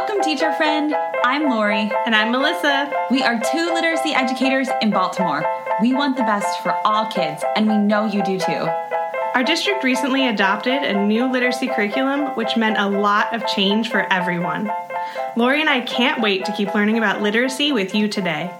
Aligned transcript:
Welcome, 0.00 0.22
teacher 0.22 0.50
friend. 0.54 0.96
I'm 1.26 1.50
Lori. 1.50 1.92
And 2.06 2.16
I'm 2.16 2.32
Melissa. 2.32 2.90
We 3.10 3.22
are 3.22 3.38
two 3.38 3.74
literacy 3.74 4.14
educators 4.14 4.66
in 4.80 4.88
Baltimore. 4.90 5.44
We 5.82 5.92
want 5.92 6.16
the 6.16 6.22
best 6.22 6.62
for 6.62 6.72
all 6.86 7.04
kids, 7.08 7.44
and 7.54 7.68
we 7.68 7.76
know 7.76 8.06
you 8.06 8.24
do 8.24 8.38
too. 8.38 8.66
Our 9.34 9.44
district 9.44 9.84
recently 9.84 10.26
adopted 10.26 10.82
a 10.82 10.94
new 10.94 11.30
literacy 11.30 11.66
curriculum, 11.66 12.34
which 12.34 12.56
meant 12.56 12.78
a 12.78 12.88
lot 12.88 13.34
of 13.34 13.46
change 13.46 13.90
for 13.90 14.10
everyone. 14.10 14.72
Lori 15.36 15.60
and 15.60 15.68
I 15.68 15.82
can't 15.82 16.22
wait 16.22 16.46
to 16.46 16.52
keep 16.52 16.74
learning 16.74 16.96
about 16.96 17.20
literacy 17.20 17.70
with 17.70 17.94
you 17.94 18.08
today. 18.08 18.50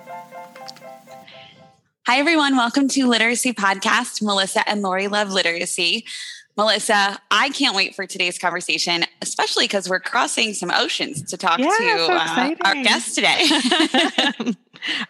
Hi, 2.06 2.18
everyone. 2.18 2.54
Welcome 2.58 2.86
to 2.88 3.06
Literacy 3.06 3.54
Podcast. 3.54 4.20
Melissa 4.20 4.68
and 4.68 4.82
Lori 4.82 5.08
love 5.08 5.30
literacy. 5.30 6.04
Melissa, 6.60 7.18
I 7.30 7.48
can't 7.48 7.74
wait 7.74 7.94
for 7.94 8.06
today's 8.06 8.38
conversation, 8.38 9.04
especially 9.22 9.64
because 9.64 9.88
we're 9.88 9.98
crossing 9.98 10.52
some 10.52 10.70
oceans 10.70 11.22
to 11.30 11.38
talk 11.38 11.58
Yeah, 11.58 11.68
to 11.70 11.98
so 12.06 12.12
uh, 12.12 12.54
our 12.66 12.74
guest 12.82 13.14
today. 13.14 13.46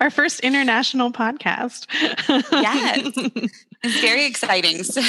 Our 0.00 0.10
first 0.10 0.40
international 0.40 1.10
podcast. 1.12 1.86
Yes. 2.52 3.12
It's 3.82 4.00
very 4.00 4.26
exciting. 4.26 4.82
So, 4.84 5.00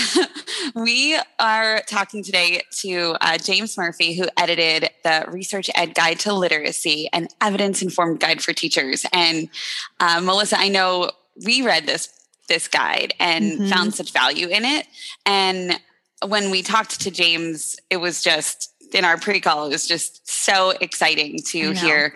we 0.75 1.19
are 1.39 1.81
talking 1.87 2.23
today 2.23 2.61
to 2.81 3.15
uh, 3.21 3.37
James 3.39 3.75
Murphy, 3.77 4.15
who 4.15 4.27
edited 4.37 4.89
the 5.03 5.25
researchED 5.27 5.93
Guide 5.95 6.19
to 6.21 6.33
Literacy, 6.33 7.07
an 7.13 7.27
evidence 7.41 7.81
informed 7.83 8.19
guide 8.19 8.41
for 8.43 8.53
teachers. 8.53 9.03
And 9.13 9.49
uh, 9.99 10.21
Melissa, 10.21 10.57
I 10.59 10.69
know 10.69 11.11
we 11.45 11.61
read 11.63 11.85
this 11.87 12.09
this 12.47 12.67
guide 12.67 13.13
and 13.19 13.59
Mhm. 13.61 13.69
found 13.69 13.95
such 13.95 14.11
value 14.11 14.47
in 14.47 14.65
it. 14.65 14.85
And 15.25 15.79
when 16.27 16.51
we 16.51 16.61
talked 16.61 17.01
to 17.01 17.11
James, 17.11 17.77
it 17.89 17.97
was 17.97 18.21
just 18.21 18.73
in 18.93 19.05
our 19.05 19.17
pre 19.17 19.39
call. 19.39 19.67
It 19.67 19.69
was 19.69 19.87
just 19.87 20.29
so 20.29 20.71
exciting 20.81 21.39
to 21.47 21.71
hear 21.73 22.13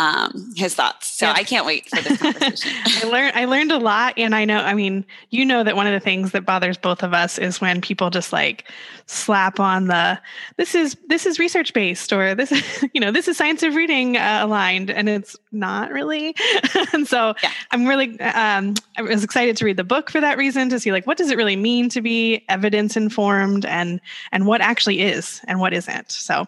um, 0.00 0.52
his 0.56 0.74
thoughts. 0.74 1.06
So 1.18 1.26
Yep. 1.26 1.36
I 1.36 1.44
can't 1.44 1.66
wait 1.66 1.88
for 1.88 2.00
this 2.00 2.18
conversation. 2.18 2.72
I 2.86 3.04
learned 3.04 3.32
I 3.36 3.44
learned 3.44 3.72
a 3.72 3.78
lot 3.78 4.14
and 4.16 4.34
I 4.34 4.44
know 4.46 4.58
I 4.58 4.74
mean 4.74 5.04
you 5.30 5.44
know 5.44 5.62
that 5.62 5.76
one 5.76 5.86
of 5.86 5.92
the 5.92 6.00
things 6.00 6.32
that 6.32 6.46
bothers 6.46 6.78
both 6.78 7.02
of 7.02 7.12
us 7.12 7.38
is 7.38 7.60
when 7.60 7.80
people 7.80 8.08
just 8.10 8.32
like 8.32 8.64
slap 9.06 9.60
on 9.60 9.88
the 9.88 10.18
this 10.56 10.74
is 10.74 10.96
this 11.08 11.26
is 11.26 11.38
research 11.38 11.74
based 11.74 12.12
or 12.12 12.34
this 12.34 12.50
is 12.52 12.84
you 12.94 13.00
know 13.00 13.10
this 13.12 13.28
is 13.28 13.36
science 13.36 13.62
of 13.62 13.74
reading 13.74 14.16
uh, 14.16 14.40
aligned 14.42 14.90
and 14.90 15.08
it's 15.08 15.36
not 15.52 15.90
really 15.90 16.34
and 16.94 17.06
so 17.06 17.34
Yeah. 17.42 17.50
I'm 17.72 17.86
really 17.86 18.18
um, 18.20 18.74
I 18.96 19.02
was 19.02 19.22
excited 19.24 19.56
to 19.58 19.64
read 19.64 19.76
the 19.76 19.84
book 19.84 20.10
for 20.10 20.20
that 20.20 20.38
reason 20.38 20.68
to 20.70 20.80
see 20.80 20.92
like 20.92 21.06
what 21.06 21.18
does 21.18 21.30
it 21.30 21.36
really 21.36 21.56
mean 21.56 21.88
to 21.90 22.00
be 22.00 22.44
evidence 22.48 22.96
informed 22.96 23.66
and 23.66 24.00
and 24.32 24.46
what 24.46 24.60
actually 24.60 25.00
is 25.02 25.40
and 25.46 25.60
what 25.60 25.72
isn't 25.74 26.10
so 26.10 26.46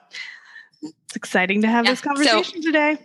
it's 1.12 1.16
exciting 1.18 1.60
to 1.60 1.68
have 1.68 1.84
Yeah, 1.84 1.90
this 1.90 2.00
so- 2.00 2.04
conversation 2.06 2.62
today 2.62 2.96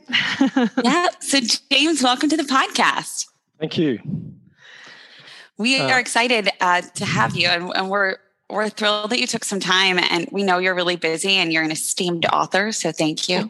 yeah. 0.84 1.08
So, 1.20 1.40
James, 1.70 2.02
welcome 2.02 2.30
to 2.30 2.38
the 2.38 2.44
podcast. 2.44 3.26
Thank 3.60 3.78
you. 3.78 4.00
We 5.58 5.78
Uh, 5.82 5.90
are 5.90 6.00
excited 6.00 6.48
uh, 6.62 6.82
to 6.96 7.04
have 7.06 7.36
you, 7.36 7.50
and, 7.50 7.70
and 7.76 7.90
we're 7.90 8.16
we're 8.50 8.70
thrilled 8.70 9.10
that 9.10 9.20
you 9.20 9.28
took 9.28 9.44
some 9.44 9.60
time. 9.60 10.00
And 10.00 10.30
we 10.32 10.44
know 10.44 10.58
you're 10.60 10.74
really 10.76 10.96
busy, 10.96 11.32
and 11.34 11.52
you're 11.52 11.64
an 11.64 11.72
esteemed 11.72 12.26
author. 12.28 12.72
So, 12.72 12.94
thank 12.94 13.28
you. 13.28 13.50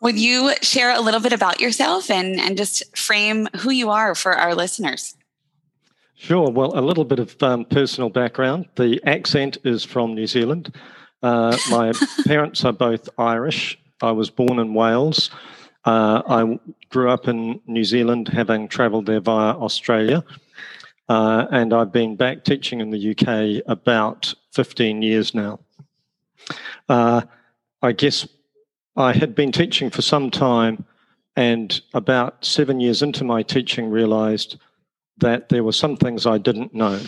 Would 0.00 0.18
you 0.18 0.52
share 0.62 0.90
a 0.94 1.00
little 1.00 1.20
bit 1.20 1.34
about 1.34 1.60
yourself 1.60 2.10
and 2.10 2.40
and 2.40 2.56
just 2.56 2.96
frame 2.96 3.46
who 3.58 3.70
you 3.70 3.90
are 3.90 4.14
for 4.14 4.32
our 4.32 4.54
listeners? 4.54 5.14
Sure. 6.14 6.50
Well, 6.50 6.78
a 6.78 6.80
little 6.80 7.04
bit 7.04 7.18
of 7.18 7.36
um, 7.42 7.66
personal 7.66 8.08
background. 8.08 8.66
The 8.76 9.02
accent 9.04 9.58
is 9.64 9.84
from 9.84 10.14
New 10.14 10.26
Zealand. 10.26 10.74
Uh, 11.22 11.56
my 11.70 11.92
parents 12.26 12.64
are 12.64 12.72
both 12.72 13.08
Irish. 13.18 13.78
I 14.02 14.12
was 14.12 14.30
born 14.30 14.58
in 14.58 14.74
Wales. 14.74 15.30
Uh, 15.84 16.22
I 16.26 16.58
grew 16.88 17.10
up 17.10 17.28
in 17.28 17.60
New 17.66 17.84
Zealand, 17.84 18.28
having 18.28 18.68
travelled 18.68 19.06
there 19.06 19.20
via 19.20 19.54
Australia. 19.54 20.24
Uh, 21.08 21.46
and 21.50 21.74
I've 21.74 21.92
been 21.92 22.16
back 22.16 22.44
teaching 22.44 22.80
in 22.80 22.90
the 22.90 23.10
UK 23.10 23.62
about 23.66 24.32
15 24.52 25.02
years 25.02 25.34
now. 25.34 25.60
Uh, 26.88 27.22
I 27.82 27.92
guess 27.92 28.26
I 28.96 29.12
had 29.12 29.34
been 29.34 29.52
teaching 29.52 29.90
for 29.90 30.02
some 30.02 30.30
time, 30.30 30.84
and 31.36 31.80
about 31.92 32.44
seven 32.44 32.80
years 32.80 33.02
into 33.02 33.24
my 33.24 33.42
teaching, 33.42 33.90
realised 33.90 34.56
that 35.18 35.48
there 35.48 35.64
were 35.64 35.72
some 35.72 35.96
things 35.96 36.26
I 36.26 36.38
didn't 36.38 36.74
know. 36.74 37.00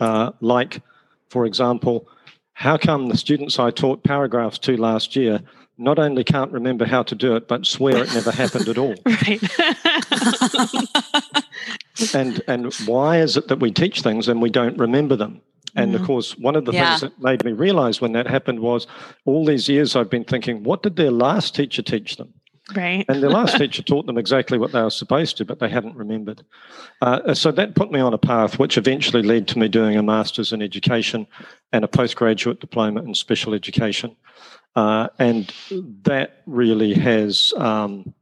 Uh, 0.00 0.32
like, 0.40 0.82
for 1.28 1.46
example, 1.46 2.08
how 2.60 2.76
come 2.76 3.08
the 3.08 3.16
students 3.16 3.58
I 3.58 3.70
taught 3.70 4.04
paragraphs 4.04 4.58
to 4.58 4.76
last 4.76 5.16
year 5.16 5.40
not 5.78 5.98
only 5.98 6.22
can't 6.22 6.52
remember 6.52 6.84
how 6.84 7.02
to 7.04 7.14
do 7.14 7.34
it, 7.34 7.48
but 7.48 7.64
swear 7.64 8.02
it 8.02 8.12
never 8.12 8.30
happened 8.30 8.68
at 8.68 8.76
all? 8.76 8.96
right 9.06 9.40
And, 12.14 12.42
and 12.46 12.66
why 12.78 13.20
is 13.20 13.38
it 13.38 13.48
that 13.48 13.60
we 13.60 13.70
teach 13.70 14.02
things 14.02 14.28
and 14.28 14.42
we 14.42 14.50
don't 14.50 14.76
remember 14.76 15.16
them? 15.16 15.40
And 15.74 15.94
of 15.94 16.02
Mhm. 16.02 16.06
course, 16.06 16.36
one 16.38 16.54
of 16.54 16.66
the 16.66 16.72
Yeah. 16.72 16.90
things 16.90 17.00
that 17.00 17.22
made 17.22 17.44
me 17.44 17.52
realize 17.52 18.00
when 18.02 18.12
that 18.12 18.26
happened 18.26 18.60
was 18.60 18.86
all 19.24 19.46
these 19.46 19.66
years 19.68 19.96
I've 19.96 20.10
been 20.10 20.24
thinking, 20.24 20.62
what 20.62 20.82
did 20.82 20.96
their 20.96 21.10
last 21.10 21.54
teacher 21.54 21.80
teach 21.82 22.16
them? 22.16 22.34
Right 22.76 23.04
And 23.08 23.22
their 23.22 23.30
last 23.40 23.56
teacher 23.56 23.82
taught 23.82 24.06
them 24.06 24.18
exactly 24.18 24.58
what 24.58 24.72
they 24.72 24.82
were 24.82 24.90
supposed 24.90 25.36
to, 25.38 25.44
but 25.44 25.58
they 25.58 25.68
hadn't 25.68 25.96
remembered. 25.96 26.42
Uh, 27.00 27.34
so 27.34 27.50
that 27.52 27.74
put 27.74 27.90
me 27.90 28.00
on 28.00 28.14
a 28.14 28.18
path 28.18 28.58
which 28.58 28.76
eventually 28.78 29.22
led 29.22 29.48
to 29.48 29.58
me 29.58 29.68
doing 29.68 29.96
a 29.96 30.02
master's 30.02 30.52
in 30.52 30.62
education 30.62 31.26
and 31.72 31.84
a 31.84 31.88
postgraduate 31.88 32.60
diploma 32.60 33.02
in 33.02 33.14
special 33.14 33.54
education. 33.54 34.16
Uh, 34.76 35.08
and 35.18 35.52
that 36.02 36.42
really 36.46 36.94
has 36.94 37.52
um, 37.56 38.14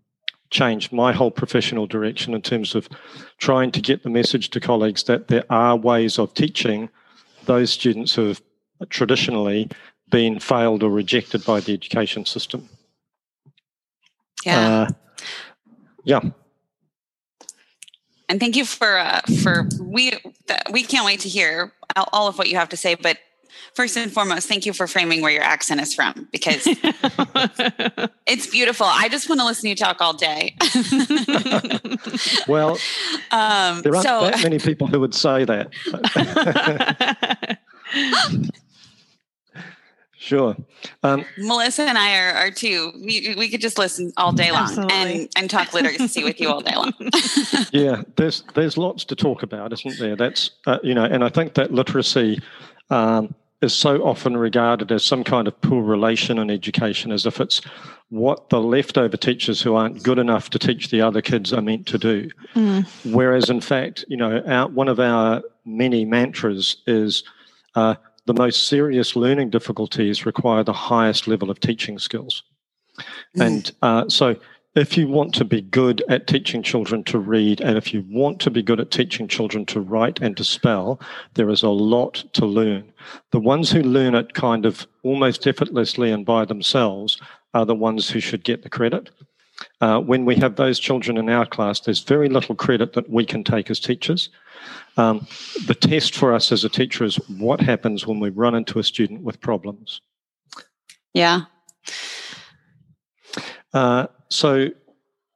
changed 0.50 0.92
my 0.92 1.12
whole 1.12 1.30
professional 1.30 1.86
direction 1.86 2.34
in 2.34 2.42
terms 2.42 2.74
of 2.74 2.88
trying 3.38 3.70
to 3.70 3.80
get 3.80 4.02
the 4.02 4.10
message 4.10 4.50
to 4.50 4.60
colleagues 4.60 5.04
that 5.04 5.28
there 5.28 5.44
are 5.50 5.76
ways 5.76 6.18
of 6.18 6.32
teaching 6.34 6.88
those 7.44 7.70
students 7.70 8.14
who 8.14 8.28
have 8.28 8.42
traditionally 8.88 9.68
been 10.10 10.38
failed 10.40 10.82
or 10.82 10.90
rejected 10.90 11.44
by 11.44 11.60
the 11.60 11.72
education 11.72 12.24
system. 12.24 12.68
Yeah. 14.48 14.80
Uh, 14.82 14.88
yeah. 16.04 16.20
and 18.28 18.40
thank 18.40 18.56
you 18.56 18.64
for 18.64 18.98
uh, 18.98 19.20
for 19.42 19.68
we 19.80 20.12
we 20.70 20.82
can't 20.82 21.04
wait 21.04 21.20
to 21.20 21.28
hear 21.28 21.72
all- 21.96 22.08
all 22.12 22.28
of 22.28 22.38
what 22.38 22.48
you 22.48 22.56
have 22.56 22.68
to 22.70 22.76
say. 22.76 22.94
But 22.94 23.18
first 23.74 23.96
and 23.96 24.10
foremost, 24.12 24.48
thank 24.48 24.64
you 24.66 24.72
for 24.72 24.86
framing 24.86 25.20
where 25.22 25.32
your 25.32 25.42
accent 25.42 25.80
is 25.80 25.94
from 25.94 26.28
because 26.32 26.62
it's 28.26 28.46
beautiful. 28.46 28.86
I 28.88 29.08
just 29.10 29.28
want 29.28 29.40
to 29.40 29.46
listen 29.46 29.62
to 29.62 29.68
you 29.70 29.76
talk 29.76 30.00
all 30.00 30.14
day. 30.14 30.56
Well, 32.48 32.78
um, 33.30 33.82
there 33.82 33.94
aren't 33.94 34.06
so 34.06 34.20
that 34.30 34.40
many 34.42 34.58
people 34.58 34.86
who 34.86 35.00
would 35.00 35.14
say 35.14 35.44
that. 35.44 35.68
Sure. 40.28 40.56
Um, 41.02 41.24
Melissa 41.38 41.82
and 41.82 41.96
I 41.96 42.18
are, 42.18 42.32
are 42.32 42.50
too. 42.50 42.92
We, 42.94 43.34
we 43.36 43.48
could 43.48 43.60
just 43.60 43.78
listen 43.78 44.12
all 44.16 44.32
day 44.32 44.52
long 44.52 44.64
Absolutely. 44.64 44.94
and, 44.94 45.28
and 45.36 45.50
talk 45.50 45.72
literacy 45.72 46.22
with 46.22 46.40
you 46.40 46.50
all 46.50 46.60
day 46.60 46.74
long. 46.76 46.92
yeah, 47.72 48.02
there's 48.16 48.44
there's 48.54 48.76
lots 48.76 49.04
to 49.06 49.16
talk 49.16 49.42
about, 49.42 49.72
isn't 49.72 49.98
there? 49.98 50.16
That's 50.16 50.50
uh, 50.66 50.78
you 50.82 50.94
know, 50.94 51.04
and 51.04 51.24
I 51.24 51.30
think 51.30 51.54
that 51.54 51.72
literacy 51.72 52.40
um, 52.90 53.34
is 53.62 53.74
so 53.74 54.02
often 54.02 54.36
regarded 54.36 54.92
as 54.92 55.04
some 55.04 55.24
kind 55.24 55.48
of 55.48 55.60
poor 55.62 55.82
relation 55.82 56.38
in 56.38 56.50
education, 56.50 57.10
as 57.10 57.26
if 57.26 57.40
it's 57.40 57.60
what 58.10 58.48
the 58.50 58.60
leftover 58.60 59.16
teachers 59.16 59.60
who 59.60 59.74
aren't 59.74 60.02
good 60.02 60.18
enough 60.18 60.50
to 60.50 60.58
teach 60.58 60.90
the 60.90 61.00
other 61.00 61.20
kids 61.20 61.52
are 61.52 61.60
meant 61.60 61.86
to 61.86 61.98
do. 61.98 62.30
Mm. 62.54 62.86
Whereas, 63.12 63.50
in 63.50 63.60
fact, 63.60 64.04
you 64.08 64.16
know, 64.16 64.40
our, 64.46 64.68
one 64.68 64.88
of 64.88 65.00
our 65.00 65.42
many 65.64 66.04
mantras 66.04 66.76
is 66.86 67.22
uh, 67.74 67.96
the 68.28 68.34
most 68.34 68.68
serious 68.68 69.16
learning 69.16 69.48
difficulties 69.48 70.26
require 70.26 70.62
the 70.62 70.72
highest 70.72 71.26
level 71.26 71.50
of 71.50 71.58
teaching 71.60 71.98
skills. 71.98 72.42
Mm. 73.34 73.46
And 73.46 73.72
uh, 73.80 74.08
so, 74.08 74.36
if 74.74 74.98
you 74.98 75.08
want 75.08 75.34
to 75.36 75.46
be 75.46 75.62
good 75.62 76.04
at 76.10 76.26
teaching 76.26 76.62
children 76.62 77.02
to 77.04 77.18
read, 77.18 77.62
and 77.62 77.78
if 77.78 77.94
you 77.94 78.04
want 78.06 78.38
to 78.42 78.50
be 78.50 78.62
good 78.62 78.80
at 78.80 78.90
teaching 78.90 79.28
children 79.28 79.64
to 79.66 79.80
write 79.80 80.20
and 80.20 80.36
to 80.36 80.44
spell, 80.44 81.00
there 81.34 81.48
is 81.48 81.62
a 81.62 81.70
lot 81.70 82.22
to 82.34 82.44
learn. 82.44 82.92
The 83.32 83.40
ones 83.40 83.72
who 83.72 83.82
learn 83.82 84.14
it 84.14 84.34
kind 84.34 84.66
of 84.66 84.86
almost 85.02 85.46
effortlessly 85.46 86.12
and 86.12 86.26
by 86.26 86.44
themselves 86.44 87.18
are 87.54 87.64
the 87.64 87.74
ones 87.74 88.10
who 88.10 88.20
should 88.20 88.44
get 88.44 88.62
the 88.62 88.68
credit. 88.68 89.08
Uh, 89.80 90.00
when 90.00 90.26
we 90.26 90.36
have 90.36 90.56
those 90.56 90.78
children 90.78 91.16
in 91.16 91.30
our 91.30 91.46
class, 91.46 91.80
there's 91.80 92.00
very 92.00 92.28
little 92.28 92.54
credit 92.54 92.92
that 92.92 93.08
we 93.08 93.24
can 93.24 93.42
take 93.42 93.70
as 93.70 93.80
teachers. 93.80 94.28
Um, 94.96 95.26
the 95.66 95.74
test 95.74 96.14
for 96.14 96.32
us 96.32 96.50
as 96.52 96.64
a 96.64 96.68
teacher 96.68 97.04
is 97.04 97.16
what 97.28 97.60
happens 97.60 98.06
when 98.06 98.20
we 98.20 98.30
run 98.30 98.54
into 98.54 98.78
a 98.78 98.82
student 98.82 99.22
with 99.22 99.40
problems. 99.40 100.00
Yeah. 101.14 101.42
Uh, 103.72 104.06
so, 104.28 104.68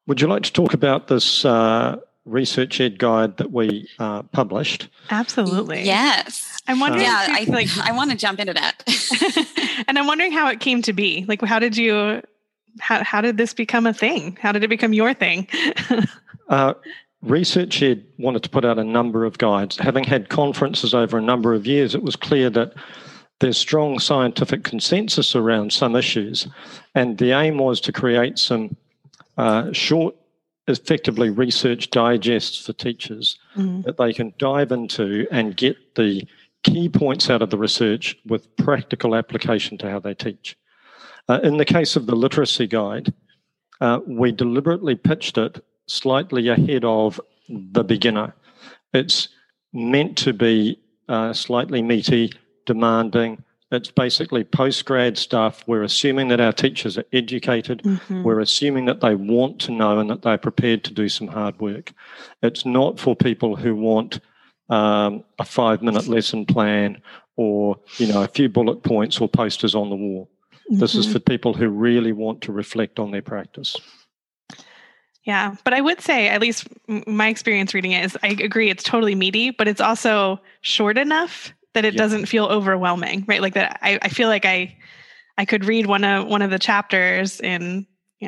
would 0.06 0.20
you 0.20 0.26
like 0.26 0.42
to 0.42 0.52
talk 0.52 0.74
about 0.74 1.08
this 1.08 1.44
uh, 1.44 1.96
researchED 2.26 2.98
guide 2.98 3.36
that 3.38 3.50
we 3.50 3.88
uh, 3.98 4.22
published. 4.22 4.88
Absolutely. 5.10 5.82
Yes. 5.82 6.60
I'm 6.68 6.78
wondering. 6.80 7.04
yeah, 7.04 7.26
I 7.28 7.40
you- 7.40 7.52
like. 7.52 7.68
I 7.78 7.92
want 7.92 8.10
to 8.10 8.16
jump 8.16 8.38
into 8.38 8.54
that. 8.54 8.82
and 9.88 9.98
I'm 9.98 10.06
wondering 10.06 10.32
how 10.32 10.48
it 10.48 10.60
came 10.60 10.82
to 10.82 10.92
be. 10.92 11.24
Like, 11.26 11.42
how 11.42 11.58
did 11.58 11.76
you? 11.76 12.22
How 12.80 13.02
how 13.04 13.20
did 13.20 13.36
this 13.36 13.52
become 13.52 13.86
a 13.86 13.92
thing? 13.92 14.38
How 14.40 14.52
did 14.52 14.64
it 14.64 14.68
become 14.68 14.92
your 14.92 15.14
thing? 15.14 15.48
Uh, 16.48 16.74
researchED 17.24 18.02
wanted 18.18 18.42
to 18.42 18.48
put 18.50 18.64
out 18.64 18.78
a 18.78 18.84
number 18.84 19.24
of 19.24 19.38
guides. 19.38 19.76
Having 19.78 20.04
had 20.04 20.28
conferences 20.28 20.94
over 20.94 21.16
a 21.18 21.22
number 21.22 21.54
of 21.54 21.66
years, 21.66 21.94
it 21.94 22.02
was 22.02 22.16
clear 22.16 22.50
that 22.50 22.72
there's 23.40 23.58
strong 23.58 23.98
scientific 23.98 24.64
consensus 24.64 25.34
around 25.34 25.72
some 25.72 25.96
issues. 25.96 26.46
And 26.94 27.18
the 27.18 27.32
aim 27.32 27.58
was 27.58 27.80
to 27.82 27.92
create 27.92 28.38
some 28.38 28.76
uh, 29.38 29.72
short, 29.72 30.14
effectively 30.68 31.30
research 31.30 31.90
digests 31.90 32.66
for 32.66 32.72
teachers 32.74 33.36
Mhm. 33.56 33.82
that 33.84 33.96
they 33.96 34.12
can 34.12 34.32
dive 34.38 34.70
into 34.70 35.26
and 35.30 35.56
get 35.56 35.76
the 35.96 36.24
key 36.62 36.88
points 36.88 37.28
out 37.30 37.42
of 37.42 37.50
the 37.50 37.56
research 37.58 38.16
with 38.26 38.54
practical 38.56 39.16
application 39.16 39.76
to 39.78 39.90
how 39.90 39.98
they 39.98 40.14
teach. 40.14 40.56
Uh, 41.28 41.40
in 41.42 41.56
the 41.56 41.64
case 41.64 41.96
of 41.96 42.06
the 42.06 42.14
literacy 42.14 42.66
guide, 42.66 43.12
uh, 43.80 44.00
we 44.06 44.30
deliberately 44.30 44.94
pitched 44.94 45.36
it 45.38 45.64
slightly 45.96 46.48
ahead 46.48 46.84
of 46.84 47.20
the 47.48 47.84
beginner. 47.84 48.34
It's 48.94 49.28
meant 49.72 50.16
to 50.18 50.32
be 50.32 50.78
uh, 51.08 51.32
slightly 51.32 51.82
meaty, 51.82 52.32
demanding. 52.66 53.42
It's 53.70 53.90
basically 53.90 54.44
post 54.44 54.84
grad 54.84 55.16
stuff. 55.18 55.64
We're 55.66 55.82
assuming 55.82 56.28
that 56.28 56.40
our 56.40 56.52
teachers 56.52 56.96
are 56.98 57.04
educated. 57.12 57.82
Mhm. 57.82 58.22
We're 58.22 58.40
assuming 58.40 58.84
that 58.86 59.00
they 59.00 59.14
want 59.14 59.58
to 59.60 59.72
know 59.72 59.98
and 59.98 60.08
that 60.10 60.22
they're 60.22 60.38
prepared 60.38 60.84
to 60.84 60.92
do 60.92 61.08
some 61.08 61.28
hard 61.28 61.58
work. 61.60 61.92
It's 62.42 62.64
not 62.66 63.00
for 63.00 63.14
people 63.16 63.56
who 63.56 63.74
want 63.74 64.20
um, 64.68 65.24
a 65.38 65.44
five 65.44 65.82
minute 65.82 66.06
lesson 66.08 66.46
plan 66.46 67.02
or 67.36 67.76
you 67.98 68.06
know 68.06 68.22
a 68.22 68.28
few 68.28 68.48
bullet 68.48 68.82
points 68.82 69.20
or 69.20 69.28
posters 69.28 69.74
on 69.74 69.90
the 69.90 69.96
wall. 69.96 70.30
This 70.70 70.94
is 70.94 71.06
Mhm. 71.06 71.12
for 71.12 71.18
people 71.18 71.52
who 71.52 71.68
really 71.68 72.12
want 72.12 72.40
to 72.42 72.52
reflect 72.52 72.98
on 72.98 73.10
their 73.10 73.20
practice. 73.22 73.76
Yeah, 75.24 75.54
but 75.64 75.72
I 75.72 75.80
would 75.80 76.00
say, 76.00 76.28
at 76.28 76.40
least 76.40 76.66
my 77.06 77.28
experience 77.28 77.74
reading 77.74 77.92
it 77.92 78.04
is, 78.04 78.18
I 78.24 78.28
agree, 78.28 78.70
it's 78.70 78.82
totally 78.82 79.14
meaty, 79.14 79.50
but 79.50 79.68
it's 79.68 79.80
also 79.80 80.40
short 80.62 80.98
enough 80.98 81.52
that 81.74 81.84
it 81.84 81.94
Yeah. 81.94 81.98
doesn't 81.98 82.26
feel 82.26 82.46
overwhelming, 82.46 83.24
right? 83.28 83.40
Like 83.40 83.54
that, 83.54 83.78
I, 83.82 83.98
I 84.02 84.08
feel 84.08 84.28
like 84.28 84.44
I, 84.44 84.76
I 85.38 85.44
could 85.44 85.64
read 85.64 85.86
one 85.86 86.04
of 86.04 86.26
one 86.26 86.42
of 86.42 86.50
the 86.50 86.58
chapters 86.58 87.40
in, 87.40 87.86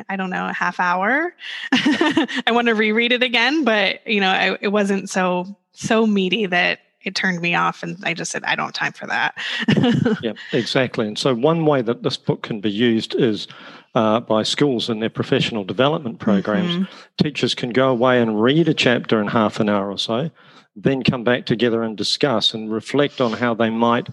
I 0.09 0.15
don't 0.15 0.29
know, 0.29 0.47
a 0.47 0.53
half 0.53 0.79
hour. 0.79 1.35
I 1.73 2.51
want 2.51 2.67
to 2.67 2.75
reread 2.75 3.11
it 3.11 3.23
again, 3.23 3.63
but 3.65 4.05
you 4.07 4.21
know, 4.21 4.29
I, 4.29 4.57
it 4.61 4.69
wasn't 4.69 5.09
so 5.09 5.57
so 5.73 6.07
meaty 6.07 6.45
that 6.45 6.79
it 7.03 7.13
turned 7.13 7.39
me 7.41 7.53
off, 7.53 7.83
and 7.83 7.97
I 8.03 8.13
just 8.15 8.31
said, 8.31 8.43
I 8.45 8.55
don't 8.55 8.65
have 8.65 8.73
time 8.73 8.93
for 8.93 9.05
that. 9.07 9.37
Yeah, 10.23 10.33
exactly. 10.53 11.07
And 11.07 11.17
so, 11.17 11.35
one 11.35 11.65
way 11.65 11.81
that 11.83 12.01
this 12.03 12.17
book 12.17 12.41
can 12.41 12.61
be 12.61 12.71
used 12.71 13.13
is 13.15 13.47
uh, 13.95 14.19
by 14.19 14.43
schools 14.43 14.89
in 14.89 14.99
their 14.99 15.09
professional 15.09 15.63
development 15.63 16.19
programs. 16.19 16.75
Mhm. 16.75 16.87
Teachers 17.17 17.55
can 17.55 17.69
go 17.69 17.89
away 17.89 18.21
and 18.21 18.41
read 18.41 18.67
a 18.67 18.73
chapter 18.73 19.21
in 19.21 19.27
half 19.27 19.59
an 19.59 19.69
hour 19.69 19.89
or 19.89 19.97
so, 19.97 20.29
then 20.75 21.01
come 21.01 21.23
back 21.23 21.45
together 21.45 21.81
and 21.81 21.97
discuss 21.97 22.53
and 22.53 22.71
reflect 22.71 23.21
on 23.21 23.31
how 23.31 23.53
they 23.53 23.69
might 23.69 24.09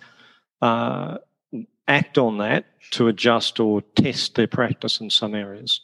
uh, 0.62 1.18
act 1.88 2.16
on 2.16 2.38
that 2.38 2.64
to 2.92 3.08
adjust 3.08 3.58
or 3.58 3.82
test 3.96 4.36
their 4.36 4.46
practice 4.46 5.00
in 5.00 5.10
some 5.10 5.34
areas. 5.34 5.80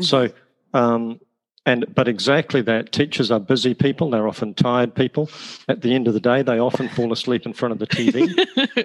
So, 0.00 0.28
um, 0.74 1.20
and 1.64 1.84
but 1.94 2.08
exactly 2.08 2.60
that. 2.62 2.92
Teachers 2.92 3.30
are 3.30 3.38
busy 3.40 3.74
people. 3.74 4.10
They're 4.10 4.26
often 4.28 4.54
tired 4.54 4.94
people. 4.94 5.30
At 5.68 5.82
the 5.82 5.94
end 5.94 6.08
of 6.08 6.14
the 6.14 6.20
day, 6.20 6.42
they 6.42 6.58
often 6.58 6.88
fall 6.88 7.12
asleep 7.12 7.46
in 7.46 7.52
front 7.52 7.72
of 7.72 7.78
the 7.78 7.86
TV. 7.86 8.28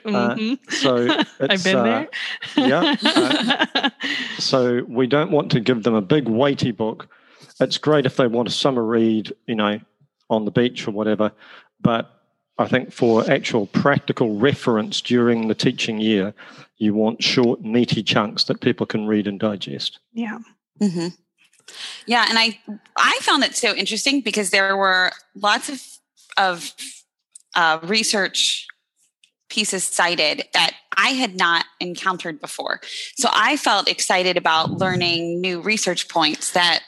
Mhm. 0.08 0.72
So 0.72 1.08
I've 1.40 1.52
it's, 1.52 1.64
been 1.64 1.76
uh, 1.76 1.84
there. 1.84 2.68
yeah, 2.68 2.96
uh, 3.04 3.90
So 4.40 4.84
we 4.88 5.08
don't 5.08 5.32
want 5.32 5.52
to 5.52 5.60
give 5.60 5.84
them 5.84 5.94
a 5.96 6.02
big 6.02 6.28
weighty 6.28 6.72
book. 6.72 7.08
It's 7.60 7.78
great 7.78 8.06
if 8.06 8.16
they 8.18 8.28
want 8.28 8.48
a 8.48 8.52
summer 8.52 8.84
read, 8.84 9.34
you 9.48 9.56
know, 9.56 9.80
on 10.30 10.46
the 10.46 10.52
beach 10.52 10.88
or 10.88 10.92
whatever. 10.92 11.32
But 11.82 12.12
I 12.60 12.68
think 12.68 12.92
for 12.92 13.30
actual 13.30 13.66
practical 13.68 14.36
reference 14.38 15.02
during 15.02 15.48
the 15.48 15.56
teaching 15.56 16.00
year, 16.00 16.34
you 16.78 16.94
want 16.94 17.24
short, 17.24 17.62
meaty 17.62 18.04
chunks 18.04 18.44
that 18.46 18.62
people 18.62 18.86
can 18.86 19.08
read 19.08 19.28
and 19.28 19.40
digest. 19.40 20.00
yeah. 20.14 20.40
hmm 20.80 21.08
Yeah, 22.06 22.26
and 22.30 22.38
I 22.40 22.60
I 22.96 23.20
found 23.22 23.44
it 23.44 23.56
so 23.56 23.74
interesting 23.74 24.22
because 24.22 24.50
there 24.50 24.76
were 24.76 25.12
lots 25.36 25.70
of 25.70 25.82
of 26.38 26.74
uh, 27.56 27.80
research 27.84 28.68
pieces 29.50 29.84
cited 29.84 30.44
that 30.54 30.74
I 30.96 31.10
had 31.10 31.38
not 31.38 31.66
encountered 31.80 32.42
before. 32.42 32.82
So 33.16 33.30
I 33.32 33.58
felt 33.58 33.88
excited 33.88 34.38
about 34.38 34.72
learning 34.72 35.42
new 35.42 35.62
research 35.62 36.10
points 36.10 36.52
that 36.52 36.84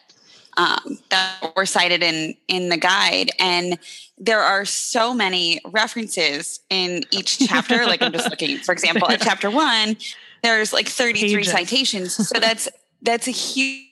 um, 0.58 1.00
that 1.10 1.54
were 1.56 1.66
cited 1.66 2.04
in 2.04 2.36
in 2.48 2.70
the 2.70 2.78
guide, 2.78 3.32
and 3.40 3.80
there 4.18 4.42
are 4.42 4.66
so 4.66 5.14
many 5.14 5.62
references 5.66 6.60
in 6.70 7.04
each 7.12 7.40
chapter. 7.40 7.86
like 7.86 8.02
I'm 8.02 8.12
just 8.12 8.30
looking, 8.32 8.58
for 8.58 8.74
example, 8.74 9.10
at 9.10 9.22
chapter 9.22 9.50
one, 9.50 9.96
there's 10.44 10.74
like 10.74 10.88
33 10.88 11.36
Pages. 11.36 11.52
citations. 11.52 12.28
So 12.28 12.40
that's 12.40 12.68
that's 13.02 13.28
a 13.28 13.32
huge 13.32 13.89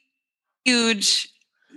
huge 0.67 1.29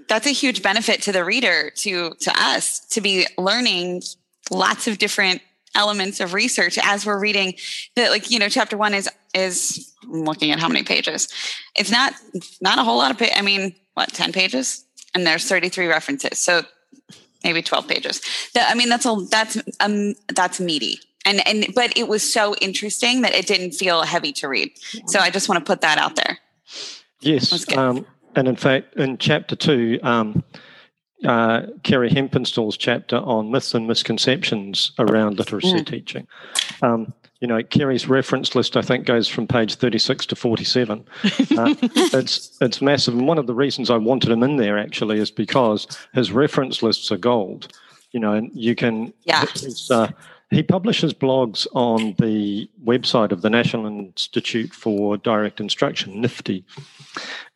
that's 0.09 0.27
a 0.27 0.31
huge 0.33 0.61
benefit 0.63 1.03
to 1.03 1.13
the 1.13 1.25
reader 1.25 1.71
to 1.77 2.15
to 2.21 2.33
us 2.37 2.81
to 2.89 3.01
be 3.01 3.27
learning 3.39 4.03
lots 4.51 4.89
of 4.89 4.99
different 4.99 5.41
elements 5.77 6.19
of 6.19 6.35
research 6.35 6.79
as 6.83 7.07
we're 7.07 7.21
reading. 7.21 7.55
That 7.95 8.11
like 8.11 8.31
you 8.31 8.39
know 8.39 8.49
chapter 8.49 8.77
one 8.77 8.93
is 8.93 9.09
is 9.35 9.95
I'm 10.03 10.25
looking 10.25 10.51
at 10.51 10.59
how 10.59 10.69
many 10.69 10.83
pages. 10.83 11.29
It's 11.77 11.91
not 11.91 12.15
not 12.61 12.79
a 12.79 12.85
whole 12.85 12.99
lot 12.99 13.13
of 13.13 13.19
pa- 13.19 13.37
i 13.37 13.43
mean 13.43 13.75
what 13.95 14.13
10 14.13 14.33
pages? 14.33 14.85
And 15.15 15.27
there's 15.27 15.49
33 15.49 15.87
references 15.87 16.39
so 16.39 16.63
maybe 17.45 17.63
12 17.63 17.89
pages. 17.89 18.21
That 18.55 18.69
i 18.71 18.75
mean 18.75 18.89
that's 18.89 19.07
a 19.07 19.15
that's 19.31 19.59
um 19.79 20.15
that's 20.35 20.59
meaty. 20.59 20.99
And 21.25 21.47
and 21.47 21.67
but 21.75 21.97
it 21.97 22.09
was 22.09 22.23
so 22.31 22.57
interesting 22.57 23.23
that 23.23 23.35
it 23.35 23.47
didn't 23.47 23.73
feel 23.73 24.03
heavy 24.03 24.33
to 24.33 24.49
read. 24.49 24.73
So 25.07 25.21
i 25.21 25.31
just 25.31 25.49
want 25.49 25.65
to 25.65 25.71
put 25.71 25.83
that 25.83 25.99
out 25.99 26.17
there. 26.17 26.39
Yes. 27.21 27.77
Um, 27.77 28.07
and 28.37 28.49
in 28.49 28.57
fact, 28.57 28.95
in 28.97 29.19
chapter 29.19 29.57
two, 29.57 29.99
um, 30.03 30.43
uh, 31.25 31.63
Kerry 31.83 32.11
Hempenstall's 32.11 32.77
chapter 32.77 33.17
on 33.17 33.51
myths 33.51 33.75
and 33.75 33.87
misconceptions 33.87 34.93
around 34.99 35.39
literacy 35.39 35.75
Mm. 35.81 35.87
teaching. 35.87 36.27
Um, 36.83 37.13
you 37.41 37.49
know, 37.49 37.63
Kerry's 37.63 38.07
reference 38.09 38.55
list, 38.55 38.77
I 38.77 38.83
think, 38.83 39.07
goes 39.07 39.27
from 39.27 39.47
page 39.47 39.75
36 39.77 40.27
to 40.27 40.37
47. 40.37 41.05
Uh, 41.59 41.75
it's, 42.15 42.57
it's 42.61 42.81
massive. 42.81 43.15
And 43.15 43.27
one 43.27 43.39
of 43.39 43.47
the 43.47 43.55
reasons 43.55 43.91
I 43.91 43.97
wanted 43.97 44.31
him 44.31 44.43
in 44.43 44.57
there 44.57 44.79
actually 44.79 45.19
is 45.19 45.31
because 45.31 45.87
his 46.15 46.33
reference 46.33 46.83
lists 46.83 47.11
are 47.11 47.17
gold. 47.19 47.69
You 48.13 48.21
know, 48.21 48.33
and 48.35 48.51
you 48.55 48.75
can, 48.75 49.13
Yeah. 49.25 49.45
he's, 49.55 49.91
uh, 49.91 50.11
he 50.51 50.65
publishes 50.65 51.15
blogs 51.15 51.67
on 51.75 52.15
the 52.19 52.69
website 52.85 53.31
of 53.31 53.43
the 53.43 53.51
National 53.51 53.87
Institute 53.87 54.73
for 54.75 55.17
Direct 55.17 55.61
Instruction, 55.61 56.21
NIFDI. 56.23 56.65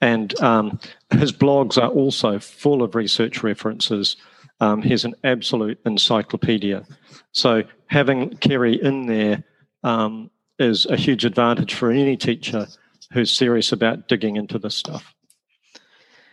And 0.01 0.41
um, 0.41 0.79
his 1.11 1.33
blogs 1.33 1.77
are 1.77 1.89
also 1.89 2.39
full 2.39 2.85
of 2.85 2.95
research 2.95 3.43
references. 3.43 4.17
Um, 4.61 4.81
he's 4.81 5.05
an 5.05 5.15
absolute 5.25 5.81
encyclopedia. 5.85 6.85
So 7.33 7.65
having 7.87 8.37
Kerry 8.37 8.81
in 8.81 9.07
there 9.07 9.43
um, 9.83 10.31
is 10.61 10.87
a 10.87 10.97
huge 10.97 11.25
advantage 11.25 11.75
for 11.75 11.91
any 11.91 12.17
teacher 12.17 12.69
who's 13.13 13.33
serious 13.33 13.73
about 13.73 14.07
digging 14.07 14.37
into 14.37 14.59
this 14.59 14.77
stuff. 14.77 15.15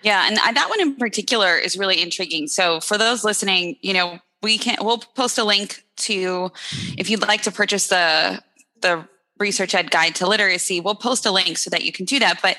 Yeah, 0.03 0.27
and 0.27 0.37
that 0.37 0.69
one 0.69 0.81
in 0.81 0.95
particular 0.95 1.57
is 1.57 1.77
really 1.77 2.01
intriguing. 2.01 2.47
So 2.47 2.79
for 2.79 2.97
those 2.97 3.23
listening, 3.23 3.77
you 3.81 3.93
know, 3.93 4.19
we 4.41 4.57
can 4.57 4.77
we'll 4.81 4.99
post 4.99 5.37
a 5.37 5.43
link 5.43 5.83
to 5.97 6.51
if 6.97 7.09
you'd 7.09 7.21
like 7.21 7.43
to 7.43 7.51
purchase 7.51 7.87
the 7.87 8.41
the 8.81 9.07
researchED 9.39 9.89
guide 9.89 10.13
to 10.15 10.27
literacy 10.27 10.79
we'll 10.79 10.95
post 10.95 11.25
a 11.25 11.31
link 11.31 11.57
so 11.57 11.69
that 11.69 11.83
you 11.83 11.91
can 11.91 12.05
do 12.05 12.19
that. 12.19 12.41
But 12.41 12.57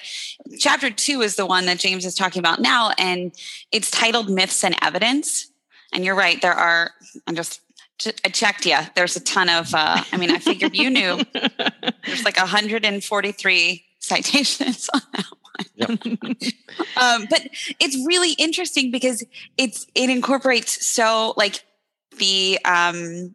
chapter 0.58 0.90
2 0.90 1.22
is 1.22 1.36
the 1.36 1.46
one 1.46 1.66
that 1.66 1.78
James 1.78 2.04
is 2.04 2.14
talking 2.14 2.40
about 2.40 2.60
now 2.60 2.90
and 2.98 3.32
it's 3.70 3.90
titled 3.90 4.28
myths 4.28 4.64
and 4.64 4.74
evidence. 4.82 5.50
And 5.92 6.04
you're 6.04 6.16
right 6.16 6.40
there 6.42 6.54
are 6.54 6.90
I'm 7.26 7.34
just 7.34 7.60
I 8.24 8.28
checked 8.30 8.66
yeah 8.66 8.88
there's 8.96 9.14
a 9.16 9.20
ton 9.20 9.48
of 9.48 9.74
uh, 9.74 10.02
I 10.12 10.16
mean 10.16 10.30
I 10.30 10.38
figured 10.38 10.76
you 10.76 10.90
knew. 10.90 11.22
There's 12.04 12.24
like 12.24 12.36
143 12.36 13.84
citations 14.00 14.90
on 14.92 15.00
that 15.12 15.26
one. 15.26 15.42
um, 16.96 17.26
but 17.30 17.48
it's 17.78 17.96
really 18.06 18.32
interesting 18.32 18.90
because 18.90 19.24
it's 19.56 19.86
it 19.94 20.10
incorporates 20.10 20.84
so 20.84 21.34
like 21.36 21.62
the 22.18 22.58
um 22.64 23.34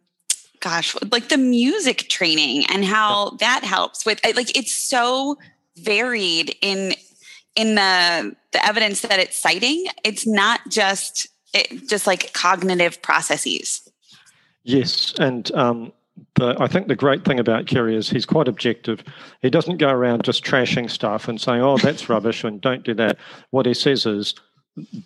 gosh 0.60 0.96
like 1.12 1.28
the 1.28 1.38
music 1.38 2.08
training 2.08 2.64
and 2.68 2.84
how 2.84 3.30
that 3.40 3.62
helps 3.64 4.04
with 4.04 4.20
like 4.34 4.56
it's 4.56 4.72
so 4.72 5.38
varied 5.76 6.56
in 6.60 6.94
in 7.54 7.74
the 7.76 8.34
the 8.52 8.66
evidence 8.66 9.02
that 9.02 9.20
it's 9.20 9.36
citing 9.36 9.86
it's 10.04 10.26
not 10.26 10.60
just 10.68 11.28
it, 11.54 11.88
just 11.88 12.06
like 12.06 12.32
cognitive 12.32 13.00
processes. 13.02 13.88
Yes, 14.64 15.14
and 15.18 15.50
um, 15.52 15.92
the, 16.34 16.56
I 16.58 16.66
think 16.66 16.88
the 16.88 16.96
great 16.96 17.24
thing 17.24 17.40
about 17.40 17.66
Kerry 17.66 17.96
is 17.96 18.10
he's 18.10 18.26
quite 18.26 18.48
objective. 18.48 19.02
He 19.40 19.50
doesn't 19.50 19.78
go 19.78 19.88
around 19.88 20.24
just 20.24 20.44
trashing 20.44 20.90
stuff 20.90 21.28
and 21.28 21.40
saying, 21.40 21.62
"Oh, 21.62 21.78
that's 21.78 22.08
rubbish," 22.08 22.44
and 22.44 22.60
don't 22.60 22.84
do 22.84 22.94
that. 22.94 23.18
What 23.50 23.66
he 23.66 23.74
says 23.74 24.04
is, 24.04 24.34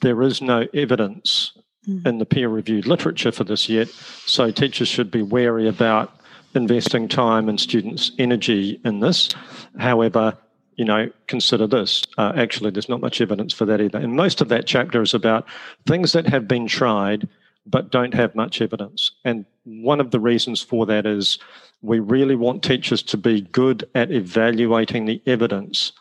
there 0.00 0.22
is 0.22 0.42
no 0.42 0.66
evidence 0.74 1.52
mm. 1.88 2.06
in 2.06 2.18
the 2.18 2.26
peer-reviewed 2.26 2.86
literature 2.86 3.32
for 3.32 3.44
this 3.44 3.68
yet, 3.68 3.88
so 3.88 4.50
teachers 4.50 4.88
should 4.88 5.10
be 5.10 5.22
wary 5.22 5.68
about 5.68 6.14
investing 6.54 7.08
time 7.08 7.48
and 7.48 7.60
students' 7.60 8.12
energy 8.18 8.80
in 8.84 9.00
this. 9.00 9.30
However, 9.78 10.36
you 10.76 10.84
know, 10.84 11.10
consider 11.26 11.66
this. 11.66 12.02
Uh, 12.18 12.32
actually, 12.36 12.70
there's 12.70 12.88
not 12.88 13.00
much 13.00 13.20
evidence 13.20 13.52
for 13.52 13.64
that 13.66 13.80
either. 13.80 13.98
And 13.98 14.14
most 14.14 14.40
of 14.40 14.48
that 14.48 14.66
chapter 14.66 15.02
is 15.02 15.14
about 15.14 15.46
things 15.86 16.12
that 16.12 16.26
have 16.26 16.48
been 16.48 16.66
tried 16.66 17.28
but 17.66 17.90
don't 17.90 18.14
have 18.14 18.34
much 18.34 18.60
evidence. 18.60 19.12
And 19.24 19.44
one 19.64 20.00
of 20.00 20.10
the 20.10 20.20
reasons 20.20 20.60
for 20.60 20.84
that 20.86 21.06
is 21.06 21.38
we 21.82 22.00
really 22.00 22.34
want 22.34 22.62
teachers 22.62 23.02
to 23.04 23.16
be 23.16 23.42
good 23.42 23.88
at 23.94 24.10
evaluating 24.10 25.04
the 25.04 25.22
evidence 25.26 25.92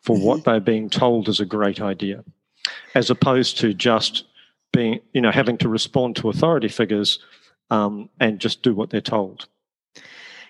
for 0.00 0.16
what 0.16 0.40
mm-hmm. 0.40 0.50
they're 0.50 0.60
being 0.60 0.90
told 0.90 1.28
is 1.28 1.40
a 1.40 1.44
great 1.44 1.80
idea, 1.80 2.24
as 2.94 3.10
opposed 3.10 3.58
to 3.58 3.74
just 3.74 4.24
being, 4.72 5.00
you 5.12 5.20
know, 5.20 5.30
having 5.30 5.58
to 5.58 5.68
respond 5.68 6.16
to 6.16 6.28
authority 6.28 6.68
figures 6.68 7.18
um, 7.70 8.08
and 8.20 8.38
just 8.38 8.62
do 8.62 8.74
what 8.74 8.90
they're 8.90 9.00
told. 9.00 9.46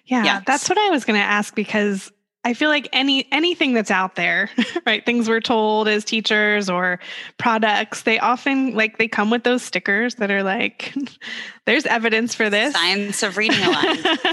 Yeah, 0.04 0.24
yes. 0.24 0.42
that's 0.46 0.68
what 0.68 0.78
I 0.78 0.90
was 0.90 1.04
going 1.04 1.18
to 1.18 1.24
ask 1.24 1.54
because 1.54 2.10
I 2.44 2.54
feel 2.54 2.70
like 2.70 2.88
any 2.92 3.28
anything 3.30 3.72
that's 3.72 3.90
out 3.90 4.16
there, 4.16 4.50
right? 4.86 5.04
Things 5.06 5.28
we're 5.28 5.40
told 5.40 5.86
as 5.86 6.04
teachers 6.04 6.68
or 6.68 6.98
products, 7.38 8.02
they 8.02 8.18
often 8.18 8.74
like 8.74 8.98
they 8.98 9.06
come 9.06 9.30
with 9.30 9.44
those 9.44 9.62
stickers 9.62 10.16
that 10.16 10.30
are 10.30 10.42
like, 10.42 10.92
"There's 11.66 11.86
evidence 11.86 12.34
for 12.34 12.50
this." 12.50 12.72
Science 12.74 13.22
of 13.22 13.36
reading 13.36 13.62
aloud. 13.62 13.98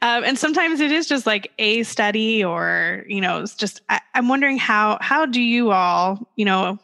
um, 0.00 0.24
and 0.24 0.38
sometimes 0.38 0.80
it 0.80 0.90
is 0.90 1.06
just 1.06 1.26
like 1.26 1.52
a 1.58 1.82
study, 1.82 2.42
or 2.42 3.04
you 3.08 3.20
know, 3.20 3.42
it's 3.42 3.54
just. 3.54 3.82
I, 3.90 4.00
I'm 4.14 4.28
wondering 4.28 4.56
how 4.56 4.96
how 5.02 5.26
do 5.26 5.42
you 5.42 5.70
all, 5.70 6.30
you 6.36 6.46
know, 6.46 6.78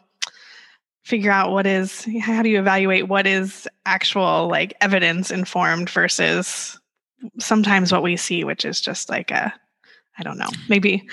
figure 1.07 1.31
out 1.31 1.53
what 1.53 1.65
is 1.65 2.05
how 2.19 2.43
do 2.43 2.49
you 2.49 2.59
evaluate 2.59 3.07
what 3.07 3.25
is 3.25 3.65
actual 3.85 4.49
like 4.49 4.75
evidence 4.81 5.31
informed 5.31 5.89
versus 5.89 6.77
sometimes 7.39 7.93
what 7.93 8.03
we 8.03 8.17
see, 8.17 8.43
which 8.43 8.65
is 8.65 8.81
just 8.81 9.09
like 9.09 9.31
a 9.31 9.53
I 10.19 10.23
don't 10.23 10.37
know, 10.37 10.49
maybe 10.67 11.07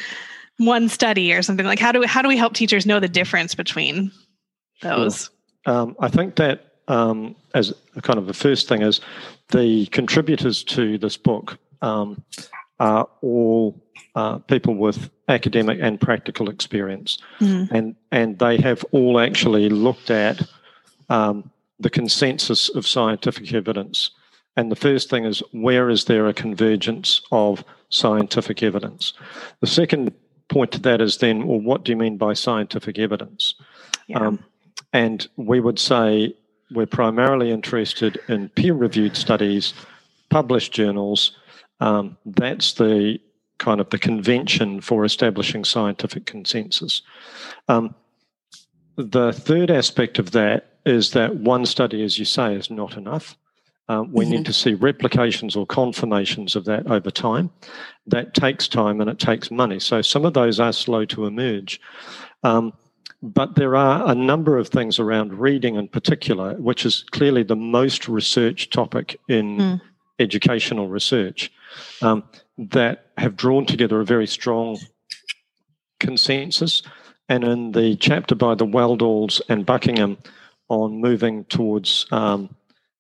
one 0.56 0.88
study 0.88 1.32
or 1.32 1.42
something 1.42 1.64
like 1.64 1.78
how 1.78 1.92
do 1.92 2.00
we, 2.00 2.06
how 2.06 2.22
do 2.22 2.28
we 2.28 2.36
help 2.36 2.54
teachers 2.54 2.86
know 2.86 2.98
the 2.98 3.08
difference 3.08 3.54
between 3.54 4.10
those? 4.82 5.30
Sure. 5.64 5.74
Um, 5.76 5.96
I 6.00 6.08
think 6.08 6.34
that 6.36 6.72
um, 6.88 7.36
as 7.54 7.72
kind 8.02 8.18
of 8.18 8.26
the 8.26 8.34
first 8.34 8.66
thing 8.66 8.82
is 8.82 9.00
the 9.50 9.86
contributors 9.86 10.64
to 10.64 10.98
this 10.98 11.16
book 11.16 11.56
um, 11.82 12.20
are 12.80 13.08
all 13.22 13.80
uh, 14.14 14.38
people 14.38 14.74
with 14.74 15.10
academic 15.28 15.78
and 15.80 16.00
practical 16.00 16.48
experience, 16.48 17.18
mm-hmm. 17.40 17.74
and 17.74 17.96
and 18.12 18.38
they 18.38 18.56
have 18.58 18.84
all 18.92 19.18
actually 19.18 19.68
looked 19.68 20.10
at 20.10 20.42
um, 21.08 21.50
the 21.80 21.90
consensus 21.90 22.68
of 22.68 22.86
scientific 22.86 23.52
evidence. 23.52 24.10
And 24.56 24.70
the 24.70 24.76
first 24.76 25.10
thing 25.10 25.24
is 25.24 25.42
where 25.50 25.90
is 25.90 26.04
there 26.04 26.28
a 26.28 26.32
convergence 26.32 27.20
of 27.32 27.64
scientific 27.94 28.62
evidence. 28.62 29.12
The 29.60 29.66
second 29.66 30.12
point 30.48 30.72
to 30.72 30.80
that 30.80 31.00
is 31.00 31.18
then, 31.18 31.46
well, 31.46 31.60
what 31.60 31.84
do 31.84 31.92
you 31.92 31.96
mean 31.96 32.16
by 32.16 32.34
scientific 32.34 32.98
evidence? 32.98 33.54
Yeah. 34.08 34.18
Um, 34.18 34.44
and 34.92 35.26
we 35.36 35.60
would 35.60 35.78
say 35.78 36.34
we're 36.72 36.86
primarily 36.86 37.50
interested 37.50 38.18
in 38.28 38.48
peer 38.50 38.74
reviewed 38.74 39.16
studies, 39.16 39.74
published 40.28 40.72
journals. 40.72 41.32
Um, 41.80 42.16
that's 42.26 42.74
the 42.74 43.18
kind 43.58 43.80
of 43.80 43.90
the 43.90 43.98
convention 43.98 44.80
for 44.80 45.04
establishing 45.04 45.64
scientific 45.64 46.26
consensus. 46.26 47.02
Um, 47.68 47.94
the 48.96 49.32
third 49.32 49.70
aspect 49.70 50.18
of 50.18 50.32
that 50.32 50.74
is 50.86 51.12
that 51.12 51.36
one 51.36 51.66
study, 51.66 52.02
as 52.04 52.18
you 52.18 52.24
say, 52.24 52.54
is 52.54 52.70
not 52.70 52.96
enough. 52.96 53.36
Um, 53.88 54.12
we 54.12 54.24
mm-hmm. 54.24 54.34
need 54.34 54.46
to 54.46 54.52
see 54.52 54.74
replications 54.74 55.56
or 55.56 55.66
confirmations 55.66 56.56
of 56.56 56.64
that 56.64 56.86
over 56.90 57.10
time. 57.10 57.50
That 58.06 58.34
takes 58.34 58.66
time 58.66 59.00
and 59.00 59.10
it 59.10 59.18
takes 59.18 59.50
money. 59.50 59.78
So 59.78 60.00
some 60.00 60.24
of 60.24 60.32
those 60.32 60.58
are 60.58 60.72
slow 60.72 61.04
to 61.06 61.26
emerge. 61.26 61.80
Um, 62.42 62.72
but 63.22 63.54
there 63.54 63.76
are 63.76 64.10
a 64.10 64.14
number 64.14 64.58
of 64.58 64.68
things 64.68 64.98
around 64.98 65.34
reading 65.34 65.76
in 65.76 65.88
particular, 65.88 66.54
which 66.54 66.84
is 66.84 67.04
clearly 67.10 67.42
the 67.42 67.56
most 67.56 68.08
researched 68.08 68.72
topic 68.72 69.18
in 69.28 69.58
mm. 69.58 69.80
educational 70.18 70.88
research, 70.88 71.50
um, 72.02 72.22
that 72.58 73.10
have 73.18 73.36
drawn 73.36 73.66
together 73.66 74.00
a 74.00 74.04
very 74.04 74.26
strong 74.26 74.78
consensus. 76.00 76.82
And 77.28 77.42
in 77.44 77.72
the 77.72 77.96
chapter 77.96 78.34
by 78.34 78.54
the 78.54 78.66
Wheldalls 78.66 79.40
and 79.48 79.64
Buckingham 79.64 80.18
on 80.68 81.00
moving 81.00 81.44
towards 81.44 82.06
um, 82.12 82.54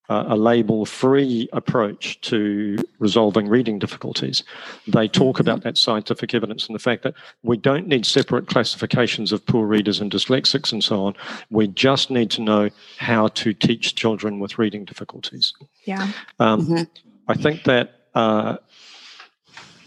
a 0.08 0.36
label 0.36 0.84
free 0.84 1.48
approach 1.52 2.20
to 2.20 2.76
resolving 2.98 3.48
reading 3.48 3.78
difficulties. 3.78 4.42
They 4.86 5.08
talk 5.08 5.40
about 5.40 5.62
that 5.62 5.78
scientific 5.78 6.34
evidence 6.34 6.66
and 6.66 6.74
the 6.74 6.80
fact 6.80 7.04
that 7.04 7.14
we 7.42 7.56
don't 7.56 7.88
need 7.88 8.04
separate 8.04 8.46
classifications 8.46 9.32
of 9.32 9.46
poor 9.46 9.66
readers 9.66 10.00
and 10.00 10.12
dyslexics 10.12 10.72
and 10.72 10.84
so 10.84 11.04
on. 11.04 11.14
We 11.48 11.68
just 11.68 12.10
need 12.10 12.30
to 12.32 12.42
know 12.42 12.68
how 12.98 13.28
to 13.28 13.54
teach 13.54 13.94
children 13.94 14.40
with 14.40 14.58
reading 14.58 14.84
difficulties. 14.84 15.54
Yeah. 15.86 16.12
Um, 16.38 16.66
mm-hmm. 16.66 16.82
I 17.26 17.34
think 17.34 17.64
that 17.64 18.08
uh, 18.14 18.58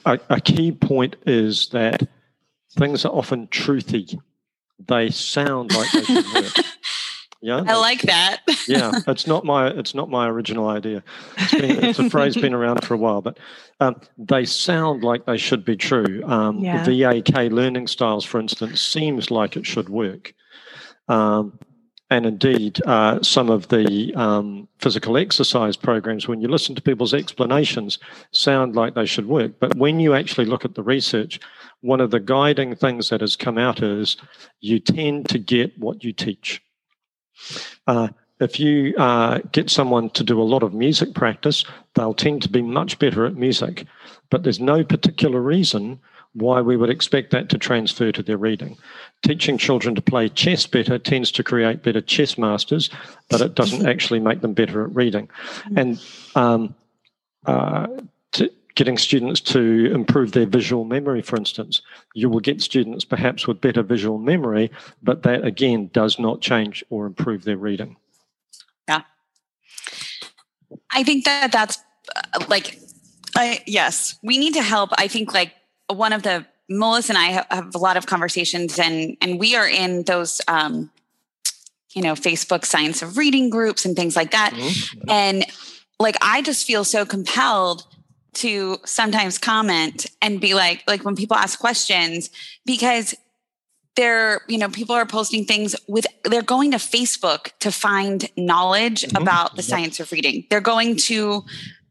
a, 0.07 0.19
a 0.29 0.41
key 0.41 0.71
point 0.71 1.15
is 1.25 1.69
that 1.69 2.07
things 2.77 3.05
are 3.05 3.13
often 3.13 3.47
truthy. 3.47 4.19
They 4.87 5.09
sound 5.09 5.73
like 5.73 5.91
they 5.91 6.03
should 6.03 6.33
work. 6.33 6.53
Yeah, 7.39 7.63
I 7.67 7.77
like 7.77 8.01
that. 8.01 8.41
yeah, 8.67 8.91
it's 9.05 9.27
not 9.27 9.45
my 9.45 9.67
it's 9.67 9.93
not 9.93 10.09
my 10.09 10.27
original 10.27 10.69
idea. 10.69 11.03
It's, 11.37 11.51
been, 11.51 11.83
it's 11.83 11.99
a 11.99 12.09
phrase 12.09 12.35
been 12.35 12.55
around 12.55 12.83
for 12.83 12.95
a 12.95 12.97
while, 12.97 13.21
but 13.21 13.37
um, 13.79 14.01
they 14.17 14.43
sound 14.43 15.03
like 15.03 15.25
they 15.25 15.37
should 15.37 15.63
be 15.63 15.77
true. 15.77 16.23
Um, 16.25 16.57
yeah. 16.59 16.83
VAK 16.83 17.51
learning 17.51 17.87
styles, 17.87 18.25
for 18.25 18.39
instance, 18.39 18.81
seems 18.81 19.29
like 19.29 19.55
it 19.55 19.67
should 19.67 19.87
work. 19.87 20.33
Um, 21.07 21.59
and 22.09 22.25
indeed, 22.25 22.81
uh, 22.85 23.21
some 23.21 23.49
of 23.49 23.67
the 23.67 24.13
um, 24.15 24.67
physical 24.79 25.17
exercise 25.17 25.75
programs, 25.75 26.27
when 26.27 26.39
you 26.39 26.47
listen 26.47 26.73
to 26.75 26.81
people's 26.81 27.13
explanations, 27.13 27.99
sound 28.31 28.75
like 28.75 28.93
they 28.93 29.05
should 29.05 29.27
work. 29.27 29.53
But 29.59 29.75
when 29.75 29.99
you 29.99 30.13
actually 30.13 30.45
look 30.45 30.63
at 30.63 30.75
the 30.75 30.83
research, 30.83 31.39
one 31.81 31.99
of 31.99 32.11
the 32.11 32.21
guiding 32.21 32.75
things 32.75 33.09
that 33.09 33.19
has 33.21 33.35
come 33.35 33.57
out 33.57 33.83
is 33.83 34.15
you 34.61 34.79
tend 34.79 35.27
to 35.29 35.37
get 35.37 35.77
what 35.77 36.03
you 36.03 36.13
teach. 36.13 36.61
Uh, 37.87 38.07
if 38.39 38.59
you 38.59 38.95
uh, 38.97 39.39
get 39.51 39.69
someone 39.69 40.09
to 40.11 40.23
do 40.23 40.41
a 40.41 40.43
lot 40.43 40.63
of 40.63 40.73
music 40.73 41.13
practice, 41.13 41.65
they'll 41.95 42.13
tend 42.13 42.41
to 42.43 42.49
be 42.49 42.61
much 42.61 42.99
better 42.99 43.25
at 43.25 43.35
music. 43.35 43.85
But 44.29 44.43
there's 44.43 44.59
no 44.59 44.83
particular 44.83 45.41
reason 45.41 45.99
why 46.37 46.61
we 46.61 46.77
would 46.77 46.89
expect 46.89 47.31
that 47.31 47.49
to 47.49 47.57
transfer 47.57 48.11
to 48.11 48.21
their 48.21 48.37
reading. 48.37 48.77
Teaching 49.23 49.57
children 49.57 49.95
to 49.95 50.01
play 50.01 50.29
chess 50.29 50.67
better 50.67 50.99
tends 50.99 51.31
to 51.31 51.43
create 51.43 51.81
better 51.81 52.01
chess 52.01 52.37
masters, 52.37 52.91
but 53.29 53.41
it 53.41 53.55
doesn't 53.55 53.87
actually 53.89 54.19
make 54.19 54.41
them 54.41 54.53
better 54.53 54.83
at 54.83 54.95
reading. 54.95 55.29
And 55.75 55.99
um, 56.35 56.75
uh, 57.47 57.87
to, 58.33 58.51
getting 58.75 58.99
students 58.99 59.41
to 59.41 59.91
improve 59.91 60.33
their 60.33 60.45
visual 60.45 60.85
memory, 60.85 61.23
for 61.23 61.35
instance. 61.35 61.81
You 62.13 62.29
will 62.29 62.39
get 62.39 62.61
students 62.61 63.03
perhaps 63.03 63.47
with 63.47 63.59
better 63.59 63.81
visual 63.81 64.19
memory, 64.19 64.69
but 65.01 65.23
that 65.23 65.43
again 65.43 65.89
does 65.91 66.19
not 66.19 66.41
change 66.41 66.85
or 66.91 67.07
improve 67.07 67.43
their 67.43 67.57
reading. 67.57 67.97
Yeah. 68.87 69.01
I 70.91 71.03
think 71.03 71.25
that 71.25 71.51
that's 71.51 71.79
uh, 72.15 72.45
like, 72.47 72.79
I, 73.35 73.63
yes, 73.65 74.19
we 74.21 74.37
need 74.37 74.53
to 74.53 74.61
help. 74.61 74.91
I 74.95 75.07
think 75.07 75.33
like 75.33 75.53
one 75.87 76.13
of 76.13 76.23
the, 76.23 76.45
Melissa 76.69 77.13
and 77.13 77.17
I 77.17 77.45
have, 77.49 77.75
a 77.75 77.77
lot 77.77 77.97
of 77.97 78.05
conversations 78.05 78.77
and, 78.77 79.15
and 79.21 79.39
we 79.39 79.55
are 79.55 79.67
in 79.67 80.03
those, 80.03 80.41
um, 80.47 80.91
you 81.93 82.01
know, 82.01 82.13
Facebook 82.13 82.65
science 82.65 83.01
of 83.01 83.17
reading 83.17 83.49
groups 83.49 83.85
and 83.85 83.95
things 83.95 84.15
like 84.15 84.31
that. 84.31 84.53
Mm-hmm. 84.53 85.09
And 85.09 85.45
like, 85.99 86.15
I 86.21 86.41
just 86.41 86.67
feel 86.67 86.83
so 86.83 87.05
compelled 87.05 87.85
to 88.37 88.77
sometimes 88.85 89.39
comment 89.39 90.05
and 90.21 90.39
be 90.39 90.53
like 90.53 90.83
like 90.87 91.03
when 91.03 91.15
people 91.15 91.35
ask 91.35 91.59
questions 91.59 92.29
because 92.65 93.15
they're 93.95 94.41
you 94.47 94.59
know 94.59 94.69
people 94.69 94.93
are 94.93 95.07
posting 95.07 95.43
things 95.43 95.75
with 95.87 96.05
they're 96.23 96.43
going 96.43 96.69
to 96.69 96.77
facebook 96.77 97.51
to 97.59 97.71
find 97.71 98.29
knowledge 98.37 99.01
mm-hmm. 99.01 99.21
about 99.21 99.55
the 99.55 99.63
science 99.63 99.99
of 99.99 100.11
reading 100.11 100.45
they're 100.51 100.61
going 100.61 100.95
to 100.95 101.43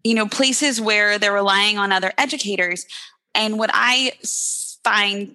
you 0.04 0.14
know 0.14 0.26
places 0.26 0.80
where 0.80 1.18
they're 1.18 1.32
relying 1.32 1.78
on 1.78 1.90
other 1.90 2.12
educators 2.16 2.86
and 3.36 3.58
what 3.58 3.70
i 3.72 4.12
find 4.82 5.32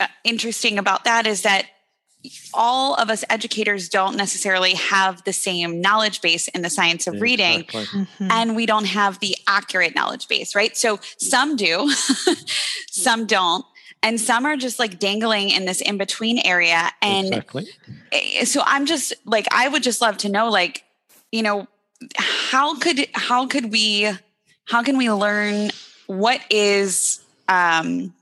uh, 0.00 0.06
interesting 0.24 0.78
about 0.78 1.04
that 1.04 1.26
is 1.26 1.42
that 1.42 1.66
all 2.52 2.94
of 2.94 3.10
us 3.10 3.24
educators 3.30 3.88
don't 3.88 4.16
necessarily 4.16 4.74
have 4.74 5.22
the 5.24 5.32
same 5.32 5.80
knowledge 5.80 6.20
base 6.20 6.48
in 6.48 6.62
the 6.62 6.70
science 6.70 7.06
of 7.06 7.20
reading 7.20 7.60
exactly. 7.60 7.84
mm-hmm. 7.84 8.30
and 8.30 8.56
we 8.56 8.66
don't 8.66 8.86
have 8.86 9.20
the 9.20 9.36
accurate 9.46 9.94
knowledge 9.94 10.28
base 10.28 10.54
right 10.54 10.76
so 10.76 10.98
some 11.16 11.56
do 11.56 11.90
some 12.90 13.26
don't 13.26 13.64
and 14.02 14.20
some 14.20 14.44
are 14.46 14.56
just 14.56 14.78
like 14.78 14.98
dangling 14.98 15.50
in 15.50 15.64
this 15.64 15.80
in 15.80 15.96
between 15.96 16.38
area 16.44 16.90
and 17.02 17.28
exactly. 17.28 17.68
Eh, 18.12 18.44
so 18.44 18.62
i'm 18.64 18.86
just 18.86 19.14
like 19.24 19.46
i 19.52 19.68
would 19.68 19.82
just 19.82 20.00
love 20.00 20.16
to 20.16 20.28
know 20.28 20.48
like 20.48 20.84
you 21.30 21.42
know 21.42 21.66
how 22.16 22.76
could 22.78 23.06
how 23.14 23.46
could 23.46 23.70
we 23.70 24.10
how 24.66 24.82
can 24.82 24.98
we 24.98 25.10
learn 25.10 25.70
what 26.08 26.40
is 26.50 27.20
um 27.48 28.12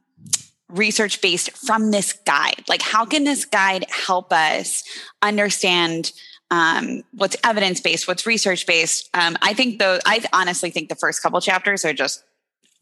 research 0.69 1.21
based 1.21 1.51
from 1.57 1.91
this 1.91 2.13
guide? 2.13 2.65
Like, 2.69 2.83
how 2.83 3.05
can 3.05 3.25
this 3.25 3.45
guide 3.45 3.87
help 3.91 4.33
us 4.33 4.83
understand 5.23 6.13
um, 6.51 7.03
what's 7.13 7.37
evidence 7.45 7.81
based, 7.81 8.07
what's 8.07 8.27
research 8.27 8.67
based? 8.67 9.09
Um, 9.15 9.37
I 9.43 9.55
think 9.55 9.79
though, 9.79 9.99
I 10.05 10.23
honestly 10.33 10.71
think 10.71 10.89
the 10.89 10.95
first 10.95 11.23
couple 11.23 11.41
chapters 11.41 11.85
are 11.85 11.93
just 11.93 12.23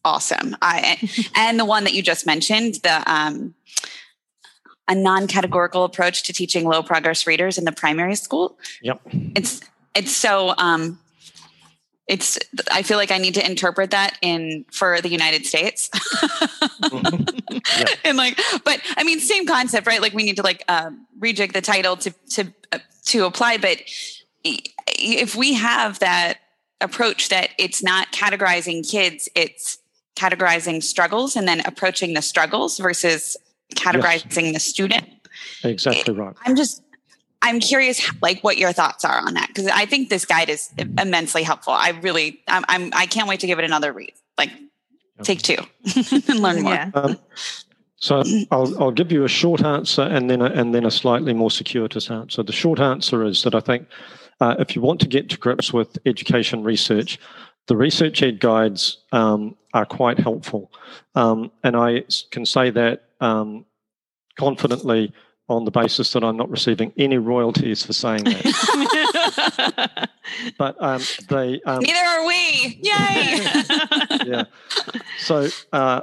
awesome. 0.05 0.57
I, 0.61 0.99
and 1.37 1.59
the 1.59 1.65
one 1.65 1.85
that 1.85 1.95
you 1.95 2.03
just 2.03 2.27
mentioned, 2.27 2.77
the 2.83 3.03
um, 3.11 3.55
a 4.87 4.95
non-categorical 4.95 5.85
approach 5.85 6.25
to 6.25 6.33
teaching 6.33 6.67
low 6.67 6.83
progress 6.83 7.27
readers 7.27 7.57
in 7.57 7.65
the 7.65 7.73
primary 7.73 8.15
school. 8.15 8.59
Yep. 8.83 9.01
It's 9.35 9.63
it's 9.95 10.15
so 10.15 10.55
um, 10.59 10.99
it's 12.07 12.39
i 12.71 12.83
feel 12.83 12.99
like 12.99 13.11
i 13.11 13.19
need 13.19 13.35
to 13.35 13.45
interpret 13.45 13.91
that 13.91 14.19
in 14.23 14.65
for 14.71 15.01
the 15.01 15.09
united 15.09 15.47
states. 15.47 15.91
Yeah. 17.79 17.87
and 18.05 18.19
like 18.19 18.39
but 18.65 18.81
i 18.97 19.05
mean 19.05 19.21
same 19.21 19.47
concept 19.47 19.87
right? 19.87 20.03
Like 20.03 20.13
we 20.13 20.25
need 20.25 20.37
to 20.37 20.43
like 20.43 20.65
um, 20.69 21.07
rejig 21.19 21.53
the 21.53 21.61
title 21.63 21.97
to 21.99 22.11
to 22.31 22.53
uh, 22.73 22.79
to 23.07 23.25
apply 23.25 23.57
but 23.57 23.79
if 24.43 25.35
we 25.35 25.55
have 25.55 25.99
that 26.01 26.39
approach 26.81 27.31
that 27.31 27.51
it's 27.59 27.83
not 27.83 28.13
categorizing 28.13 28.89
kids 28.89 29.29
it's 29.35 29.79
categorizing 30.17 30.83
struggles 30.83 31.37
and 31.37 31.47
then 31.49 31.61
approaching 31.61 32.15
the 32.15 32.23
struggles 32.23 32.79
versus 32.79 33.37
categorizing 33.75 34.45
yes. 34.45 34.53
the 34.55 34.61
student. 34.61 35.09
Exactly 35.65 36.15
right. 36.15 36.35
I'm 36.45 36.57
just 36.57 36.83
I'm 37.45 37.61
curious, 37.61 38.11
like 38.23 38.41
what 38.41 38.57
your 38.57 38.73
thoughts 38.73 39.05
are 39.05 39.19
on 39.19 39.35
that 39.35 39.49
because 39.49 39.67
I 39.67 39.85
think 39.85 40.09
this 40.09 40.25
guide 40.25 40.49
is 40.49 40.71
immensely 40.79 41.43
helpful. 41.43 41.75
I 41.75 41.91
really, 41.91 42.41
I'm, 42.49 42.65
I'm 42.69 42.91
I 42.95 43.05
can't 43.05 43.29
wait 43.29 43.41
to 43.41 43.47
give 43.47 43.59
it 43.59 43.67
another 43.67 43.93
read. 43.93 44.15
Like, 44.39 44.51
take 45.23 45.43
two 45.43 45.59
and 46.29 46.41
learn 46.41 46.63
more. 46.63 46.73
Yeah. 46.73 46.91
Um, 46.95 47.19
so 47.97 48.23
I'll 48.51 48.83
I'll 48.83 48.91
give 48.91 49.13
you 49.13 49.25
a 49.25 49.29
short 49.29 49.63
answer 49.63 50.03
and 50.03 50.31
then 50.31 50.41
a, 50.41 50.47
and 50.47 50.75
then 50.75 50.87
a 50.87 50.91
slightly 50.91 51.35
more 51.35 51.51
circuitous 51.51 52.11
answer. 52.11 52.43
The 52.43 52.53
short 52.53 52.81
answer 52.81 53.23
is 53.23 53.43
that 53.43 53.55
I 53.55 53.61
think 53.61 53.89
uh, 54.41 54.57
if 54.59 54.75
you 54.75 54.81
want 54.81 55.01
to 55.01 55.07
get 55.07 55.29
to 55.31 55.37
grips 55.37 55.71
with 55.71 55.99
education 56.07 56.65
research, 56.65 57.19
the 57.67 57.75
researchED 57.75 58.41
guides 58.41 58.99
um, 59.13 59.55
are 59.75 59.87
quite 59.87 60.19
helpful, 60.19 60.73
um, 61.15 61.53
and 61.63 61.77
I 61.77 62.05
can 62.31 62.47
say 62.47 62.71
that 62.71 63.05
um, 63.21 63.67
confidently 64.39 65.13
on 65.49 65.65
the 65.65 65.71
basis 65.71 66.13
that 66.13 66.25
I'm 66.25 66.37
not 66.37 66.51
receiving 66.51 66.93
any 66.97 67.19
royalties 67.19 67.85
for 67.85 67.93
saying 67.93 68.25
that. 68.25 70.11
but 70.59 70.83
um, 70.83 71.03
they. 71.29 71.61
Um, 71.63 71.81
Neither 71.81 71.99
are 71.99 72.27
we. 72.27 72.79
Yay! 72.83 73.47
yeah. 74.27 74.45
So 75.19 75.49
uh, 75.73 76.01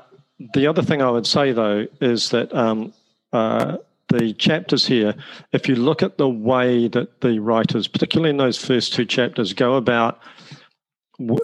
the 0.54 0.68
other 0.68 0.84
thing 0.84 1.02
I 1.02 1.10
would 1.10 1.26
say, 1.26 1.52
though, 1.54 1.88
is 2.00 2.30
that 2.30 2.54
um, 2.54 2.94
uh, 3.34 3.78
the 4.10 4.34
chapters 4.34 4.86
here, 4.86 5.16
if 5.54 5.68
you 5.68 5.76
look 5.76 6.04
at 6.04 6.18
the 6.18 6.30
way 6.30 6.88
that 6.90 7.22
the 7.22 7.40
writers, 7.40 7.88
particularly 7.88 8.30
in 8.30 8.38
those 8.38 8.58
first 8.64 8.94
two 8.94 9.06
chapters, 9.06 9.54
go 9.54 9.75
about 9.75 10.20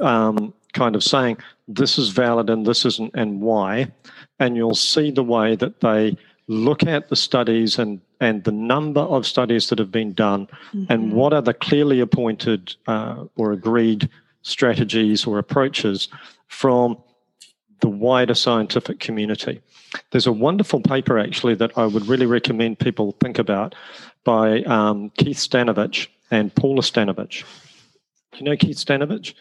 um, 0.01 0.53
kind 0.73 0.95
of 0.95 1.03
saying 1.03 1.37
this 1.67 1.97
is 1.97 2.09
valid 2.09 2.49
and 2.49 2.65
this 2.65 2.85
isn't, 2.85 3.11
and 3.15 3.41
why, 3.41 3.91
and 4.39 4.55
you'll 4.55 4.75
see 4.75 5.09
the 5.09 5.23
way 5.23 5.55
that 5.55 5.79
they 5.81 6.15
look 6.47 6.83
at 6.83 7.09
the 7.09 7.15
studies 7.15 7.77
and 7.77 8.01
and 8.19 8.43
the 8.45 8.51
number 8.51 9.01
of 9.01 9.27
studies 9.27 9.69
that 9.69 9.77
have 9.77 9.91
been 9.91 10.13
done 10.13 10.47
mm-hmm. 10.47 10.85
and 10.89 11.13
what 11.13 11.33
are 11.33 11.41
the 11.41 11.53
clearly 11.53 11.99
appointed 11.99 12.75
uh, 12.87 13.25
or 13.35 13.51
agreed 13.51 14.09
strategies 14.41 15.27
or 15.27 15.37
approaches 15.37 16.07
from 16.47 16.97
the 17.81 17.89
wider 17.89 18.33
scientific 18.33 18.99
community. 18.99 19.61
There's 20.11 20.25
a 20.25 20.31
wonderful 20.31 20.81
paper 20.81 21.19
actually 21.19 21.55
that 21.55 21.77
I 21.77 21.85
would 21.85 22.07
really 22.07 22.25
recommend 22.25 22.79
people 22.79 23.15
think 23.21 23.37
about 23.37 23.75
by 24.23 24.63
um, 24.63 25.11
Keith 25.17 25.37
Stanovich 25.37 26.07
and 26.31 26.53
Paula 26.55 26.81
Stanovich. 26.81 27.43
Do 28.31 28.39
you 28.39 28.45
know 28.45 28.57
Keith 28.57 28.77
Stanovich? 28.77 29.33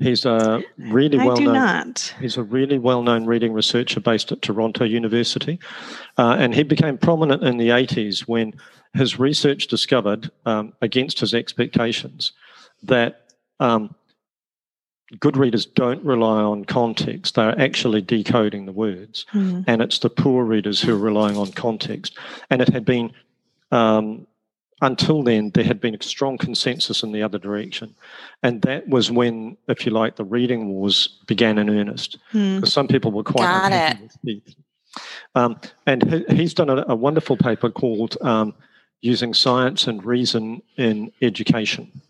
He's 0.00 0.24
a 0.24 0.62
really 0.78 1.18
well 1.18 1.36
known. 1.36 1.54
Not. 1.54 2.14
He's 2.20 2.38
a 2.38 2.42
really 2.42 2.78
well 2.78 3.02
known 3.02 3.26
reading 3.26 3.52
researcher 3.52 4.00
based 4.00 4.32
at 4.32 4.40
Toronto 4.40 4.84
University, 4.84 5.60
uh, 6.16 6.36
and 6.38 6.54
he 6.54 6.62
became 6.62 6.96
prominent 6.96 7.42
in 7.42 7.58
the 7.58 7.68
80s 7.68 8.20
when 8.20 8.54
his 8.94 9.18
research 9.18 9.66
discovered, 9.66 10.30
um, 10.46 10.72
against 10.80 11.20
his 11.20 11.34
expectations, 11.34 12.32
that 12.82 13.26
um, 13.60 13.94
good 15.20 15.36
readers 15.36 15.66
don't 15.66 16.02
rely 16.02 16.40
on 16.40 16.64
context; 16.64 17.34
they're 17.34 17.60
actually 17.60 18.00
decoding 18.00 18.64
the 18.64 18.72
words, 18.72 19.26
mm. 19.34 19.62
and 19.66 19.82
it's 19.82 19.98
the 19.98 20.08
poor 20.08 20.44
readers 20.44 20.80
who 20.80 20.94
are 20.94 20.98
relying 20.98 21.36
on 21.36 21.52
context. 21.52 22.16
And 22.48 22.62
it 22.62 22.70
had 22.70 22.86
been 22.86 23.12
um, 23.70 24.26
until 24.82 25.22
then, 25.22 25.50
there 25.50 25.64
had 25.64 25.80
been 25.80 25.94
a 25.94 26.02
strong 26.02 26.38
consensus 26.38 27.02
in 27.02 27.12
the 27.12 27.22
other 27.22 27.38
direction. 27.38 27.94
And 28.42 28.62
that 28.62 28.88
was 28.88 29.10
when, 29.10 29.56
if 29.68 29.84
you 29.84 29.92
like, 29.92 30.16
the 30.16 30.24
reading 30.24 30.68
wars 30.68 31.18
began 31.26 31.58
in 31.58 31.68
earnest. 31.68 32.18
Because 32.32 32.72
some 32.72 32.88
people 32.88 33.12
were 33.12 33.22
quite 33.22 33.44
Got 33.44 33.72
unhappy 33.72 34.42
it. 34.46 34.54
Um, 35.34 35.60
and 35.86 36.02
he, 36.10 36.24
he's 36.34 36.54
done 36.54 36.68
a, 36.68 36.84
a, 36.88 36.96
wonderful 36.96 37.36
paper 37.36 37.70
called 37.70 38.16
um, 38.22 38.54
Using 39.02 39.34
Science 39.34 39.86
and 39.86 40.04
Reason 40.04 40.62
in 40.76 41.12
Education. 41.22 42.02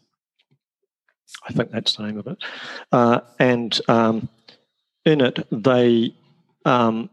I 1.49 1.53
think 1.53 1.71
that's 1.71 1.97
the 1.97 2.05
name 2.05 2.19
of 2.19 2.27
it. 2.27 2.39
Uh, 2.91 3.21
and 3.39 3.79
um, 3.89 4.29
in 5.05 5.21
it, 5.21 5.47
they 5.51 6.15
um, 6.65 7.11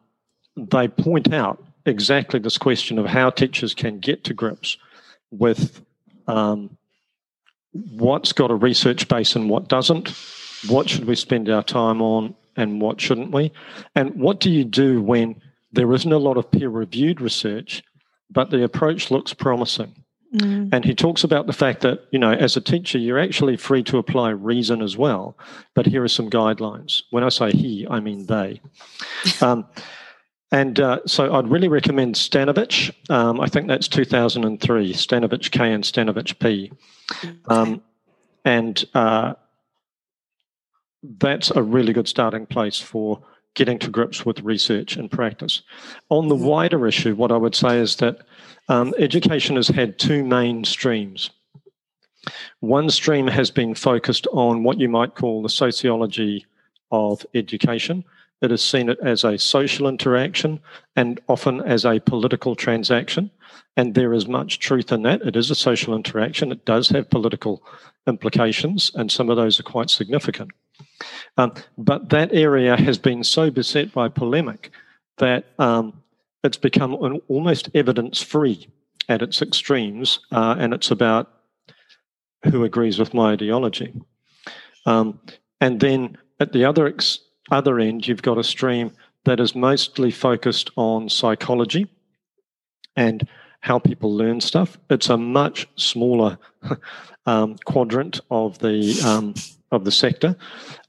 they 0.56 0.88
point 0.88 1.34
out 1.34 1.64
exactly 1.86 2.40
this 2.40 2.58
question 2.58 2.98
of 2.98 3.06
how 3.06 3.30
teachers 3.30 3.74
can 3.74 4.00
get 4.00 4.24
to 4.26 4.34
grips 4.34 4.78
with 5.32 5.82
um, 6.28 6.78
what's 7.72 8.34
got 8.34 8.52
a 8.52 8.56
research 8.56 9.08
base 9.08 9.36
and 9.36 9.50
what 9.50 9.68
doesn't, 9.68 10.14
what 10.68 10.90
should 10.90 11.06
we 11.06 11.16
spend 11.16 11.50
our 11.50 11.64
time 11.64 12.02
on 12.02 12.36
and 12.56 12.82
what 12.82 13.00
shouldn't 13.00 13.32
we, 13.32 13.52
and 13.96 14.16
what 14.16 14.40
do 14.40 14.50
you 14.50 14.64
do 14.64 15.02
when 15.02 15.40
there 15.72 15.94
isn't 15.94 16.12
a 16.12 16.18
lot 16.18 16.38
of 16.38 16.50
peer 16.50 16.70
reviewed 16.70 17.22
research, 17.22 17.84
but 18.30 18.50
the 18.50 18.64
approach 18.64 19.12
looks 19.12 19.34
promising. 19.34 20.04
Mm. 20.36 20.70
And 20.74 20.84
he 20.84 20.94
talks 20.94 21.24
about 21.24 21.48
the 21.48 21.54
fact 21.54 21.82
that, 21.82 22.06
you 22.12 22.20
know, 22.20 22.32
as 22.32 22.58
a 22.58 22.62
teacher, 22.62 22.98
you're 22.98 23.20
actually 23.20 23.56
free 23.56 23.84
to 23.84 23.98
apply 23.98 24.32
reason 24.32 24.82
as 24.82 24.98
well. 24.98 25.38
But 25.74 25.86
here 25.86 26.04
are 26.04 26.10
some 26.10 26.30
guidelines. 26.30 27.04
When 27.12 27.24
I 27.24 27.30
say 27.30 27.52
he, 27.52 27.88
I 27.90 28.00
mean 28.00 28.26
they. 28.26 28.62
Um, 29.42 29.66
and 30.52 30.80
uh, 30.80 31.00
so 31.06 31.34
I'd 31.36 31.50
really 31.50 31.68
recommend 31.68 32.16
Stanovich. 32.16 32.94
Um, 33.10 33.40
I 33.42 33.48
think 33.48 33.68
that's 33.68 33.88
2003, 33.88 34.94
Stanovich 34.94 35.52
K 35.52 35.74
and 35.74 35.84
Stanovich 35.84 36.40
P. 36.40 36.72
Um, 37.48 37.82
and 38.46 38.86
uh, 38.94 39.34
that's 41.04 41.52
a 41.52 41.62
really 41.62 41.94
good 41.94 42.08
starting 42.08 42.46
place 42.46 42.80
for 42.80 43.22
getting 43.56 43.80
to 43.80 43.90
grips 43.90 44.26
with 44.26 44.40
research 44.42 44.96
and 44.96 45.12
practice. 45.12 45.64
On 46.10 46.28
the 46.28 46.36
mm-hmm. 46.36 46.46
wider 46.46 46.88
issue, 46.88 47.16
what 47.16 47.32
I 47.32 47.38
would 47.38 47.56
say 47.56 47.80
is 47.80 47.98
that 47.98 48.20
um, 48.70 48.94
education 48.98 49.56
has 49.56 49.68
had 49.68 50.00
two 50.00 50.24
main 50.24 50.64
streams. 50.64 51.32
One 52.60 52.90
stream 52.90 53.28
has 53.28 53.52
been 53.52 53.74
focused 53.74 54.28
on 54.32 54.64
what 54.64 54.80
you 54.80 54.90
might 54.90 55.16
call 55.16 55.42
the 55.42 55.50
sociology 55.50 56.46
of 56.92 57.26
education, 57.34 58.04
it 58.42 58.52
has 58.52 58.64
seen 58.64 58.90
it 58.90 59.00
as 59.04 59.24
a 59.24 59.38
social 59.38 59.88
interaction 59.88 60.60
and 60.96 61.20
often 61.28 61.62
as 61.62 61.86
a 61.86 62.00
political 62.00 62.56
transaction. 62.56 63.32
And 63.76 63.94
there 63.94 64.14
is 64.14 64.28
much 64.28 64.60
truth 64.60 64.92
in 64.92 65.04
that. 65.04 65.22
It 65.22 65.36
is 65.36 65.52
a 65.52 65.56
social 65.56 65.96
interaction. 65.96 66.52
It 66.52 66.66
does 66.66 66.90
have 66.90 67.10
political 67.10 67.64
implications, 68.08 68.92
and 68.96 69.12
some 69.12 69.30
of 69.30 69.38
those 69.38 69.60
are 69.60 69.64
quite 69.64 69.90
significant. 69.90 70.52
Um, 71.38 71.54
but 71.78 72.10
that 72.10 72.34
area 72.34 72.76
has 72.76 72.98
been 72.98 73.24
so 73.24 73.52
beset 73.52 73.94
by 73.94 74.08
polemic 74.10 74.72
that 75.18 75.46
um, 75.60 76.02
it's 76.44 76.58
become 76.58 76.94
an, 77.04 77.22
almost 77.28 77.70
evidence 77.76 78.22
free 78.22 78.68
at 79.10 79.22
its 79.22 79.42
extremes, 79.42 80.20
uh, 80.32 80.56
and 80.58 80.74
it's 80.74 80.92
about 80.92 81.32
who 82.46 82.64
agrees 82.64 83.00
with 83.00 83.14
my 83.14 83.34
ideology. 83.34 83.94
Um, 84.86 85.20
and 85.60 85.80
then 85.80 86.18
at 86.40 86.54
the 86.54 86.66
other 86.66 86.88
ex- 86.88 87.20
other 87.52 87.80
end, 87.80 88.08
you've 88.08 88.22
got 88.22 88.38
a 88.38 88.44
stream 88.44 88.92
that 89.26 89.40
is 89.40 89.56
mostly 89.56 90.12
focused 90.12 90.72
on 90.76 91.10
psychology 91.10 91.88
and 92.96 93.28
how 93.62 93.80
people 93.80 94.16
learn 94.16 94.42
stuff. 94.42 94.78
It's 94.90 95.10
a 95.10 95.18
much 95.18 95.68
smaller 95.76 96.38
um, 97.26 97.58
quadrant 97.66 98.22
of 98.32 98.60
the 98.60 99.00
um, 99.06 99.34
of 99.70 99.84
the 99.84 99.92
sector, 99.92 100.38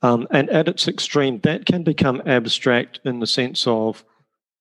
um, 0.03 0.29
and 0.31 0.49
at 0.51 0.69
its 0.69 0.87
extreme, 0.87 1.41
that 1.41 1.67
can 1.67 1.83
become 1.83 2.23
abstract 2.27 3.01
in 3.05 3.19
the 3.19 3.27
sense 3.27 3.67
of 3.67 4.05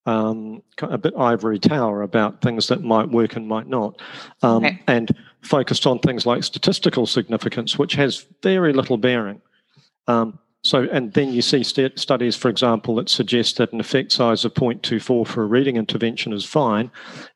um, 0.08 0.64
a 0.82 0.98
bit 0.98 1.14
ivory 1.16 1.60
tower 1.60 2.02
about 2.02 2.42
things 2.42 2.68
that 2.68 2.82
might 2.82 3.10
work 3.10 3.36
and 3.36 3.48
might 3.48 3.68
not, 3.68 4.02
um, 4.42 4.66
okay. 4.66 4.82
and 4.88 5.16
focused 5.42 5.86
on 5.86 6.00
things 6.00 6.26
like 6.26 6.44
statistical 6.44 7.06
significance, 7.06 7.78
which 7.78 7.94
has 7.94 8.26
very 8.42 8.74
little 8.74 8.98
bearing. 8.98 9.42
Um, 10.08 10.40
so, 10.68 10.84
and 10.92 11.14
then 11.14 11.32
you 11.32 11.42
see 11.42 11.64
st- 11.64 11.98
studies, 11.98 12.36
for 12.36 12.50
example, 12.50 12.96
that 12.96 13.08
suggest 13.08 13.56
that 13.58 13.72
an 13.72 13.80
effect 13.80 14.12
size 14.12 14.44
of 14.44 14.54
0.24 14.54 15.26
for 15.26 15.44
a 15.44 15.46
reading 15.46 15.78
intervention 15.78 16.34
is 16.34 16.44
fine, 16.44 16.92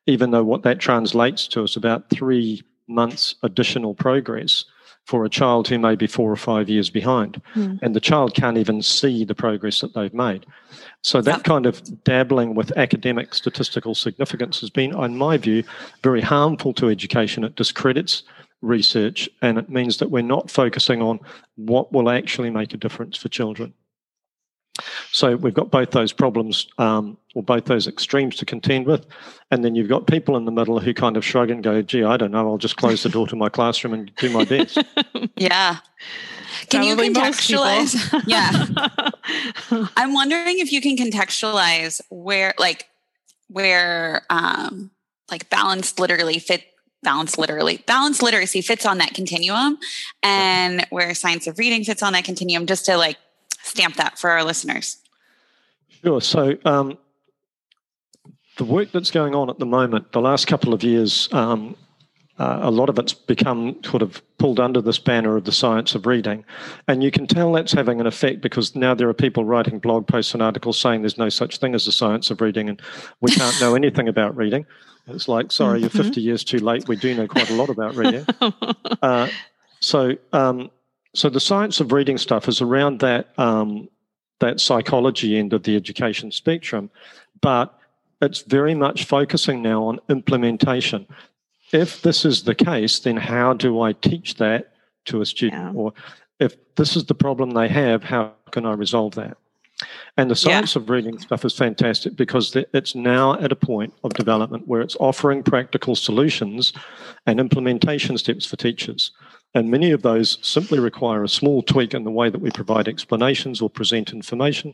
even 0.05 0.31
though 0.31 0.43
what 0.43 0.63
that 0.63 0.79
translates 0.79 1.47
to 1.47 1.63
is 1.63 1.77
about 1.77 2.09
three 2.09 2.61
months 2.89 3.35
additional 3.41 3.95
progress 3.95 4.65
for 5.05 5.23
a 5.23 5.29
child 5.29 5.69
who 5.69 5.79
may 5.79 5.95
be 5.95 6.07
four 6.07 6.29
or 6.29 6.35
five 6.35 6.67
years 6.67 6.89
behind. 6.89 7.41
Mm. 7.55 7.79
And 7.81 7.95
the 7.95 8.01
child 8.01 8.35
can't 8.35 8.57
even 8.57 8.81
see 8.81 9.23
the 9.23 9.33
progress 9.33 9.79
that 9.79 9.93
they've 9.93 10.13
made. 10.13 10.45
So 11.01 11.21
that 11.21 11.45
kind 11.45 11.65
of 11.65 12.03
dabbling 12.03 12.53
with 12.53 12.77
academic 12.77 13.33
statistical 13.33 13.95
significance 13.95 14.59
has 14.59 14.69
been, 14.69 14.93
in 14.93 15.17
my 15.17 15.37
view, 15.37 15.63
very 16.03 16.21
harmful 16.21 16.73
to 16.73 16.89
education. 16.89 17.45
It 17.45 17.55
discredits 17.55 18.23
research 18.62 19.30
and 19.41 19.58
it 19.58 19.69
means 19.69 19.97
that 19.97 20.12
we're 20.12 20.21
not 20.21 20.50
focusing 20.50 21.02
on 21.02 21.19
what 21.56 21.91
will 21.91 22.10
actually 22.10 22.50
make 22.50 22.74
a 22.74 22.78
difference 22.78 23.17
for 23.17 23.30
children. 23.30 23.74
So 25.12 25.36
we've 25.36 25.54
got 25.54 25.69
both 25.69 25.91
those 25.91 26.13
problems 26.13 26.67
um, 26.78 27.17
or 27.36 27.43
both 27.43 27.65
those 27.65 27.88
extremes 27.88 28.38
to 28.38 28.45
contend 28.45 28.86
with. 28.86 29.06
And 29.52 29.65
then 29.65 29.76
you've 29.76 29.89
got 29.89 30.08
people 30.08 30.38
in 30.38 30.45
the 30.45 30.52
middle 30.52 30.80
who 30.80 30.93
kind 30.93 31.17
of 31.17 31.26
shrug 31.26 31.52
and 31.52 31.62
go, 31.62 31.82
gee, 31.82 32.04
I 32.04 32.17
don't 32.17 32.32
know, 32.32 32.50
I'll 32.50 32.58
just 32.58 32.78
close 32.78 33.04
the 33.04 33.10
door 33.10 33.28
to 33.28 33.36
my 33.36 33.50
classroom 33.50 33.93
and 33.93 34.15
do 34.15 34.30
my 34.30 34.45
best. 34.45 34.78
yeah. 35.36 35.78
Can 36.69 36.86
Probably 36.86 37.08
you 37.08 37.13
contextualize? 37.13 38.24
yeah. 38.28 39.88
I'm 39.97 40.13
wondering 40.13 40.60
if 40.60 40.71
you 40.71 40.82
can 40.82 40.95
contextualize 40.95 42.02
where, 42.10 42.54
like, 42.58 42.88
where, 43.47 44.26
um, 44.30 44.91
like 45.30 45.50
balanced 45.50 46.00
literally 46.00 46.39
fit 46.39 46.63
balance 47.03 47.37
literally 47.37 47.83
balance 47.87 48.21
literacy 48.21 48.61
fits 48.61 48.85
on 48.85 48.97
that 48.97 49.13
continuum 49.13 49.77
and 50.23 50.85
where 50.89 51.13
science 51.13 51.47
of 51.47 51.57
reading 51.57 51.83
fits 51.83 52.03
on 52.03 52.13
that 52.13 52.23
continuum 52.23 52.65
just 52.65 52.85
to 52.85 52.97
like 52.97 53.17
stamp 53.63 53.95
that 53.95 54.17
for 54.17 54.29
our 54.29 54.43
listeners 54.43 54.97
sure 56.03 56.21
so 56.21 56.55
um, 56.65 56.97
the 58.57 58.65
work 58.65 58.91
that's 58.91 59.09
going 59.09 59.33
on 59.33 59.49
at 59.49 59.57
the 59.57 59.65
moment, 59.65 60.11
the 60.11 60.21
last 60.21 60.45
couple 60.45 60.71
of 60.71 60.83
years, 60.83 61.27
um, 61.31 61.75
uh, 62.37 62.59
a 62.61 62.69
lot 62.71 62.89
of 62.89 62.99
it's 62.99 63.13
become 63.13 63.75
sort 63.83 64.01
of 64.01 64.21
pulled 64.37 64.59
under 64.59 64.81
this 64.81 64.99
banner 64.99 65.35
of 65.35 65.45
the 65.45 65.51
science 65.51 65.95
of 65.95 66.05
reading. 66.05 66.43
And 66.87 67.03
you 67.03 67.09
can 67.11 67.27
tell 67.27 67.51
that's 67.53 67.71
having 67.71 67.99
an 67.99 68.07
effect 68.07 68.41
because 68.41 68.75
now 68.75 68.93
there 68.93 69.09
are 69.09 69.15
people 69.15 69.45
writing 69.45 69.79
blog 69.79 70.07
posts 70.07 70.33
and 70.33 70.41
articles 70.41 70.79
saying 70.79 71.01
there's 71.01 71.17
no 71.17 71.29
such 71.29 71.57
thing 71.57 71.75
as 71.75 71.85
the 71.85 71.91
science 71.91 72.29
of 72.29 72.41
reading 72.41 72.69
and 72.69 72.81
we 73.19 73.31
can't 73.31 73.59
know 73.61 73.73
anything 73.81 74.07
about 74.07 74.35
reading. 74.35 74.65
It's 75.07 75.27
like, 75.27 75.51
sorry, 75.51 75.81
you're 75.81 75.89
mm-hmm. 75.89 76.03
50 76.03 76.21
years 76.21 76.43
too 76.43 76.59
late. 76.59 76.87
We 76.87 76.95
do 76.95 77.15
know 77.15 77.27
quite 77.27 77.49
a 77.49 77.55
lot 77.55 77.69
about 77.69 77.95
reading. 77.95 78.25
Uh, 79.01 79.27
so, 79.79 80.15
um, 80.31 80.69
so 81.15 81.27
the 81.27 81.39
science 81.39 81.79
of 81.79 81.91
reading 81.91 82.19
stuff 82.19 82.47
is 82.47 82.61
around 82.61 82.99
that 82.99 83.27
um, 83.39 83.89
that 84.39 84.59
psychology 84.59 85.39
end 85.39 85.53
of 85.53 85.63
the 85.63 85.75
education 85.75 86.31
spectrum, 86.31 86.91
but 87.41 87.75
it's 88.21 88.41
very 88.41 88.75
much 88.75 89.05
focusing 89.05 89.63
now 89.63 89.83
on 89.85 89.99
implementation. 90.07 91.07
If 91.71 92.01
this 92.03 92.25
is 92.25 92.43
the 92.43 92.53
case, 92.53 92.99
then 92.99 93.17
how 93.17 93.53
do 93.53 93.81
I 93.81 93.93
teach 93.93 94.35
that 94.35 94.73
to 95.05 95.21
a 95.21 95.25
student? 95.25 95.73
Yeah. 95.73 95.81
Or 95.81 95.93
if 96.39 96.55
this 96.75 96.95
is 96.95 97.05
the 97.05 97.15
problem 97.15 97.51
they 97.51 97.69
have, 97.69 98.03
how 98.03 98.33
can 98.51 98.65
I 98.65 98.73
resolve 98.73 99.15
that? 99.15 99.37
And 100.17 100.29
the 100.29 100.35
science 100.35 100.75
yeah. 100.75 100.81
of 100.81 100.89
reading 100.89 101.17
stuff 101.19 101.45
is 101.45 101.55
fantastic 101.55 102.15
because 102.15 102.55
it's 102.73 102.95
now 102.95 103.39
at 103.39 103.51
a 103.51 103.55
point 103.55 103.93
of 104.03 104.13
development 104.13 104.67
where 104.67 104.81
it's 104.81 104.97
offering 104.99 105.43
practical 105.43 105.95
solutions 105.95 106.73
and 107.25 107.39
implementation 107.39 108.17
steps 108.17 108.45
for 108.45 108.57
teachers. 108.57 109.11
And 109.53 109.69
many 109.69 109.91
of 109.91 110.01
those 110.01 110.37
simply 110.41 110.79
require 110.79 111.23
a 111.23 111.29
small 111.29 111.61
tweak 111.61 111.93
in 111.93 112.03
the 112.03 112.11
way 112.11 112.29
that 112.29 112.39
we 112.39 112.51
provide 112.51 112.87
explanations 112.87 113.61
or 113.61 113.69
present 113.69 114.13
information 114.13 114.73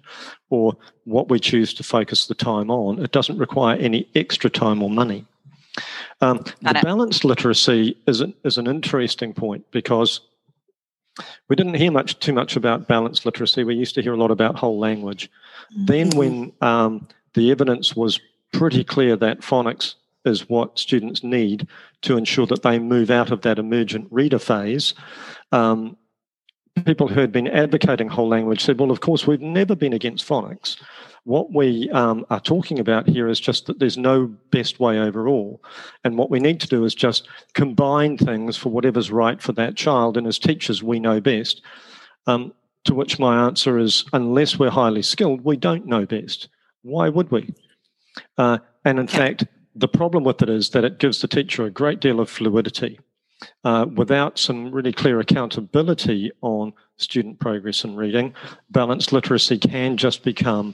or 0.49 0.77
what 1.05 1.29
we 1.29 1.39
choose 1.39 1.73
to 1.75 1.83
focus 1.83 2.27
the 2.27 2.35
time 2.35 2.69
on. 2.69 3.03
It 3.03 3.11
doesn't 3.11 3.37
require 3.37 3.77
any 3.77 4.07
extra 4.13 4.49
time 4.49 4.83
or 4.83 4.89
money. 4.89 5.25
Um, 6.21 6.43
the 6.61 6.77
it. 6.77 6.83
balanced 6.83 7.23
literacy 7.25 7.97
is 8.07 8.21
an, 8.21 8.33
is 8.43 8.57
an 8.57 8.67
interesting 8.67 9.33
point 9.33 9.65
because 9.71 10.21
we 11.47 11.55
didn't 11.55 11.75
hear 11.75 11.91
much 11.91 12.19
too 12.19 12.33
much 12.33 12.55
about 12.55 12.87
balanced 12.87 13.25
literacy. 13.25 13.63
We 13.63 13.75
used 13.75 13.95
to 13.95 14.01
hear 14.01 14.13
a 14.13 14.17
lot 14.17 14.31
about 14.31 14.55
whole 14.55 14.79
language. 14.79 15.29
Mm-hmm. 15.73 15.85
Then, 15.85 16.09
when 16.11 16.53
um, 16.61 17.07
the 17.33 17.51
evidence 17.51 17.95
was 17.95 18.19
pretty 18.53 18.83
clear 18.83 19.15
that 19.17 19.41
phonics 19.41 19.95
is 20.25 20.49
what 20.49 20.77
students 20.77 21.23
need 21.23 21.67
to 22.01 22.17
ensure 22.17 22.45
that 22.47 22.63
they 22.63 22.79
move 22.79 23.09
out 23.09 23.31
of 23.31 23.41
that 23.41 23.59
emergent 23.59 24.07
reader 24.11 24.39
phase. 24.39 24.93
Um, 25.51 25.97
people 26.85 27.07
who 27.07 27.19
had 27.19 27.31
been 27.31 27.47
advocating 27.47 28.09
whole 28.09 28.27
language 28.27 28.63
said, 28.63 28.79
well, 28.79 28.91
of 28.91 29.01
course, 29.01 29.25
we've 29.25 29.41
never 29.41 29.75
been 29.75 29.93
against 29.93 30.27
phonics. 30.27 30.77
What 31.27 31.53
we 31.53 31.89
um, 31.89 32.25
are 32.29 32.39
talking 32.39 32.79
about 32.79 33.05
here 33.05 33.27
is 33.27 33.37
just 33.37 33.65
that 33.65 33.79
there's 33.79 33.97
no 33.97 34.27
best 34.49 34.79
way 34.79 34.97
overall. 34.97 35.61
And 36.05 36.17
what 36.17 36.29
we 36.29 36.39
need 36.39 36.61
to 36.61 36.69
do 36.69 36.85
is 36.85 36.95
just 36.95 37.27
combine 37.53 38.17
things 38.17 38.55
for 38.55 38.69
whatever's 38.69 39.11
right 39.11 39.41
for 39.41 39.51
that 39.51 39.75
child. 39.75 40.15
And 40.15 40.25
as 40.25 40.39
teachers, 40.39 40.81
we 40.81 41.01
know 41.01 41.19
best. 41.19 41.61
Um, 42.27 42.53
to 42.85 42.95
which 42.95 43.19
my 43.19 43.45
answer 43.45 43.77
is 43.77 44.05
unless 44.13 44.57
we're 44.57 44.69
highly 44.69 45.01
skilled, 45.01 45.43
we 45.43 45.57
don't 45.57 45.85
know 45.85 46.05
best. 46.05 46.47
Why 46.83 47.09
would 47.09 47.29
we? 47.29 47.53
Uh, 48.37 48.59
and 48.85 48.97
in 48.97 49.07
fact, 49.07 49.45
the 49.75 49.89
problem 49.89 50.23
with 50.23 50.41
it 50.41 50.49
is 50.49 50.69
that 50.69 50.85
it 50.85 50.97
gives 50.97 51.19
the 51.19 51.27
teacher 51.27 51.65
a 51.65 51.69
great 51.69 51.99
deal 51.99 52.21
of 52.21 52.29
fluidity. 52.29 53.01
Uh, 53.65 53.85
without 53.95 54.39
some 54.39 54.71
really 54.71 54.93
clear 54.93 55.19
accountability 55.19 56.31
on 56.39 56.71
student 56.95 57.37
progress 57.37 57.83
in 57.83 57.97
reading, 57.97 58.33
balanced 58.69 59.11
literacy 59.11 59.57
can 59.57 59.97
just 59.97 60.23
become 60.23 60.73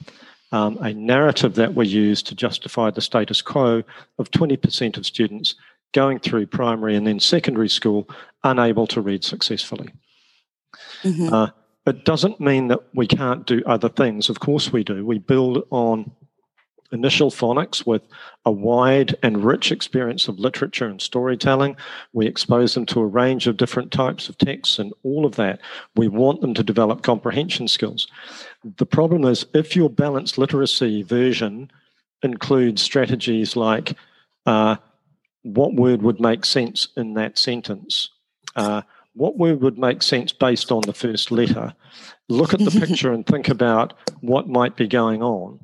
um, 0.54 0.78
a 0.82 0.94
narrative 0.94 1.56
that 1.56 1.74
we 1.74 1.88
use 1.88 2.22
to 2.22 2.36
justify 2.36 2.92
the 2.92 3.02
status 3.02 3.42
quo 3.42 3.84
of 4.20 4.30
20% 4.30 4.98
of 4.98 5.06
students 5.06 5.56
going 5.94 6.20
through 6.20 6.46
primary 6.46 6.96
and 6.96 7.08
then 7.08 7.20
secondary 7.20 7.68
school 7.68 8.08
unable 8.44 8.86
to 8.86 9.02
read 9.02 9.24
successfully. 9.24 9.92
Mm-hmm. 11.02 11.34
Uh, 11.34 11.48
it 11.88 12.06
doesn't 12.06 12.40
mean 12.40 12.68
that 12.68 12.80
we 12.94 13.08
can't 13.08 13.48
do 13.48 13.64
other 13.66 13.90
things. 13.90 14.30
Of 14.30 14.40
course, 14.40 14.72
we 14.72 14.84
do. 14.84 15.04
We 15.04 15.18
build 15.18 15.64
on 15.72 16.12
initial 16.94 17.32
phonics 17.32 17.86
with 17.86 18.04
a 18.46 18.52
wide 18.52 19.16
and 19.24 19.44
rich 19.44 19.72
experience 19.72 20.28
of 20.28 20.40
literature 20.40 20.86
and 20.88 21.02
storytelling. 21.02 21.76
We 22.14 22.28
expose 22.28 22.76
them 22.76 22.86
to 22.88 23.02
a 23.02 23.06
range 23.06 23.48
of 23.48 23.58
different 23.58 23.92
types 23.92 24.30
of 24.30 24.38
texts 24.38 24.80
and 24.80 24.94
all 25.04 25.26
of 25.26 25.36
that. 25.36 25.60
We 25.96 26.08
want 26.08 26.42
them 26.42 26.54
to 26.54 26.64
develop 26.64 27.02
comprehension 27.02 27.68
skills. 27.68 28.08
The 28.78 28.86
problem 28.86 29.26
is 29.26 29.46
if 29.54 29.76
your 29.76 29.90
balanced 29.90 30.38
literacy 30.38 31.04
version 31.04 31.72
includes 32.22 32.82
strategies 32.82 33.56
like 33.56 33.98
uh, 34.46 34.78
what 35.42 35.74
word 35.74 36.02
would 36.02 36.22
make 36.22 36.46
sense 36.46 36.88
in 36.96 37.16
that 37.16 37.38
sentence, 37.38 38.10
uh, 38.56 38.84
what 39.16 39.38
word 39.38 39.62
would 39.62 39.78
make 39.78 40.02
sense 40.02 40.32
based 40.32 40.72
on 40.72 40.82
the 40.82 40.94
first 40.94 41.32
letter, 41.32 41.74
look 42.30 42.54
at 42.54 42.60
the 42.60 42.72
picture 42.86 43.12
and 43.12 43.26
think 43.26 43.50
about 43.50 43.94
what 44.22 44.48
might 44.48 44.76
be 44.76 44.88
going 44.88 45.22
on 45.22 45.60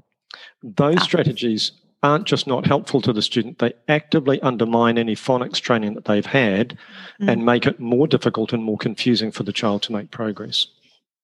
those 0.64 0.98
ah. 0.98 1.04
strategies 1.04 1.72
aren't 2.02 2.26
just 2.26 2.48
not 2.48 2.66
helpful 2.66 3.02
to 3.02 3.12
the 3.12 3.22
student, 3.22 3.60
they 3.60 3.74
actively 3.88 4.42
undermine 4.42 4.98
any 4.98 5.16
phonics 5.16 5.60
training 5.60 5.94
that 5.96 6.06
they've 6.06 6.26
had 6.26 6.78
mm. 7.22 7.30
and 7.30 7.46
make 7.46 7.66
it 7.66 7.80
more 7.80 8.08
difficult 8.08 8.54
and 8.54 8.64
more 8.64 8.78
confusing 8.78 9.32
for 9.32 9.44
the 9.44 9.52
child 9.52 9.84
to 9.84 9.92
make 9.92 10.10
progress. 10.12 10.68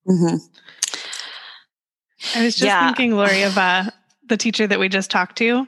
Mm-hmm. 0.08 0.36
I 2.36 2.44
was 2.44 2.56
just 2.56 2.66
yeah. 2.66 2.86
thinking, 2.86 3.16
Lori, 3.16 3.44
of 3.44 3.58
uh, 3.58 3.86
the 4.28 4.38
teacher 4.38 4.68
that 4.68 4.80
we 4.80 4.90
just 4.90 5.10
talked 5.10 5.38
to, 5.38 5.68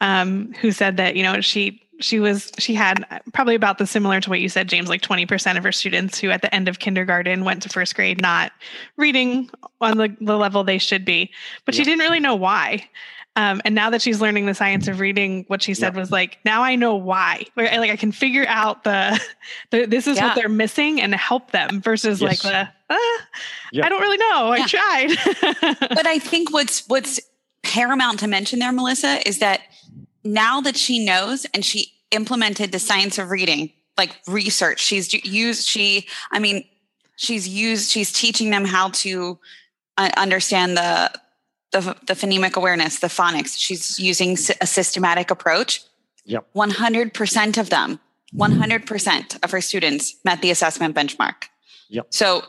um, 0.00 0.52
who 0.60 0.72
said 0.72 0.96
that, 0.96 1.14
you 1.16 1.22
know, 1.22 1.40
she 1.40 1.82
she 2.00 2.20
was 2.20 2.50
she 2.58 2.74
had 2.74 3.04
probably 3.32 3.54
about 3.54 3.78
the 3.78 3.86
similar 3.86 4.20
to 4.20 4.30
what 4.30 4.40
you 4.40 4.48
said 4.48 4.68
james 4.68 4.88
like 4.88 5.02
20% 5.02 5.56
of 5.56 5.64
her 5.64 5.72
students 5.72 6.18
who 6.18 6.30
at 6.30 6.42
the 6.42 6.54
end 6.54 6.68
of 6.68 6.78
kindergarten 6.78 7.44
went 7.44 7.62
to 7.62 7.68
first 7.68 7.94
grade 7.94 8.20
not 8.20 8.52
reading 8.96 9.50
on 9.80 9.98
the, 9.98 10.14
the 10.20 10.36
level 10.36 10.64
they 10.64 10.78
should 10.78 11.04
be 11.04 11.30
but 11.64 11.74
yeah. 11.74 11.78
she 11.78 11.84
didn't 11.84 12.00
really 12.00 12.20
know 12.20 12.34
why 12.34 12.88
um, 13.36 13.62
and 13.64 13.72
now 13.72 13.88
that 13.90 14.02
she's 14.02 14.20
learning 14.20 14.46
the 14.46 14.54
science 14.54 14.88
of 14.88 14.98
reading 14.98 15.44
what 15.46 15.62
she 15.62 15.72
said 15.72 15.94
yeah. 15.94 16.00
was 16.00 16.10
like 16.10 16.38
now 16.44 16.62
i 16.62 16.74
know 16.74 16.94
why 16.94 17.44
like 17.56 17.90
i 17.90 17.96
can 17.96 18.12
figure 18.12 18.46
out 18.48 18.84
the, 18.84 19.20
the 19.70 19.86
this 19.86 20.06
is 20.06 20.16
yeah. 20.16 20.28
what 20.28 20.34
they're 20.34 20.48
missing 20.48 21.00
and 21.00 21.14
help 21.14 21.50
them 21.50 21.80
versus 21.80 22.20
yes. 22.20 22.44
like 22.44 22.52
the 22.52 22.68
uh, 22.90 22.96
i 23.84 23.88
don't 23.88 24.00
really 24.00 24.18
know 24.18 24.48
i 24.52 24.66
tried 24.66 25.78
but 25.88 26.06
i 26.06 26.18
think 26.18 26.52
what's 26.52 26.86
what's 26.88 27.20
paramount 27.62 28.20
to 28.20 28.26
mention 28.26 28.60
there 28.60 28.72
melissa 28.72 29.26
is 29.28 29.40
that 29.40 29.60
now 30.24 30.60
that 30.60 30.76
she 30.76 31.04
knows 31.04 31.46
and 31.54 31.64
she 31.64 31.92
implemented 32.10 32.72
the 32.72 32.78
science 32.78 33.18
of 33.18 33.30
reading, 33.30 33.72
like 33.96 34.16
research. 34.26 34.80
She's 34.80 35.12
used, 35.12 35.66
she, 35.66 36.06
I 36.30 36.38
mean, 36.38 36.64
she's 37.16 37.48
used, 37.48 37.90
she's 37.90 38.12
teaching 38.12 38.50
them 38.50 38.64
how 38.64 38.90
to 38.90 39.38
uh, 39.96 40.10
understand 40.16 40.76
the, 40.76 41.10
the, 41.72 41.80
the 42.06 42.14
phonemic 42.14 42.56
awareness, 42.56 43.00
the 43.00 43.08
phonics. 43.08 43.58
She's 43.58 43.98
using 43.98 44.32
a 44.60 44.66
systematic 44.66 45.30
approach. 45.30 45.82
Yep. 46.24 46.46
100% 46.54 47.58
of 47.58 47.70
them, 47.70 48.00
100% 48.34 49.38
of 49.42 49.50
her 49.50 49.60
students 49.60 50.16
met 50.24 50.42
the 50.42 50.50
assessment 50.50 50.94
benchmark. 50.94 51.44
Yep. 51.88 52.06
So, 52.10 52.42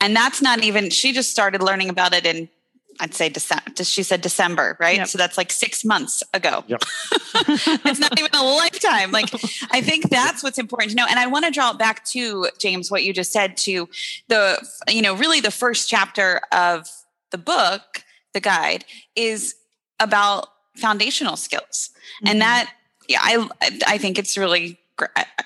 and 0.00 0.14
that's 0.16 0.42
not 0.42 0.62
even, 0.62 0.90
she 0.90 1.12
just 1.12 1.30
started 1.30 1.62
learning 1.62 1.90
about 1.90 2.14
it 2.14 2.26
in 2.26 2.48
I'd 3.00 3.14
say 3.14 3.30
December. 3.30 3.82
She 3.82 4.02
said 4.02 4.20
December, 4.20 4.76
right? 4.78 4.98
Yep. 4.98 5.08
So 5.08 5.18
that's 5.18 5.38
like 5.38 5.50
six 5.50 5.84
months 5.84 6.22
ago. 6.34 6.64
Yep. 6.66 6.82
it's 7.34 7.98
not 7.98 8.18
even 8.18 8.30
a 8.34 8.44
lifetime. 8.44 9.10
Like 9.10 9.32
I 9.72 9.80
think 9.80 10.10
that's 10.10 10.42
what's 10.42 10.58
important 10.58 10.90
to 10.90 10.96
know. 10.96 11.06
And 11.08 11.18
I 11.18 11.26
want 11.26 11.46
to 11.46 11.50
draw 11.50 11.70
it 11.70 11.78
back 11.78 12.04
to 12.06 12.48
James, 12.58 12.90
what 12.90 13.02
you 13.02 13.12
just 13.12 13.32
said 13.32 13.56
to 13.58 13.88
the, 14.28 14.64
you 14.88 15.00
know, 15.00 15.14
really 15.14 15.40
the 15.40 15.50
first 15.50 15.88
chapter 15.88 16.42
of 16.52 16.88
the 17.30 17.38
book, 17.38 18.04
the 18.34 18.40
guide, 18.40 18.84
is 19.16 19.54
about 19.98 20.48
foundational 20.76 21.36
skills, 21.36 21.90
mm-hmm. 22.18 22.28
and 22.28 22.40
that 22.42 22.70
yeah, 23.08 23.20
I 23.22 23.48
I 23.86 23.98
think 23.98 24.18
it's 24.18 24.36
really 24.38 24.78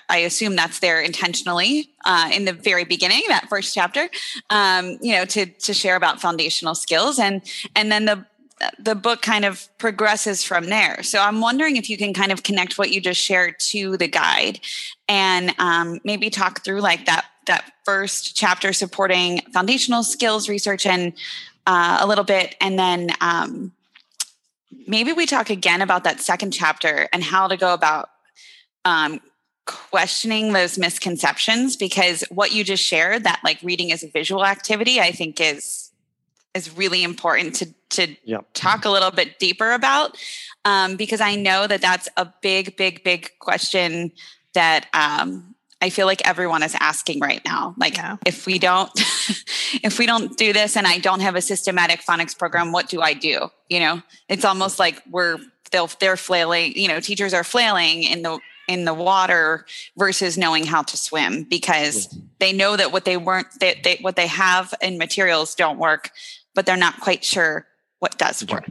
I 0.08 0.18
assume 0.18 0.56
that's 0.56 0.80
there 0.80 1.00
intentionally 1.00 1.90
uh, 2.04 2.30
in 2.32 2.44
the 2.44 2.52
very 2.52 2.84
beginning, 2.84 3.22
that 3.28 3.48
first 3.48 3.74
chapter, 3.74 4.08
um, 4.50 4.98
you 5.00 5.12
know, 5.12 5.24
to 5.26 5.46
to 5.46 5.74
share 5.74 5.96
about 5.96 6.20
foundational 6.20 6.74
skills, 6.74 7.18
and 7.18 7.42
and 7.74 7.90
then 7.90 8.04
the 8.04 8.26
the 8.78 8.94
book 8.94 9.20
kind 9.20 9.44
of 9.44 9.68
progresses 9.78 10.44
from 10.44 10.66
there. 10.66 11.02
So 11.02 11.20
I'm 11.20 11.40
wondering 11.40 11.76
if 11.76 11.90
you 11.90 11.96
can 11.96 12.14
kind 12.14 12.32
of 12.32 12.42
connect 12.42 12.78
what 12.78 12.90
you 12.92 13.00
just 13.00 13.20
shared 13.20 13.58
to 13.70 13.96
the 13.96 14.08
guide, 14.08 14.60
and 15.08 15.54
um, 15.58 16.00
maybe 16.04 16.30
talk 16.30 16.62
through 16.64 16.80
like 16.80 17.06
that 17.06 17.26
that 17.46 17.72
first 17.84 18.36
chapter 18.36 18.72
supporting 18.72 19.40
foundational 19.52 20.02
skills 20.02 20.48
research 20.48 20.86
and 20.86 21.12
uh, 21.66 21.98
a 22.00 22.06
little 22.06 22.24
bit, 22.24 22.56
and 22.60 22.78
then. 22.78 23.10
Um, 23.20 23.72
maybe 24.86 25.12
we 25.12 25.24
talk 25.24 25.50
again 25.50 25.80
about 25.80 26.04
that 26.04 26.20
second 26.20 26.50
chapter 26.50 27.08
and 27.12 27.22
how 27.22 27.48
to 27.48 27.56
go 27.56 27.72
about 27.72 28.10
um, 28.84 29.20
questioning 29.66 30.52
those 30.52 30.78
misconceptions 30.78 31.76
because 31.76 32.22
what 32.30 32.52
you 32.52 32.64
just 32.64 32.82
shared 32.82 33.24
that 33.24 33.40
like 33.42 33.58
reading 33.62 33.90
is 33.90 34.02
a 34.02 34.08
visual 34.08 34.44
activity 34.44 35.00
i 35.00 35.10
think 35.10 35.40
is 35.40 35.90
is 36.52 36.76
really 36.76 37.02
important 37.02 37.54
to 37.54 37.74
to 37.88 38.14
yep. 38.24 38.46
talk 38.52 38.84
a 38.84 38.90
little 38.90 39.10
bit 39.10 39.38
deeper 39.38 39.72
about 39.72 40.16
um, 40.64 40.96
because 40.96 41.20
i 41.20 41.34
know 41.34 41.66
that 41.66 41.80
that's 41.80 42.08
a 42.16 42.30
big 42.42 42.76
big 42.76 43.02
big 43.04 43.30
question 43.38 44.12
that 44.52 44.86
um, 44.92 45.54
i 45.80 45.88
feel 45.88 46.06
like 46.06 46.26
everyone 46.28 46.62
is 46.62 46.76
asking 46.78 47.18
right 47.20 47.42
now 47.46 47.74
like 47.78 47.96
yeah. 47.96 48.16
if 48.26 48.44
we 48.44 48.58
don't 48.58 48.90
if 49.82 49.98
we 49.98 50.04
don't 50.04 50.36
do 50.36 50.52
this 50.52 50.76
and 50.76 50.86
i 50.86 50.98
don't 50.98 51.20
have 51.20 51.36
a 51.36 51.40
systematic 51.40 52.00
phonics 52.00 52.36
program 52.36 52.70
what 52.70 52.86
do 52.88 53.00
i 53.00 53.14
do 53.14 53.48
you 53.70 53.80
know 53.80 54.02
it's 54.28 54.44
almost 54.44 54.78
like 54.78 55.00
we're 55.10 55.38
they'll 55.70 55.90
they're 56.00 56.18
flailing 56.18 56.72
you 56.76 56.86
know 56.86 57.00
teachers 57.00 57.32
are 57.32 57.44
flailing 57.44 58.02
in 58.02 58.20
the 58.20 58.38
in 58.68 58.84
the 58.84 58.94
water 58.94 59.66
versus 59.96 60.38
knowing 60.38 60.64
how 60.64 60.82
to 60.82 60.96
swim 60.96 61.44
because 61.44 62.16
they 62.38 62.52
know 62.52 62.76
that 62.76 62.92
what 62.92 63.04
they 63.04 63.16
weren't 63.16 63.46
they, 63.60 63.80
they, 63.84 63.96
what 64.00 64.16
they 64.16 64.26
have 64.26 64.74
in 64.80 64.98
materials 64.98 65.54
don't 65.54 65.78
work 65.78 66.10
but 66.54 66.66
they're 66.66 66.76
not 66.76 67.00
quite 67.00 67.24
sure 67.24 67.66
what 67.98 68.18
does 68.18 68.46
work. 68.46 68.68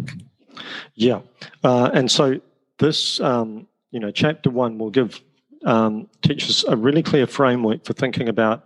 Yeah. 0.95 1.21
Uh, 1.63 1.89
and 1.93 2.09
so 2.09 2.39
this 2.79 3.19
um, 3.19 3.67
you 3.91 3.99
know 3.99 4.11
chapter 4.11 4.49
one 4.49 4.77
will 4.77 4.89
give 4.89 5.21
um, 5.65 6.09
teachers 6.21 6.63
a 6.67 6.75
really 6.75 7.03
clear 7.03 7.27
framework 7.27 7.85
for 7.85 7.93
thinking 7.93 8.29
about 8.29 8.63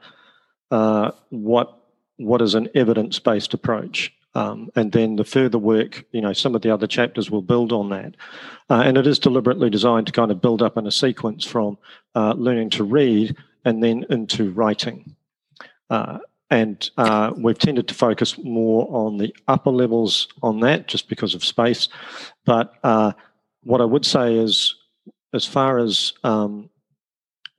uh, 0.71 1.11
what 1.29 1.73
what 2.17 2.41
is 2.41 2.55
an 2.55 2.67
evidence-based 2.73 3.53
approach 3.53 4.11
um, 4.37 4.69
and 4.75 4.91
then 4.91 5.15
the 5.15 5.23
further 5.23 5.57
work, 5.57 6.05
you 6.11 6.21
know, 6.21 6.31
some 6.31 6.53
of 6.53 6.61
the 6.61 6.69
other 6.69 6.85
chapters 6.85 7.31
will 7.31 7.41
build 7.41 7.73
on 7.73 7.89
that. 7.89 8.13
Uh, 8.69 8.83
and 8.85 8.95
it 8.95 9.07
is 9.07 9.17
deliberately 9.17 9.67
designed 9.67 10.05
to 10.05 10.13
kind 10.13 10.29
of 10.29 10.39
build 10.39 10.61
up 10.61 10.77
in 10.77 10.85
a 10.85 10.91
sequence 10.91 11.43
from 11.43 11.75
uh, 12.13 12.33
learning 12.33 12.69
to 12.69 12.83
read 12.83 13.35
and 13.65 13.83
then 13.83 14.05
into 14.11 14.51
writing. 14.51 15.15
Uh, 15.89 16.19
and 16.51 16.91
uh, 16.97 17.33
we've 17.35 17.57
tended 17.57 17.87
to 17.87 17.95
focus 17.95 18.37
more 18.37 18.87
on 18.91 19.17
the 19.17 19.35
upper 19.47 19.71
levels 19.71 20.27
on 20.43 20.59
that 20.59 20.87
just 20.87 21.09
because 21.09 21.33
of 21.33 21.43
space. 21.43 21.89
But 22.45 22.75
uh, 22.83 23.13
what 23.63 23.81
I 23.81 23.85
would 23.85 24.05
say 24.05 24.35
is, 24.35 24.75
as 25.33 25.45
far 25.45 25.79
as 25.79 26.13
um, 26.23 26.69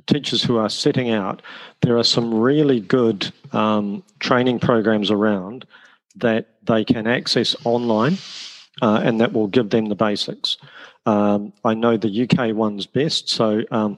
teachers 0.07 0.45
who 0.45 0.59
are 0.59 0.71
setting 0.71 1.11
out, 1.11 1.43
there 1.83 1.99
are 1.99 2.05
some 2.05 2.33
really 2.33 2.79
good 2.79 3.33
um, 3.53 4.05
training 4.21 4.61
programs 4.61 5.11
around 5.11 5.67
that 6.21 6.47
they 6.63 6.85
can 6.85 7.07
access 7.07 7.57
online, 7.65 8.19
uh, 8.83 9.01
and 9.03 9.21
that 9.21 9.33
will 9.33 9.49
give 9.49 9.71
them 9.71 9.87
the 9.87 9.95
basics. 9.95 10.57
Um, 11.07 11.53
I 11.65 11.75
know 11.75 11.97
the 11.97 12.29
UK 12.29 12.55
one's 12.55 12.87
best, 12.87 13.29
so 13.29 13.63
um, 13.71 13.97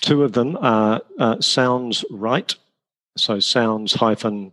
two 0.00 0.24
of 0.24 0.32
them 0.32 0.58
are 0.60 1.00
uh, 1.18 1.40
Sounds-Write, 1.40 2.56
so 3.16 3.40
sounds 3.40 3.94
hyphen 3.94 4.52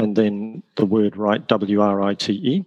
and 0.00 0.16
then 0.16 0.62
the 0.76 0.86
word 0.86 1.16
write, 1.16 1.46
W 1.48 1.82
R 1.82 2.00
I 2.02 2.14
T 2.14 2.32
E, 2.32 2.64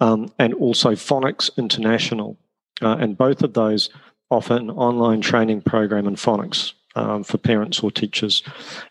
um, 0.00 0.32
and 0.38 0.54
also 0.54 0.92
Phonics 0.92 1.50
International. 1.58 2.38
Uh, 2.80 2.96
and 2.98 3.18
both 3.18 3.42
of 3.42 3.52
those 3.52 3.90
offer 4.30 4.54
an 4.54 4.70
online 4.70 5.20
training 5.20 5.60
program 5.60 6.06
in 6.06 6.16
phonics 6.16 6.72
um, 6.94 7.22
for 7.22 7.36
parents 7.36 7.80
or 7.80 7.90
teachers. 7.90 8.42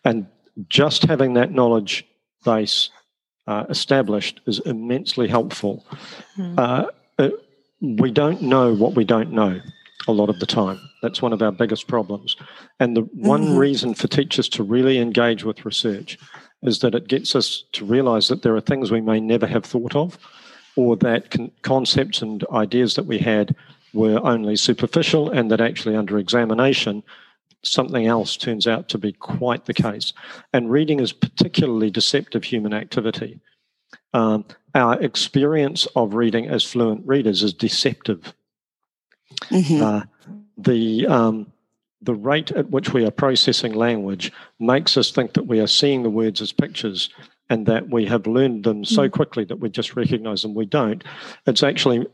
And 0.06 0.28
just 0.70 1.04
having 1.04 1.34
that 1.34 1.52
knowledge 1.52 2.06
base 2.46 2.92
uh, 3.48 3.66
established 3.70 4.42
is 4.46 4.60
immensely 4.60 5.28
helpful. 5.28 5.86
Mm. 6.38 6.58
Uh, 6.58 6.88
it, 7.20 7.34
we 7.82 8.12
don't 8.12 8.42
know 8.42 8.74
what 8.74 8.96
we 8.96 9.06
don't 9.06 9.32
know 9.32 9.62
a 10.08 10.12
lot 10.12 10.30
of 10.30 10.40
the 10.40 10.46
time. 10.46 10.80
That's 11.02 11.22
one 11.22 11.34
of 11.34 11.42
our 11.42 11.52
biggest 11.52 11.88
problems. 11.88 12.36
And 12.80 12.96
the 12.96 13.02
one 13.14 13.44
mm-hmm. 13.44 13.58
reason 13.58 13.94
for 13.94 14.08
teachers 14.08 14.50
to 14.50 14.64
really 14.64 15.00
engage 15.00 15.44
with 15.44 15.66
research 15.66 16.18
is 16.64 16.80
that 16.80 16.96
it 16.96 17.08
gets 17.08 17.36
us 17.36 17.64
to 17.74 17.86
realize 17.86 18.28
that 18.30 18.42
there 18.42 18.56
are 18.56 18.62
things 18.62 18.90
we 18.90 19.02
may 19.02 19.20
never 19.20 19.46
have 19.46 19.66
thought 19.66 19.96
of, 19.96 20.18
or 20.76 20.96
that 20.98 21.30
con- 21.30 21.52
concepts 21.62 22.22
and 22.22 22.44
ideas 22.52 22.96
that 22.96 23.06
we 23.06 23.20
had 23.20 23.56
were 23.94 24.20
only 24.26 24.56
superficial, 24.56 25.30
and 25.30 25.52
that 25.52 25.62
actually 25.62 25.96
under 25.96 26.18
examination, 26.18 27.04
something 27.64 28.06
else 28.06 28.38
turns 28.38 28.68
out 28.68 28.90
to 28.90 28.98
be 28.98 29.14
quite 29.14 29.66
the 29.66 29.74
case. 29.74 30.14
And 30.54 30.72
reading 30.72 31.00
is 31.00 31.12
particularly 31.12 31.90
deceptive 31.90 32.44
human 32.44 32.74
activity. 32.74 33.40
Um, 34.14 34.46
our 34.76 35.02
experience 35.02 35.88
of 35.96 36.14
reading 36.14 36.48
as 36.48 36.64
fluent 36.64 37.06
readers 37.06 37.44
is 37.44 37.54
deceptive. 37.54 38.34
Mm-hmm. 39.46 39.84
Uh, 39.84 40.02
the 40.58 41.08
um, 41.08 41.52
the 42.02 42.16
rate 42.16 42.52
at 42.52 42.70
which 42.70 42.94
we 42.94 43.06
are 43.06 43.12
processing 43.12 43.74
language 43.74 44.32
makes 44.60 44.98
us 44.98 45.12
think 45.12 45.34
that 45.34 45.48
we 45.48 45.60
are 45.60 45.68
seeing 45.68 46.04
the 46.04 46.10
words 46.10 46.42
as 46.42 46.52
pictures 46.52 47.10
and 47.50 47.66
that 47.66 47.90
we 47.90 48.06
have 48.06 48.28
learned 48.28 48.64
them 48.64 48.86
so 48.86 49.08
mm. 49.08 49.12
quickly 49.12 49.44
that 49.46 49.60
we 49.60 49.70
just 49.70 49.96
recognize 49.96 50.42
them. 50.42 50.54
We 50.54 50.66
don't. 50.66 51.04
It's 51.46 51.64
actually 51.64 52.08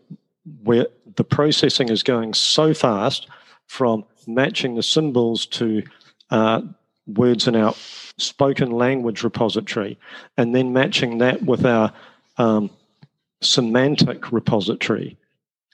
where 0.63 0.87
the 1.15 1.23
processing 1.23 1.89
is 1.89 2.03
going 2.03 2.33
so 2.33 2.73
fast 2.73 3.27
from 3.67 4.05
matching 4.27 4.75
the 4.75 4.83
symbols 4.83 5.45
to 5.47 5.83
uh, 6.29 6.61
words 7.07 7.47
in 7.47 7.55
our 7.55 7.73
spoken 8.17 8.71
language 8.71 9.23
repository, 9.23 9.97
and 10.37 10.55
then 10.55 10.73
matching 10.73 11.17
that 11.19 11.41
with 11.43 11.65
our 11.65 11.91
um, 12.37 12.69
semantic 13.41 14.31
repository, 14.31 15.17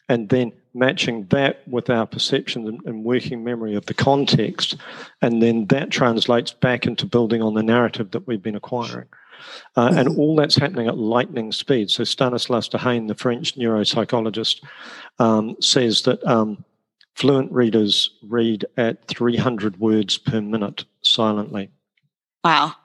and 0.08 0.30
then 0.30 0.52
matching 0.74 1.26
that 1.26 1.68
with 1.68 1.90
our 1.90 2.06
perception 2.06 2.80
and, 2.86 3.04
working 3.04 3.44
memory 3.44 3.76
of 3.76 3.86
the 3.86 3.94
context, 3.94 4.76
and 5.22 5.42
then 5.42 5.66
that 5.68 5.90
translates 5.90 6.52
back 6.52 6.86
into 6.86 7.06
building 7.06 7.42
on 7.42 7.54
the 7.54 7.64
narrative 7.64 8.12
that 8.12 8.28
we've 8.28 8.44
been 8.44 8.56
acquiring. 8.56 9.08
Uh, 9.78 9.94
and 9.96 10.10
all 10.18 10.36
that's 10.36 10.58
happening 10.58 10.88
at 10.88 10.98
lightning 10.98 11.52
speed. 11.52 11.90
So 11.90 12.04
Stanislas 12.04 12.68
Dehaene, 12.68 13.08
the 13.08 13.16
French 13.16 13.56
neuropsychologist, 13.56 14.62
um, 15.18 15.56
says 15.62 16.02
that 16.04 16.24
um, 16.28 16.64
Fluent 17.20 17.52
readers 17.52 18.12
read 18.24 18.66
at 18.78 19.06
300 19.10 19.78
words 19.78 20.18
per 20.18 20.40
minute 20.40 20.86
silently. 21.02 21.70
Wow. 22.46 22.76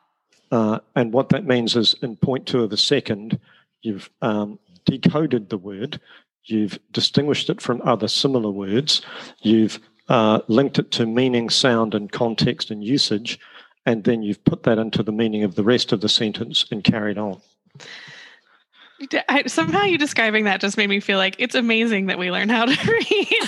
Uh, 0.51 0.81
and 0.97 1.13
what 1.13 1.29
that 1.29 1.47
means 1.47 1.77
is 1.77 1.95
in 2.03 2.17
point 2.17 2.45
two 2.45 2.65
of 2.65 2.73
a 2.73 2.77
second, 2.77 3.39
you've 3.83 4.11
um, 4.23 4.59
decoded 4.87 5.51
the 5.51 5.57
word, 5.57 6.01
you've 6.47 6.81
distinguished 6.91 7.49
it 7.49 7.61
from 7.61 7.81
other 7.85 8.09
similar 8.09 8.51
words, 8.51 9.03
you've 9.43 9.79
uh, 10.09 10.41
linked 10.49 10.81
it 10.81 10.91
to 10.91 11.07
meaning, 11.07 11.49
sound, 11.49 11.95
and 11.95 12.11
context 12.11 12.73
and 12.73 12.83
usage, 12.83 13.39
and 13.87 14.03
then 14.03 14.25
you've 14.25 14.43
put 14.43 14.65
that 14.65 14.79
into 14.79 15.05
the 15.05 15.13
meaning 15.13 15.45
of 15.45 15.55
the 15.55 15.63
rest 15.63 15.93
of 15.93 16.01
the 16.01 16.09
sentence 16.09 16.65
and 16.73 16.83
carried 16.83 17.19
on. 17.19 17.41
I, 19.29 19.45
somehow 19.47 19.83
you 19.83 19.99
describing 19.99 20.45
that 20.45 20.61
just 20.61 20.77
made 20.77 20.89
me 20.89 21.01
feel 21.01 21.19
like 21.19 21.37
it's 21.39 21.55
amazing 21.55 22.07
that 22.07 22.19
we 22.19 22.31
learn 22.31 22.49
how 22.49 22.65
to 22.65 22.73
read. 22.91 23.39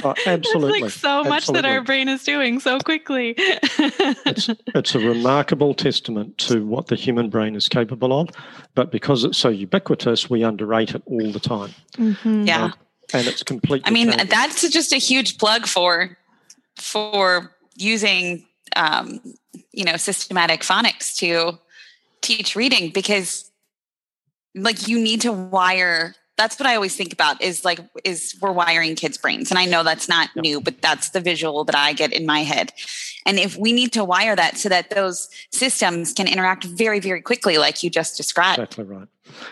oh, 0.04 0.14
absolutely. 0.26 0.82
like 0.82 0.90
so 0.90 1.24
much 1.24 1.42
absolutely. 1.42 1.62
that 1.62 1.68
our 1.68 1.82
brain 1.82 2.08
is 2.08 2.22
doing 2.24 2.60
so 2.60 2.78
quickly. 2.80 3.34
it's, 3.36 4.48
it's 4.74 4.94
a 4.94 4.98
remarkable 4.98 5.74
testament 5.74 6.38
to 6.38 6.64
what 6.64 6.86
the 6.86 6.96
human 6.96 7.28
brain 7.28 7.54
is 7.54 7.68
capable 7.68 8.18
of, 8.18 8.28
but 8.74 8.90
because 8.90 9.24
it's 9.24 9.38
so 9.38 9.48
ubiquitous, 9.48 10.30
we 10.30 10.42
underrate 10.42 10.94
it 10.94 11.02
all 11.06 11.32
the 11.32 11.40
time. 11.40 11.74
Mm-hmm. 11.96 12.44
Yeah. 12.44 12.64
Um, 12.64 12.74
and 13.14 13.26
it's 13.26 13.42
completely. 13.42 13.86
I 13.86 13.90
mean, 13.90 14.10
changing. 14.10 14.28
that's 14.28 14.68
just 14.68 14.92
a 14.92 14.98
huge 14.98 15.38
plug 15.38 15.66
for 15.66 16.16
for 16.76 17.50
using 17.76 18.44
um, 18.76 19.20
you 19.72 19.84
know 19.84 19.96
systematic 19.96 20.60
phonics 20.60 21.16
to 21.16 21.58
teach 22.20 22.54
reading 22.56 22.90
because 22.90 23.47
like 24.62 24.88
you 24.88 25.00
need 25.00 25.20
to 25.22 25.32
wire 25.32 26.14
that's 26.36 26.58
what 26.58 26.66
i 26.66 26.74
always 26.74 26.96
think 26.96 27.12
about 27.12 27.42
is 27.42 27.64
like 27.64 27.80
is 28.04 28.36
we're 28.40 28.52
wiring 28.52 28.94
kids 28.94 29.18
brains. 29.18 29.50
And 29.50 29.58
i 29.58 29.64
know 29.64 29.82
that's 29.82 30.08
not 30.08 30.30
yep. 30.34 30.42
new 30.42 30.60
but 30.60 30.80
that's 30.80 31.10
the 31.10 31.20
visual 31.20 31.64
that 31.64 31.74
i 31.74 31.92
get 31.92 32.12
in 32.12 32.24
my 32.24 32.40
head. 32.40 32.72
And 33.26 33.38
if 33.38 33.58
we 33.58 33.72
need 33.72 33.92
to 33.92 34.04
wire 34.04 34.34
that 34.36 34.56
so 34.56 34.70
that 34.70 34.88
those 34.88 35.28
systems 35.52 36.14
can 36.14 36.26
interact 36.26 36.64
very 36.64 37.00
very 37.00 37.20
quickly 37.20 37.58
like 37.58 37.82
you 37.82 37.90
just 37.90 38.16
described. 38.16 38.58
Exactly 38.58 38.84
right. 38.84 39.08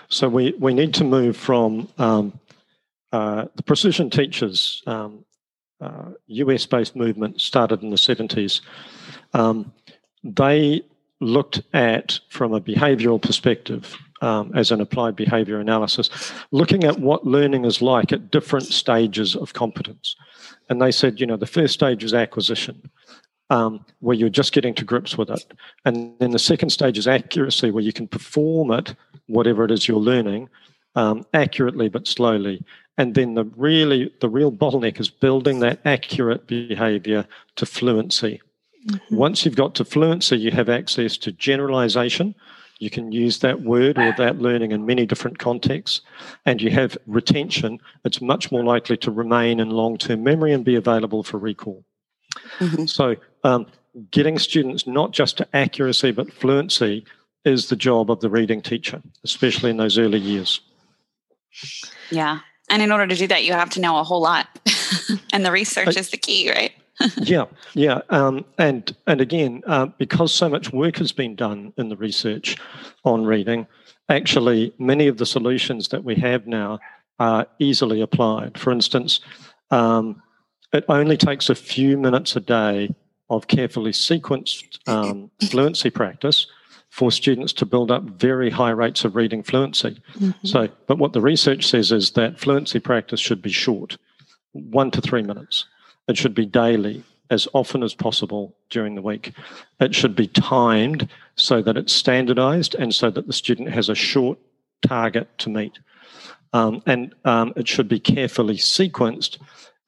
So 0.09 0.29
we 0.29 0.55
we 0.59 0.73
need 0.73 0.95
to 0.95 1.05
move 1.05 1.37
from 1.37 1.89
um, 1.99 2.39
uh, 3.13 3.47
the 3.57 3.63
precision 3.63 4.09
teachers 4.09 4.83
um, 4.87 5.25
uh, 5.81 6.11
us 6.29 6.67
based 6.67 6.97
movement 6.97 7.41
started 7.41 7.83
in 7.83 7.91
the 7.91 7.97
70s 7.97 8.61
um, 9.35 9.73
they 10.25 10.83
looked 11.21 11.63
at 11.73 12.19
from 12.29 12.53
a 12.53 12.61
behavioral 12.61 13.21
perspective 13.21 13.97
um, 14.23 14.53
as 14.55 14.71
an 14.71 14.81
applied 14.81 15.17
behavior 15.17 15.61
analysis, 15.61 16.33
looking 16.51 16.85
at 16.85 16.99
what 16.99 17.27
learning 17.27 17.65
is 17.65 17.83
like 17.83 18.13
at 18.13 18.31
different 18.31 18.67
stages 18.67 19.37
of 19.37 19.53
competence. 19.53 20.17
And 20.69 20.81
they 20.81 20.91
said, 20.91 21.21
you 21.21 21.27
know, 21.27 21.37
the 21.37 21.47
first 21.47 21.75
stage 21.75 22.03
is 22.03 22.15
acquisition, 22.15 22.91
um, 23.51 23.85
where 24.01 24.17
you're 24.17 24.29
just 24.29 24.53
getting 24.53 24.75
to 24.75 24.85
grips 24.85 25.17
with 25.17 25.31
it. 25.31 25.53
And 25.85 26.15
then 26.19 26.31
the 26.31 26.39
second 26.39 26.71
stage 26.71 26.99
is 26.99 27.07
accuracy, 27.07 27.71
where 27.71 27.85
you 27.85 27.93
can 27.93 28.09
perform 28.09 28.71
it, 28.73 28.95
whatever 29.27 29.65
it 29.65 29.71
is 29.71 29.87
you're 29.87 29.99
learning, 29.99 30.49
um, 30.95 31.25
accurately 31.35 31.89
but 31.89 32.09
slowly. 32.09 32.65
And 32.99 33.15
then 33.15 33.35
the 33.35 33.45
really 33.57 34.13
the 34.21 34.29
real 34.29 34.51
bottleneck 34.51 34.99
is 34.99 35.11
building 35.11 35.61
that 35.61 35.81
accurate 35.85 36.47
behavior 36.47 37.27
to 37.57 37.67
fluency. 37.67 38.41
Mm-hmm. 38.89 39.17
Once 39.17 39.45
you've 39.45 39.57
got 39.57 39.75
to 39.75 39.85
fluency, 39.85 40.39
you 40.39 40.51
have 40.53 40.69
access 40.69 41.19
to 41.19 41.33
generalization. 41.33 42.35
You 42.79 42.91
can 42.91 43.11
use 43.11 43.39
that 43.39 43.63
word 43.63 43.99
or 43.99 44.13
that 44.19 44.39
learning 44.39 44.73
in 44.73 44.85
many 44.85 45.07
different 45.07 45.39
contexts, 45.39 46.03
and 46.45 46.61
you 46.61 46.71
have 46.71 46.99
retention. 47.07 47.79
It's 48.05 48.21
much 48.21 48.53
more 48.53 48.63
likely 48.63 48.99
to 48.99 49.11
remain 49.11 49.61
in 49.61 49.71
long 49.71 49.97
term 49.97 50.23
memory 50.23 50.53
and 50.53 50.65
be 50.65 50.75
available 50.75 51.23
for 51.23 51.39
recall. 51.39 51.85
Mm-hmm. 52.59 52.85
So, 52.85 53.17
um, 53.45 53.67
getting 54.11 54.39
students 54.39 54.87
not 54.87 55.13
just 55.13 55.39
to 55.39 55.49
accuracy 55.57 56.13
but 56.13 56.31
fluency 56.31 57.07
is 57.47 57.69
the 57.69 57.77
job 57.77 58.11
of 58.11 58.21
the 58.21 58.29
reading 58.29 58.61
teacher, 58.61 59.01
especially 59.25 59.71
in 59.71 59.77
those 59.79 59.99
early 59.99 60.19
years. 60.19 60.61
Yeah. 62.11 62.41
And 62.69 62.83
in 62.83 62.91
order 62.91 63.07
to 63.07 63.15
do 63.15 63.27
that, 63.29 63.45
you 63.45 63.53
have 63.53 63.71
to 63.71 63.81
know 63.81 63.99
a 63.99 64.03
whole 64.03 64.21
lot. 64.21 64.49
and 65.33 65.47
the 65.47 65.53
research 65.53 65.97
is 65.97 66.11
the 66.11 66.17
key, 66.17 66.51
right? 66.51 66.73
yeah, 67.19 67.45
yeah, 67.75 68.01
um, 68.11 68.45
and 68.59 68.95
and 69.07 69.21
again, 69.21 69.63
uh, 69.67 69.87
because 69.99 70.33
so 70.33 70.49
much 70.49 70.73
work 70.73 70.97
has 70.97 71.13
been 71.13 71.35
done 71.35 71.73
in 71.77 71.89
the 71.89 71.97
research 71.97 72.57
on 73.05 73.25
reading, 73.25 73.67
actually, 74.09 74.73
many 74.79 75.07
of 75.07 75.19
the 75.19 75.27
solutions 75.27 75.89
that 75.89 76.05
we 76.05 76.15
have 76.15 76.47
now 76.47 76.79
are 77.19 77.47
easily 77.59 78.01
applied. 78.01 78.59
For 78.59 78.73
instance, 78.73 79.21
um, 79.71 80.23
it 80.73 80.85
only 80.89 81.17
takes 81.17 81.49
a 81.49 81.55
few 81.55 81.97
minutes 81.97 82.37
a 82.37 82.41
day 82.41 82.95
of 83.29 83.49
carefully 83.49 83.93
sequenced 83.93 84.79
um, 84.89 85.31
fluency 85.51 85.91
practice 85.91 86.47
for 86.91 87.11
students 87.11 87.53
to 87.53 87.67
build 87.67 87.91
up 87.91 88.05
very 88.05 88.49
high 88.49 88.71
rates 88.71 89.05
of 89.05 89.17
reading 89.17 89.43
fluency. 89.43 90.01
Mm-hmm. 90.15 90.47
So, 90.47 90.69
but 90.87 90.99
what 90.99 91.13
the 91.13 91.21
research 91.21 91.67
says 91.67 91.93
is 91.93 92.13
that 92.13 92.39
fluency 92.39 92.81
practice 92.81 93.21
should 93.21 93.43
be 93.43 93.51
short, 93.51 93.99
one 94.53 94.91
to 94.93 95.01
three 95.01 95.23
minutes. 95.23 95.67
It 96.09 96.17
should 96.17 96.35
be 96.35 96.47
daily, 96.47 97.05
as 97.31 97.49
often 97.53 97.83
as 97.83 97.95
possible 97.95 98.55
during 98.71 98.95
the 98.95 99.03
week. 99.03 99.33
It 99.81 99.95
should 99.95 100.15
be 100.15 100.29
timed 100.29 101.09
so 101.35 101.63
that 101.63 101.77
it's 101.77 101.93
standardized 101.93 102.75
and 102.75 102.95
so 102.95 103.11
that 103.11 103.27
the 103.27 103.33
student 103.33 103.71
has 103.71 103.89
a 103.89 103.95
short 103.95 104.39
target 104.87 105.29
to 105.39 105.51
meet. 105.51 105.79
Um, 106.53 106.83
and 106.87 107.15
um, 107.25 107.53
it 107.57 107.69
should 107.69 107.89
be 107.89 108.01
carefully 108.01 108.57
sequenced 108.57 109.39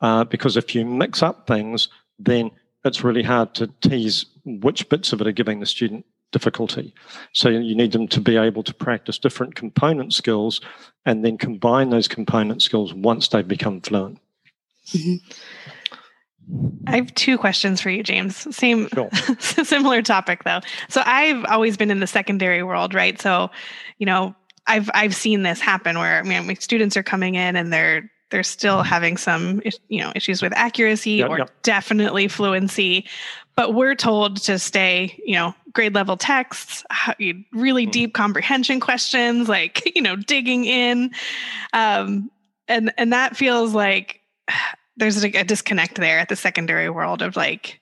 uh, 0.01 0.25
because 0.25 0.57
if 0.57 0.75
you 0.75 0.85
mix 0.85 1.23
up 1.23 1.47
things, 1.47 1.89
then 2.19 2.51
it's 2.85 3.05
really 3.05 3.23
hard 3.23 3.55
to 3.55 3.69
tease 3.81 4.27
which 4.45 4.89
bits 4.89 5.13
of 5.13 5.21
it 5.21 5.27
are 5.27 5.33
giving 5.33 5.61
the 5.61 5.67
student 5.67 6.05
difficulty. 6.31 6.95
So 7.33 7.49
you 7.49 7.75
need 7.75 7.93
them 7.93 8.09
to 8.09 8.21
be 8.21 8.37
able 8.37 8.63
to 8.65 8.75
practice 8.75 9.19
different 9.19 9.55
component 9.55 10.13
skills 10.13 10.61
and 11.07 11.25
then 11.25 11.39
combine 11.39 11.91
those 11.91 12.09
component 12.09 12.63
skills 12.63 12.93
once 12.93 13.29
they've 13.29 13.47
become 13.47 13.81
fluent. 13.81 14.19
Mm-hmm. 14.89 15.17
I 16.87 16.97
have 16.97 17.15
two 17.15 17.37
questions 17.37 17.81
for 17.81 17.91
you, 17.91 18.03
James. 18.03 18.57
Same, 18.57 18.89
sure. 18.89 19.11
similar 19.39 20.03
topic 20.03 20.45
though. 20.45 20.61
So 20.89 21.03
I've 21.05 21.45
always 21.45 21.77
been 21.77 21.91
in 21.91 22.01
the 22.01 22.07
secondary 22.07 22.63
world, 22.63 22.95
right? 22.95 23.21
So, 23.21 23.51
you 23.99 24.07
know, 24.07 24.35
I've 24.67 24.91
I've 24.95 25.15
seen 25.15 25.43
this 25.43 25.61
happen 25.61 25.99
where 25.99 26.19
I 26.19 26.23
mean, 26.23 26.47
my 26.47 26.55
students 26.55 26.97
are 26.97 27.03
coming 27.03 27.35
in 27.35 27.57
and 27.57 27.73
they're 27.73 28.11
they're 28.31 28.43
still 28.43 28.83
having 28.83 29.17
some 29.17 29.63
you 29.89 30.03
know 30.03 30.13
issues 30.15 30.43
with 30.43 30.53
accuracy 30.55 31.13
yep, 31.13 31.31
or 31.31 31.39
yep. 31.39 31.51
definitely 31.63 32.29
fluency 32.29 33.07
but 33.57 33.75
we're 33.75 33.95
told 33.95 34.37
to 34.37 34.59
stay 34.59 35.19
you 35.25 35.35
know 35.35 35.55
grade 35.73 35.95
level 35.95 36.17
texts 36.17 36.85
really 37.53 37.87
mm. 37.87 37.91
deep 37.91 38.15
comprehension 38.15 38.81
questions 38.81 39.49
like 39.49 39.93
you 39.97 40.03
know 40.03 40.17
digging 40.17 40.65
in 40.65 41.11
um, 41.73 42.31
and 42.67 42.93
and 42.99 43.13
that 43.13 43.37
feels 43.37 43.75
like 43.75 44.21
there's 44.99 45.23
a, 45.25 45.29
a 45.29 45.45
disconnect 45.45 45.97
there 45.97 46.19
at 46.19 46.29
the 46.29 46.37
secondary 46.37 46.91
world 46.91 47.23
of 47.23 47.37
like 47.37 47.81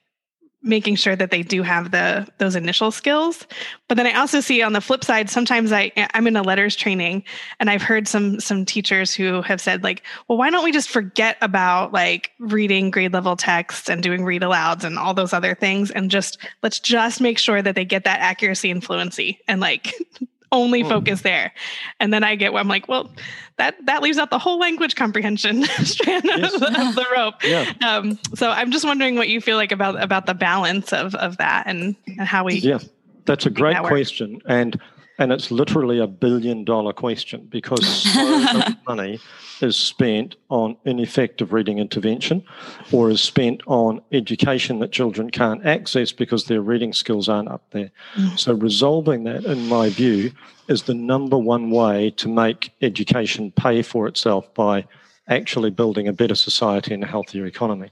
making 0.63 0.95
sure 0.95 1.15
that 1.15 1.31
they 1.31 1.43
do 1.43 1.61
have 1.61 1.91
the 1.91 2.27
those 2.39 2.55
initial 2.55 2.91
skills. 2.91 3.45
But 3.87 3.95
then 3.95 4.07
i 4.07 4.13
also 4.13 4.39
see 4.39 4.61
on 4.61 4.73
the 4.73 4.81
flip 4.81 5.03
side 5.03 5.29
sometimes 5.29 5.71
i 5.71 5.91
i'm 6.13 6.27
in 6.27 6.35
a 6.35 6.43
LETRS 6.43 6.77
training 6.77 7.23
and 7.59 7.69
i've 7.69 7.81
heard 7.81 8.07
some 8.07 8.39
some 8.39 8.65
teachers 8.65 9.13
who 9.13 9.41
have 9.41 9.61
said 9.61 9.83
like 9.83 10.03
well 10.27 10.37
why 10.37 10.49
don't 10.49 10.63
we 10.63 10.71
just 10.71 10.89
forget 10.89 11.37
about 11.41 11.93
like 11.93 12.31
reading 12.39 12.91
grade 12.91 13.13
level 13.13 13.35
texts 13.35 13.89
and 13.89 14.03
doing 14.03 14.25
read 14.25 14.41
alouds 14.41 14.83
and 14.83 14.97
all 14.99 15.13
those 15.13 15.33
other 15.33 15.55
things 15.55 15.91
and 15.91 16.11
just 16.11 16.37
let's 16.63 16.79
just 16.79 17.21
make 17.21 17.37
sure 17.37 17.61
that 17.61 17.75
they 17.75 17.85
get 17.85 18.03
that 18.03 18.19
accuracy 18.19 18.69
and 18.69 18.83
fluency 18.83 19.39
and 19.47 19.61
like 19.61 19.93
only 20.51 20.83
mm. 20.83 20.89
focus 20.89 21.21
there. 21.21 21.51
And 21.99 22.13
then 22.13 22.23
I 22.23 22.35
get 22.35 22.53
where 22.53 22.61
I'm 22.61 22.67
like, 22.67 22.87
well, 22.87 23.11
that 23.57 23.75
that 23.85 24.01
leaves 24.01 24.17
out 24.17 24.29
the 24.29 24.39
whole 24.39 24.59
language 24.59 24.95
comprehension 24.95 25.63
strand 25.83 26.25
yes. 26.25 26.53
of, 26.53 26.63
of, 26.63 26.95
the 26.95 27.05
rope. 27.15 27.35
Yeah. 27.43 27.71
Um, 27.85 28.19
so 28.35 28.49
I'm 28.49 28.71
just 28.71 28.85
wondering 28.85 29.15
what 29.15 29.29
you 29.29 29.41
feel 29.41 29.57
like 29.57 29.71
about 29.71 30.01
about 30.01 30.25
the 30.25 30.33
balance 30.33 30.93
of 30.93 31.15
of 31.15 31.37
that 31.37 31.67
and, 31.67 31.95
and 32.05 32.27
how 32.27 32.45
we. 32.45 32.55
Yeah, 32.55 32.79
that's 33.25 33.45
a 33.45 33.49
great 33.49 33.73
that 33.73 33.83
question, 33.83 34.41
and 34.45 34.79
and 35.19 35.31
it's 35.31 35.51
literally 35.51 35.99
a 35.99 36.07
billion 36.07 36.63
dollar 36.63 36.93
question 36.93 37.47
because 37.49 37.85
so 37.85 38.39
much 38.39 38.73
money 38.87 39.19
is 39.61 39.75
spent 39.75 40.35
on 40.49 40.77
ineffective 40.85 41.51
reading 41.51 41.79
intervention 41.79 42.43
or 42.91 43.09
is 43.09 43.21
spent 43.21 43.61
on 43.65 44.01
education 44.11 44.79
that 44.79 44.91
children 44.91 45.29
can't 45.29 45.65
access 45.65 46.11
because 46.11 46.45
their 46.45 46.61
reading 46.61 46.93
skills 46.93 47.27
aren't 47.27 47.49
up 47.49 47.63
there. 47.71 47.89
Mm. 48.15 48.37
So, 48.37 48.53
resolving 48.53 49.23
that, 49.23 49.45
in 49.45 49.67
my 49.67 49.89
view, 49.89 50.31
is 50.67 50.83
the 50.83 50.93
number 50.93 51.37
one 51.37 51.71
way 51.71 52.11
to 52.11 52.27
make 52.27 52.71
education 52.81 53.51
pay 53.51 53.81
for 53.81 54.07
itself 54.07 54.53
by 54.53 54.85
actually 55.27 55.71
building 55.71 56.07
a 56.07 56.13
better 56.13 56.35
society 56.35 56.93
and 56.93 57.03
a 57.03 57.07
healthier 57.07 57.45
economy. 57.45 57.89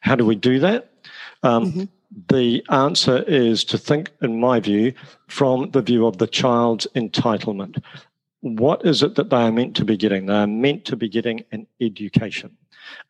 How 0.00 0.14
do 0.14 0.24
we 0.24 0.36
do 0.36 0.58
that? 0.60 0.90
Um, 1.42 1.66
mm-hmm. 1.66 1.84
The 2.28 2.64
answer 2.70 3.22
is 3.26 3.64
to 3.64 3.78
think, 3.78 4.10
in 4.22 4.40
my 4.40 4.60
view, 4.60 4.94
from 5.26 5.70
the 5.72 5.82
view 5.82 6.06
of 6.06 6.18
the 6.18 6.26
child's 6.26 6.86
entitlement 6.96 7.82
what 8.40 8.84
is 8.84 9.02
it 9.02 9.16
that 9.16 9.30
they 9.30 9.36
are 9.36 9.52
meant 9.52 9.74
to 9.76 9.84
be 9.84 9.96
getting? 9.96 10.26
They 10.26 10.34
are 10.34 10.46
meant 10.46 10.84
to 10.86 10.96
be 10.96 11.08
getting 11.08 11.44
an 11.50 11.66
education. 11.80 12.56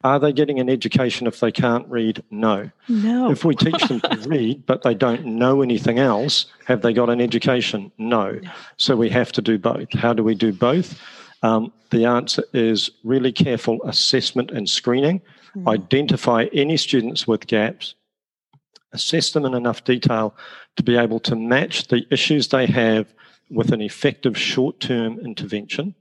Are 0.02 0.18
they 0.18 0.32
getting 0.32 0.58
an 0.58 0.68
education 0.68 1.26
if 1.26 1.38
they 1.40 1.52
can't 1.52 1.86
read? 1.88 2.22
No. 2.30 2.70
No. 2.88 3.30
If 3.30 3.44
we 3.44 3.54
teach 3.54 3.80
them 3.86 4.00
to 4.00 4.16
read, 4.28 4.66
but 4.66 4.82
they 4.82 4.94
don't 4.94 5.24
know 5.24 5.62
anything 5.62 5.98
else, 5.98 6.46
have 6.66 6.82
they 6.82 6.92
got 6.92 7.10
an 7.10 7.20
education? 7.20 7.92
No. 7.98 8.32
no. 8.32 8.50
So 8.76 8.96
we 8.96 9.10
have 9.10 9.30
to 9.32 9.42
do 9.42 9.58
both. 9.58 9.92
How 9.92 10.14
do 10.14 10.24
we 10.24 10.34
do 10.34 10.52
both? 10.52 11.00
Um, 11.42 11.72
the 11.90 12.06
answer 12.06 12.42
is 12.52 12.90
really 13.04 13.30
careful 13.30 13.80
assessment 13.84 14.50
and 14.50 14.68
screening. 14.68 15.20
Mm. 15.54 15.68
Identify 15.68 16.46
any 16.52 16.76
students 16.76 17.28
with 17.28 17.46
gaps, 17.46 17.94
assess 18.92 19.32
them 19.32 19.44
in 19.44 19.54
enough 19.54 19.84
detail 19.84 20.34
to 20.76 20.82
be 20.82 20.96
able 20.96 21.20
to 21.20 21.36
match 21.36 21.88
the 21.88 22.06
issues 22.10 22.48
they 22.48 22.66
have 22.66 23.06
with 23.50 23.72
an 23.72 23.80
effective 23.80 24.36
short 24.36 24.80
term 24.80 25.18
intervention, 25.20 25.94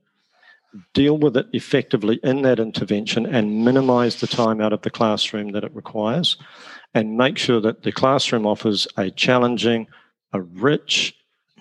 deal 0.94 1.18
with 1.18 1.38
it 1.38 1.48
effectively 1.54 2.20
in 2.24 2.42
that 2.42 2.60
intervention, 2.60 3.26
and 3.26 3.64
minimize 3.64 4.20
the 4.20 4.28
time 4.28 4.62
out 4.62 4.74
of 4.74 4.82
the 4.82 4.90
classroom 4.90 5.52
that 5.52 5.64
it 5.64 5.74
requires, 5.74 6.38
and 6.94 7.18
make 7.18 7.38
sure 7.38 7.62
that 7.62 7.84
the 7.84 7.92
classroom 7.92 8.46
offers 8.46 8.88
a 8.98 9.10
challenging, 9.12 9.88
a 10.34 10.42
rich, 10.42 11.16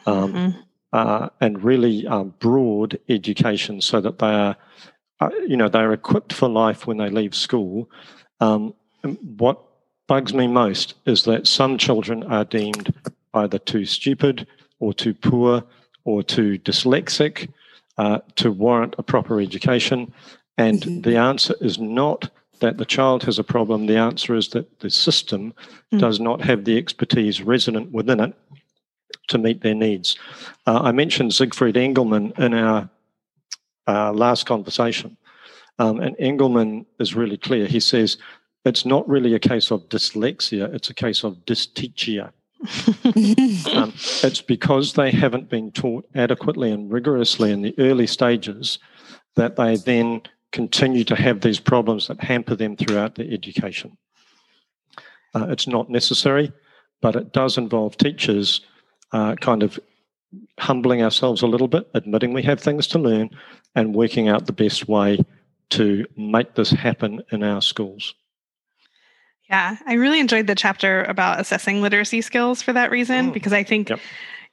um, 0.07 0.33
mm-hmm. 0.33 0.61
uh, 0.93 1.29
and 1.41 1.63
really 1.63 2.07
um, 2.07 2.35
broad 2.39 2.99
education 3.09 3.81
so 3.81 4.01
that 4.01 4.19
they 4.19 4.27
are, 4.27 4.57
uh, 5.21 5.31
you 5.47 5.57
know, 5.57 5.69
they're 5.69 5.93
equipped 5.93 6.33
for 6.33 6.49
life 6.49 6.87
when 6.87 6.97
they 6.97 7.11
leave 7.11 7.35
school. 7.35 7.89
Um, 8.41 8.75
what 9.39 9.63
bugs 10.07 10.35
me 10.35 10.47
most 10.47 10.95
is 11.05 11.25
that 11.25 11.47
some 11.47 11.79
children 11.79 12.23
are 12.25 12.45
deemed 12.45 12.95
either 13.35 13.59
too 13.59 13.85
stupid 13.85 14.47
or 14.79 14.93
too 14.93 15.15
poor 15.15 15.65
or 16.05 16.23
too 16.23 16.59
dyslexic 16.59 17.49
uh, 17.99 18.19
to 18.37 18.51
warrant 18.53 18.95
a 18.99 19.03
proper 19.03 19.41
education. 19.41 20.13
And 20.59 20.81
mm-hmm. 20.81 21.01
the 21.03 21.17
answer 21.17 21.55
is 21.61 21.79
not 21.79 22.31
that 22.61 22.79
the 22.79 22.85
child 22.85 23.23
has 23.25 23.39
a 23.39 23.45
problem. 23.45 23.87
The 23.87 23.97
answer 23.97 24.35
is 24.35 24.49
that 24.51 24.81
the 24.81 24.91
system 24.91 25.53
mm. 25.93 25.99
does 25.99 26.21
not 26.21 26.41
have 26.41 26.65
the 26.65 26.79
expertise 26.79 27.43
resident 27.43 27.93
within 27.93 28.21
it 28.21 28.35
to 29.29 29.39
meet 29.39 29.61
their 29.61 29.75
needs. 29.75 30.19
Uh, 30.67 30.81
I 30.85 30.93
mentioned 30.93 31.35
Siegfried 31.35 31.77
Engelmann 31.77 32.33
in 32.39 32.55
our 32.55 32.89
uh, 33.87 34.13
last 34.13 34.47
conversation. 34.47 35.17
Um, 35.79 36.01
and 36.01 36.17
Engelmann 36.19 36.87
is 36.99 37.15
really 37.15 37.37
clear. 37.37 37.67
He 37.67 37.81
says 37.81 38.17
it's 38.67 38.85
not 38.85 39.09
really 39.09 39.33
a 39.35 39.39
case 39.39 39.71
of 39.71 39.89
dyslexia, 39.89 40.73
it's 40.75 40.91
a 40.91 40.95
case 40.95 41.25
of 41.25 41.37
dysteachia. 41.47 42.33
um, 43.77 43.93
it's 44.25 44.41
because 44.41 44.95
they 44.95 45.11
haven't 45.11 45.49
been 45.49 45.71
taught 45.71 46.09
adequately 46.15 46.73
and 46.73 46.93
rigorously 46.93 47.53
in 47.53 47.63
the 47.63 47.75
early 47.79 48.07
stages 48.07 48.79
that 49.37 49.57
they 49.57 49.77
then 49.77 50.23
continue 50.51 51.05
to 51.05 51.15
have 51.15 51.43
these 51.43 51.61
problems 51.61 52.09
that 52.09 52.21
hamper 52.21 52.57
them 52.57 52.77
throughout 52.77 53.15
their 53.15 53.31
education. 53.31 53.97
Uh, 55.35 55.47
it's 55.49 55.69
not 55.69 55.91
necessary, 55.91 56.53
but 57.01 57.15
it 57.15 57.33
does 57.33 57.59
involve 57.59 57.97
teachers 57.97 58.63
uh, 59.13 59.37
kind 59.37 59.63
of 59.63 59.79
humbling 60.59 61.03
ourselves 61.03 61.43
a 61.43 61.47
little 61.47 61.69
bit, 61.69 61.89
admitting 61.95 62.33
we 62.33 62.43
have 62.43 62.59
things 62.59 62.87
to 62.89 62.99
learn, 62.99 63.31
and 63.77 63.95
working 63.95 64.29
out 64.29 64.47
the 64.47 64.53
best 64.53 64.89
way 64.89 65.25
to 65.69 66.05
make 66.17 66.55
this 66.55 66.71
happen 66.71 67.23
in 67.31 67.45
our 67.45 67.61
schools. 67.61 68.15
Yeah, 69.49 69.77
I 69.87 69.95
really 69.95 70.19
enjoyed 70.19 70.49
the 70.49 70.55
chapter 70.55 71.05
about 71.05 71.41
assessing 71.41 71.81
literacy 71.81 72.21
skills 72.21 72.63
for 72.63 72.73
that 72.73 72.91
reason, 72.91 73.31
mm. 73.31 73.33
because 73.33 73.53
I 73.53 73.63
think 73.63 73.91
yep. 73.91 74.01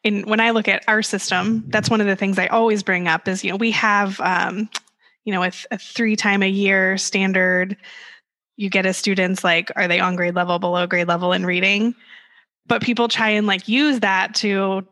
in 0.04 0.24
when 0.24 0.39
I 0.39 0.52
look 0.52 0.68
at 0.68 0.84
our 0.88 1.02
system, 1.02 1.64
that's 1.68 1.89
one 1.89 2.00
of 2.00 2.08
the 2.08 2.16
things 2.16 2.38
I 2.38 2.48
always 2.48 2.84
bring 2.84 3.08
up 3.08 3.28
is, 3.28 3.44
you 3.44 3.50
know, 3.50 3.58
we 3.58 3.72
have, 3.72 4.20
um, 4.22 4.70
you 5.26 5.34
know, 5.34 5.39
with 5.39 5.66
a 5.72 5.80
three 5.80 6.16
time 6.16 6.44
a 6.44 6.50
year 6.50 6.98
standard, 6.98 7.76
you 8.56 8.70
get 8.70 8.86
a 8.86 8.94
students 8.94 9.44
like, 9.44 9.72
are 9.76 9.88
they 9.88 10.00
on 10.00 10.16
grade 10.16 10.36
level, 10.36 10.60
below 10.60 10.86
grade 10.86 11.08
level 11.08 11.34
in 11.34 11.46
reading? 11.46 11.96
But 12.68 12.84
people 12.84 13.08
try 13.08 13.30
and 13.30 13.48
like 13.48 13.68
use 13.68 14.02
that 14.02 14.36
to 14.36 14.88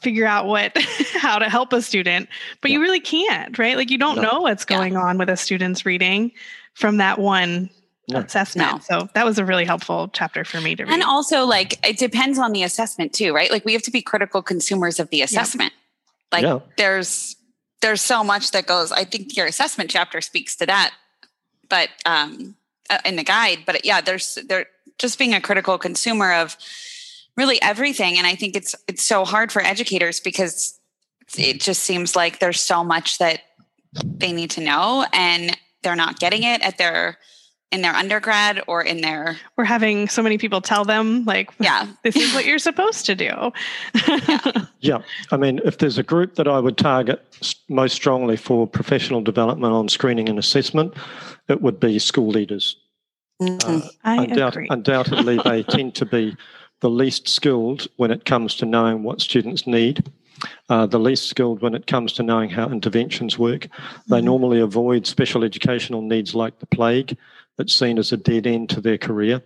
figure 0.00 0.26
out 0.26 0.46
what 0.46 0.76
how 1.14 1.38
to 1.38 1.48
help 1.48 1.72
a 1.72 1.80
student 1.80 2.28
but 2.60 2.70
yeah. 2.70 2.76
you 2.76 2.82
really 2.82 3.00
can't 3.00 3.58
right 3.58 3.76
like 3.76 3.90
you 3.90 3.96
don't 3.98 4.16
no. 4.16 4.22
know 4.22 4.40
what's 4.42 4.64
going 4.64 4.92
yeah. 4.92 5.00
on 5.00 5.18
with 5.18 5.28
a 5.28 5.36
student's 5.36 5.86
reading 5.86 6.30
from 6.74 6.98
that 6.98 7.18
one 7.18 7.70
no. 8.08 8.20
assessment. 8.20 8.72
No. 8.72 8.78
So 8.80 9.08
that 9.14 9.24
was 9.24 9.38
a 9.38 9.44
really 9.44 9.64
helpful 9.64 10.10
chapter 10.12 10.44
for 10.44 10.60
me 10.60 10.76
to 10.76 10.84
read. 10.84 10.92
And 10.92 11.02
also, 11.02 11.44
like, 11.44 11.84
it 11.86 11.98
depends 11.98 12.38
on 12.38 12.52
the 12.52 12.62
assessment 12.62 13.12
too, 13.12 13.34
right? 13.34 13.50
Like, 13.50 13.64
we 13.64 13.72
have 13.72 13.82
to 13.82 13.90
be 13.90 14.02
critical 14.02 14.42
consumers 14.42 15.00
of 15.00 15.10
the 15.10 15.22
assessment. 15.22 15.72
Yeah. 16.32 16.38
Like, 16.38 16.42
yeah. 16.44 16.58
there's 16.76 17.36
there's 17.82 18.00
so 18.00 18.24
much 18.24 18.52
that 18.52 18.66
goes. 18.66 18.92
I 18.92 19.04
think 19.04 19.36
your 19.36 19.46
assessment 19.46 19.90
chapter 19.90 20.20
speaks 20.20 20.56
to 20.56 20.66
that, 20.66 20.94
but 21.68 21.90
um, 22.04 22.56
uh, 22.90 22.98
in 23.04 23.16
the 23.16 23.24
guide. 23.24 23.60
But 23.66 23.84
yeah, 23.84 24.00
there's 24.00 24.38
there 24.48 24.66
just 24.98 25.18
being 25.18 25.34
a 25.34 25.40
critical 25.40 25.78
consumer 25.78 26.32
of 26.32 26.56
really 27.36 27.60
everything, 27.60 28.18
and 28.18 28.26
I 28.26 28.34
think 28.34 28.56
it's 28.56 28.74
it's 28.88 29.02
so 29.02 29.24
hard 29.24 29.52
for 29.52 29.62
educators 29.62 30.20
because 30.20 30.78
it 31.36 31.60
just 31.60 31.82
seems 31.82 32.14
like 32.14 32.38
there's 32.38 32.60
so 32.60 32.84
much 32.84 33.18
that 33.18 33.40
they 34.04 34.32
need 34.32 34.50
to 34.50 34.60
know 34.60 35.06
and 35.12 35.56
they're 35.82 35.96
not 35.96 36.18
getting 36.18 36.42
it 36.42 36.62
at 36.62 36.78
their 36.78 37.18
in 37.76 37.82
their 37.82 37.94
undergrad 37.94 38.62
or 38.66 38.82
in 38.82 39.02
their 39.02 39.36
we're 39.56 39.64
having 39.64 40.08
so 40.08 40.22
many 40.22 40.38
people 40.38 40.62
tell 40.62 40.82
them 40.82 41.24
like 41.26 41.50
yeah 41.60 41.86
this 42.02 42.16
is 42.16 42.32
what 42.34 42.46
you're 42.46 42.58
supposed 42.58 43.04
to 43.04 43.14
do 43.14 43.52
yeah. 44.08 44.66
yeah 44.80 44.98
i 45.30 45.36
mean 45.36 45.60
if 45.62 45.76
there's 45.76 45.98
a 45.98 46.02
group 46.02 46.36
that 46.36 46.48
i 46.48 46.58
would 46.58 46.78
target 46.78 47.22
most 47.68 47.94
strongly 47.94 48.36
for 48.36 48.66
professional 48.66 49.20
development 49.20 49.74
on 49.74 49.90
screening 49.90 50.26
and 50.26 50.38
assessment 50.38 50.94
it 51.48 51.60
would 51.60 51.78
be 51.78 51.98
school 51.98 52.28
leaders 52.28 52.78
mm-hmm. 53.42 53.76
uh, 53.76 53.88
I 54.04 54.26
undoubt- 54.26 54.48
agree. 54.48 54.68
undoubtedly 54.70 55.38
they 55.44 55.62
tend 55.62 55.94
to 55.96 56.06
be 56.06 56.34
the 56.80 56.88
least 56.90 57.28
skilled 57.28 57.88
when 57.96 58.10
it 58.10 58.24
comes 58.24 58.54
to 58.56 58.64
knowing 58.64 59.02
what 59.02 59.20
students 59.20 59.66
need 59.66 60.10
uh, 60.68 60.86
the 60.86 60.98
least 60.98 61.28
skilled 61.28 61.62
when 61.62 61.74
it 61.74 61.86
comes 61.86 62.12
to 62.12 62.22
knowing 62.22 62.50
how 62.50 62.68
interventions 62.68 63.38
work. 63.38 63.68
They 64.08 64.18
mm-hmm. 64.18 64.26
normally 64.26 64.60
avoid 64.60 65.06
special 65.06 65.44
educational 65.44 66.02
needs 66.02 66.34
like 66.34 66.58
the 66.58 66.66
plague 66.66 67.16
it's 67.58 67.74
seen 67.74 67.98
as 67.98 68.12
a 68.12 68.16
dead 68.16 68.46
end 68.46 68.70
to 68.70 68.80
their 68.80 68.98
career. 68.98 69.42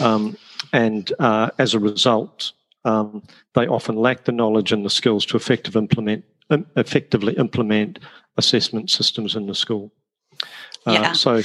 Um, 0.00 0.36
and 0.72 1.12
uh, 1.18 1.50
as 1.58 1.74
a 1.74 1.78
result, 1.78 2.52
um, 2.84 3.22
they 3.54 3.66
often 3.66 3.96
lack 3.96 4.24
the 4.24 4.32
knowledge 4.32 4.72
and 4.72 4.84
the 4.84 4.90
skills 4.90 5.26
to 5.26 5.36
effective 5.36 5.76
implement, 5.76 6.24
um, 6.50 6.66
effectively 6.76 7.34
implement 7.34 7.98
assessment 8.36 8.90
systems 8.90 9.34
in 9.34 9.46
the 9.46 9.54
school. 9.54 9.92
Uh, 10.86 10.92
yeah. 10.92 11.12
So, 11.12 11.42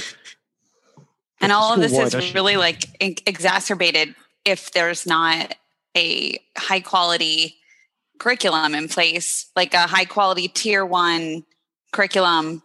and 1.40 1.50
all 1.50 1.72
of 1.74 1.80
this 1.80 1.92
is 1.92 2.14
issue. 2.14 2.34
really 2.34 2.56
like 2.56 2.84
exacerbated 3.00 4.14
if 4.44 4.72
there's 4.72 5.06
not 5.06 5.54
a 5.96 6.38
high 6.56 6.80
quality 6.80 7.56
curriculum 8.18 8.74
in 8.74 8.88
place, 8.88 9.50
like 9.56 9.74
a 9.74 9.88
high 9.88 10.04
quality 10.04 10.46
tier 10.46 10.86
one 10.86 11.44
curriculum 11.92 12.62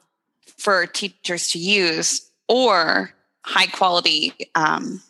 for 0.57 0.85
teachers 0.85 1.49
to 1.49 1.59
use 1.59 2.29
or 2.47 3.11
high 3.43 3.67
quality 3.67 4.33
um, 4.55 5.01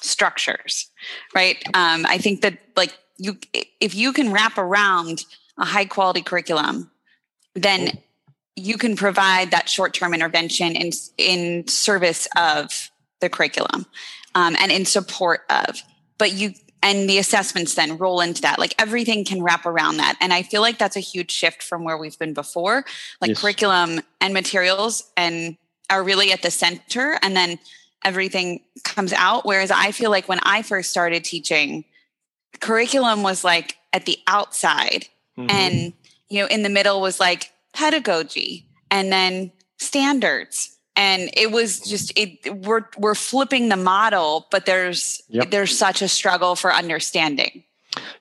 structures, 0.00 0.90
right? 1.34 1.62
Um, 1.74 2.06
I 2.06 2.18
think 2.18 2.42
that 2.42 2.58
like 2.76 2.96
you, 3.16 3.38
if 3.80 3.94
you 3.94 4.12
can 4.12 4.32
wrap 4.32 4.58
around 4.58 5.24
a 5.58 5.64
high 5.64 5.84
quality 5.84 6.22
curriculum, 6.22 6.90
then 7.54 7.98
you 8.56 8.76
can 8.76 8.96
provide 8.96 9.50
that 9.50 9.68
short 9.68 9.94
term 9.94 10.14
intervention 10.14 10.76
in 10.76 10.90
in 11.18 11.66
service 11.66 12.28
of 12.36 12.90
the 13.20 13.28
curriculum 13.28 13.86
um, 14.34 14.56
and 14.58 14.70
in 14.70 14.84
support 14.84 15.42
of. 15.50 15.82
But 16.18 16.32
you 16.32 16.54
and 16.82 17.08
the 17.08 17.16
assessments 17.16 17.74
then 17.74 17.96
roll 17.96 18.20
into 18.20 18.42
that 18.42 18.58
like 18.58 18.74
everything 18.78 19.24
can 19.24 19.42
wrap 19.42 19.64
around 19.64 19.96
that 19.96 20.16
and 20.20 20.32
i 20.32 20.42
feel 20.42 20.60
like 20.60 20.78
that's 20.78 20.96
a 20.96 21.00
huge 21.00 21.30
shift 21.30 21.62
from 21.62 21.82
where 21.82 21.96
we've 21.96 22.18
been 22.18 22.34
before 22.34 22.84
like 23.22 23.30
yes. 23.30 23.40
curriculum 23.40 24.00
and 24.20 24.34
materials 24.34 25.10
and 25.16 25.56
are 25.90 26.02
really 26.02 26.32
at 26.32 26.42
the 26.42 26.50
center 26.50 27.18
and 27.22 27.36
then 27.36 27.58
everything 28.04 28.60
comes 28.82 29.12
out. 29.12 29.46
Whereas 29.46 29.70
I 29.70 29.90
feel 29.90 30.10
like 30.10 30.28
when 30.28 30.40
I 30.42 30.62
first 30.62 30.90
started 30.90 31.24
teaching, 31.24 31.84
curriculum 32.60 33.22
was 33.22 33.44
like 33.44 33.76
at 33.92 34.06
the 34.06 34.18
outside 34.26 35.06
mm-hmm. 35.38 35.50
and 35.50 35.92
you 36.28 36.40
know 36.40 36.46
in 36.46 36.62
the 36.62 36.68
middle 36.68 37.00
was 37.00 37.20
like 37.20 37.52
pedagogy 37.72 38.66
and 38.90 39.12
then 39.12 39.50
standards 39.78 40.76
and 40.96 41.30
it 41.34 41.50
was 41.50 41.80
just 41.80 42.12
it 42.16 42.64
we're 42.64 42.86
we're 42.96 43.14
flipping 43.14 43.68
the 43.68 43.76
model 43.76 44.46
but 44.50 44.66
there's 44.66 45.22
yep. 45.28 45.50
there's 45.50 45.76
such 45.76 46.02
a 46.02 46.08
struggle 46.08 46.54
for 46.56 46.72
understanding 46.72 47.64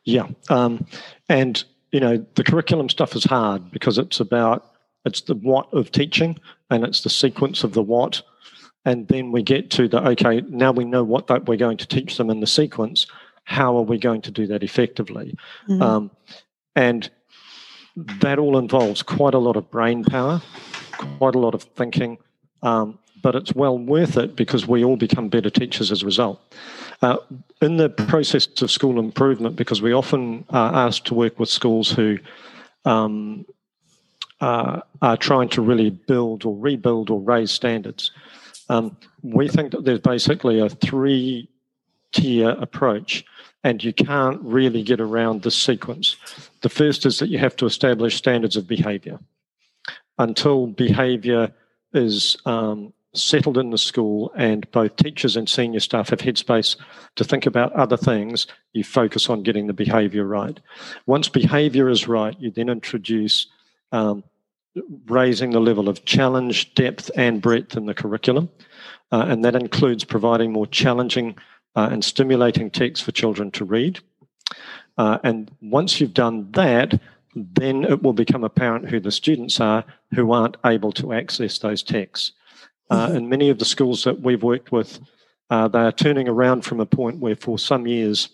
yeah 0.03 0.27
um, 0.49 0.85
and 1.29 1.63
you 1.91 1.99
know 1.99 2.23
the 2.35 2.43
curriculum 2.43 2.89
stuff 2.89 3.15
is 3.15 3.23
hard 3.23 3.71
because 3.71 3.97
it's 3.97 4.19
about 4.19 4.71
it's 5.05 5.21
the 5.21 5.35
what 5.35 5.71
of 5.73 5.91
teaching 5.91 6.37
and 6.73 6.83
it's 6.83 7.01
the 7.01 7.09
sequence 7.09 7.63
of 7.63 7.73
the 7.73 7.83
what. 7.83 8.21
And 8.85 9.07
then 9.07 9.31
we 9.31 9.43
get 9.43 9.69
to 9.71 9.87
the 9.87 10.05
okay, 10.09 10.41
now 10.49 10.71
we 10.71 10.83
know 10.83 11.03
what 11.03 11.27
that 11.27 11.45
we're 11.45 11.55
going 11.55 11.77
to 11.77 11.87
teach 11.87 12.17
them 12.17 12.29
in 12.29 12.41
the 12.41 12.47
sequence. 12.47 13.07
How 13.45 13.77
are 13.77 13.83
we 13.83 13.97
going 13.97 14.21
to 14.23 14.31
do 14.31 14.47
that 14.47 14.63
effectively? 14.63 15.37
Mm-hmm. 15.69 15.81
Um, 15.81 16.11
and 16.75 17.09
that 17.95 18.39
all 18.39 18.57
involves 18.57 19.03
quite 19.03 19.35
a 19.35 19.39
lot 19.39 19.55
of 19.55 19.69
brain 19.69 20.03
power, 20.03 20.41
quite 20.97 21.35
a 21.35 21.39
lot 21.39 21.53
of 21.53 21.63
thinking, 21.63 22.17
um, 22.63 22.97
but 23.21 23.35
it's 23.35 23.53
well 23.53 23.77
worth 23.77 24.17
it 24.17 24.35
because 24.35 24.67
we 24.67 24.83
all 24.83 24.97
become 24.97 25.29
better 25.29 25.49
teachers 25.49 25.91
as 25.91 26.01
a 26.01 26.05
result. 26.05 26.41
Uh, 27.01 27.17
in 27.61 27.77
the 27.77 27.89
process 27.89 28.47
of 28.61 28.71
school 28.71 28.99
improvement, 28.99 29.55
because 29.55 29.81
we 29.81 29.93
often 29.93 30.43
are 30.49 30.87
asked 30.87 31.05
to 31.05 31.13
work 31.13 31.37
with 31.39 31.49
schools 31.49 31.91
who 31.91 32.17
um, 32.85 33.45
uh, 34.43 34.81
are 35.01 35.15
trying 35.15 35.47
to 35.47 35.61
really 35.61 35.89
build 35.89 36.43
or 36.43 36.53
rebuild 36.53 37.09
or 37.09 37.17
raise 37.21 37.49
standards. 37.49 38.11
Um, 38.67 38.97
we 39.21 39.47
think 39.47 39.71
that 39.71 39.85
there's 39.85 40.01
basically 40.01 40.59
a 40.59 40.67
three 40.67 41.47
tier 42.11 42.49
approach, 42.49 43.23
and 43.63 43.81
you 43.81 43.93
can't 43.93 44.41
really 44.41 44.83
get 44.83 44.99
around 44.99 45.43
this 45.43 45.55
sequence. 45.55 46.17
The 46.59 46.67
first 46.67 47.05
is 47.05 47.19
that 47.19 47.29
you 47.29 47.39
have 47.39 47.55
to 47.55 47.65
establish 47.65 48.17
standards 48.17 48.57
of 48.57 48.67
behavior. 48.67 49.17
Until 50.19 50.67
behavior 50.67 51.53
is 51.93 52.35
um, 52.45 52.91
settled 53.13 53.57
in 53.57 53.69
the 53.69 53.77
school 53.77 54.29
and 54.35 54.69
both 54.71 54.97
teachers 54.97 55.37
and 55.37 55.47
senior 55.47 55.79
staff 55.79 56.09
have 56.09 56.19
headspace 56.19 56.75
to 57.15 57.23
think 57.23 57.45
about 57.45 57.71
other 57.71 57.97
things, 57.97 58.47
you 58.73 58.83
focus 58.83 59.29
on 59.29 59.41
getting 59.41 59.67
the 59.67 59.73
behavior 59.73 60.25
right. 60.25 60.59
Once 61.05 61.29
behavior 61.29 61.87
is 61.87 62.09
right, 62.09 62.35
you 62.41 62.51
then 62.51 62.67
introduce 62.67 63.47
um, 63.93 64.23
raising 65.07 65.51
the 65.51 65.59
level 65.59 65.87
of 65.87 66.05
challenge, 66.05 66.73
depth, 66.73 67.11
and 67.15 67.41
breadth 67.41 67.77
in 67.77 67.85
the 67.85 67.93
curriculum. 67.93 68.49
Uh, 69.11 69.25
and 69.27 69.45
that 69.45 69.55
includes 69.55 70.03
providing 70.03 70.51
more 70.51 70.67
challenging 70.67 71.35
uh, 71.75 71.89
and 71.91 72.03
stimulating 72.03 72.71
texts 72.71 73.05
for 73.05 73.11
children 73.11 73.51
to 73.51 73.65
read. 73.65 73.99
Uh, 74.97 75.19
and 75.23 75.51
once 75.61 75.99
you've 75.99 76.13
done 76.13 76.51
that, 76.51 76.99
then 77.35 77.83
it 77.83 78.03
will 78.03 78.13
become 78.13 78.43
apparent 78.43 78.89
who 78.89 78.99
the 78.99 79.11
students 79.11 79.59
are 79.59 79.83
who 80.15 80.31
aren't 80.31 80.57
able 80.65 80.91
to 80.91 81.13
access 81.13 81.57
those 81.57 81.81
texts. 81.81 82.31
Uh, 82.89 83.07
mm-hmm. 83.07 83.17
In 83.17 83.29
many 83.29 83.49
of 83.49 83.59
the 83.59 83.65
schools 83.65 84.03
that 84.03 84.21
we've 84.21 84.43
worked 84.43 84.71
with, 84.71 84.99
uh, 85.49 85.67
they 85.67 85.79
are 85.79 85.91
turning 85.91 86.27
around 86.27 86.63
from 86.63 86.79
a 86.79 86.85
point 86.85 87.19
where, 87.19 87.35
for 87.35 87.57
some 87.57 87.87
years, 87.87 88.29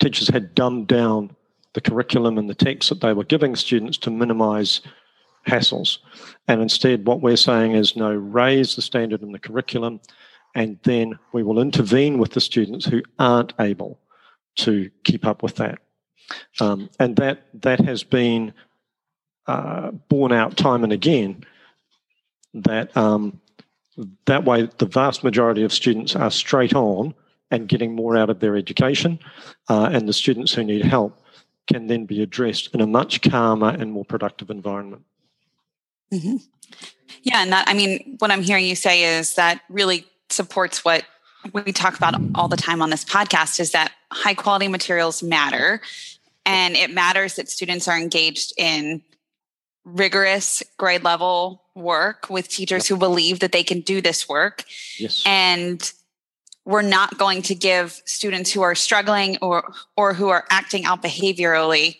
teachers 0.00 0.28
had 0.28 0.54
dumbed 0.54 0.86
down 0.86 1.34
the 1.74 1.80
curriculum 1.80 2.38
and 2.38 2.48
the 2.48 2.54
texts 2.54 2.88
that 2.88 3.00
they 3.00 3.12
were 3.12 3.24
giving 3.24 3.54
students 3.56 3.98
to 3.98 4.10
minimize 4.10 4.80
hassles. 5.46 5.98
And 6.48 6.60
instead, 6.60 7.06
what 7.06 7.20
we're 7.20 7.36
saying 7.36 7.72
is 7.72 7.96
no, 7.96 8.12
raise 8.12 8.76
the 8.76 8.82
standard 8.82 9.22
in 9.22 9.32
the 9.32 9.38
curriculum, 9.38 10.00
and 10.54 10.78
then 10.82 11.18
we 11.32 11.42
will 11.42 11.60
intervene 11.60 12.18
with 12.18 12.32
the 12.32 12.40
students 12.40 12.84
who 12.84 13.02
aren't 13.18 13.52
able 13.58 13.98
to 14.56 14.90
keep 15.04 15.24
up 15.24 15.42
with 15.42 15.56
that. 15.56 15.78
Um, 16.60 16.90
and 16.98 17.16
that 17.16 17.46
that 17.62 17.80
has 17.80 18.04
been 18.04 18.52
uh, 19.46 19.90
borne 19.90 20.32
out 20.32 20.56
time 20.56 20.84
and 20.84 20.92
again. 20.92 21.44
That 22.54 22.96
um, 22.96 23.40
that 24.26 24.44
way, 24.44 24.68
the 24.78 24.86
vast 24.86 25.24
majority 25.24 25.62
of 25.62 25.72
students 25.72 26.16
are 26.16 26.30
straight 26.30 26.74
on 26.74 27.14
and 27.50 27.68
getting 27.68 27.94
more 27.94 28.16
out 28.16 28.30
of 28.30 28.38
their 28.38 28.56
education, 28.56 29.18
uh, 29.68 29.90
and 29.92 30.08
the 30.08 30.12
students 30.12 30.52
who 30.52 30.62
need 30.62 30.84
help 30.84 31.20
can 31.66 31.86
then 31.86 32.06
be 32.06 32.22
addressed 32.22 32.72
in 32.74 32.80
a 32.80 32.86
much 32.86 33.22
calmer 33.22 33.70
and 33.70 33.92
more 33.92 34.04
productive 34.04 34.50
environment. 34.50 35.04
Mm-hmm. 36.12 36.36
Yeah, 37.22 37.42
and 37.42 37.52
that 37.52 37.68
I 37.68 37.74
mean, 37.74 38.16
what 38.18 38.30
I'm 38.30 38.42
hearing 38.42 38.66
you 38.66 38.74
say 38.74 39.18
is 39.18 39.34
that 39.34 39.60
really 39.68 40.06
supports 40.30 40.84
what 40.84 41.04
we 41.52 41.72
talk 41.72 41.96
about 41.96 42.14
all 42.34 42.48
the 42.48 42.56
time 42.56 42.82
on 42.82 42.90
this 42.90 43.04
podcast 43.04 43.60
is 43.60 43.72
that 43.72 43.92
high 44.12 44.34
quality 44.34 44.68
materials 44.68 45.22
matter 45.22 45.80
and 46.44 46.76
it 46.76 46.90
matters 46.90 47.36
that 47.36 47.48
students 47.48 47.88
are 47.88 47.98
engaged 47.98 48.52
in 48.56 49.02
rigorous 49.84 50.62
grade 50.76 51.02
level 51.02 51.62
work 51.74 52.28
with 52.28 52.48
teachers 52.48 52.86
who 52.86 52.96
believe 52.96 53.40
that 53.40 53.52
they 53.52 53.62
can 53.62 53.80
do 53.80 54.00
this 54.00 54.28
work 54.28 54.64
yes. 54.98 55.22
and 55.24 55.92
we're 56.66 56.82
not 56.82 57.16
going 57.16 57.40
to 57.40 57.54
give 57.54 58.00
students 58.04 58.52
who 58.52 58.60
are 58.60 58.74
struggling 58.74 59.38
or 59.40 59.72
or 59.96 60.12
who 60.12 60.28
are 60.28 60.44
acting 60.50 60.84
out 60.84 61.02
behaviorally 61.02 61.96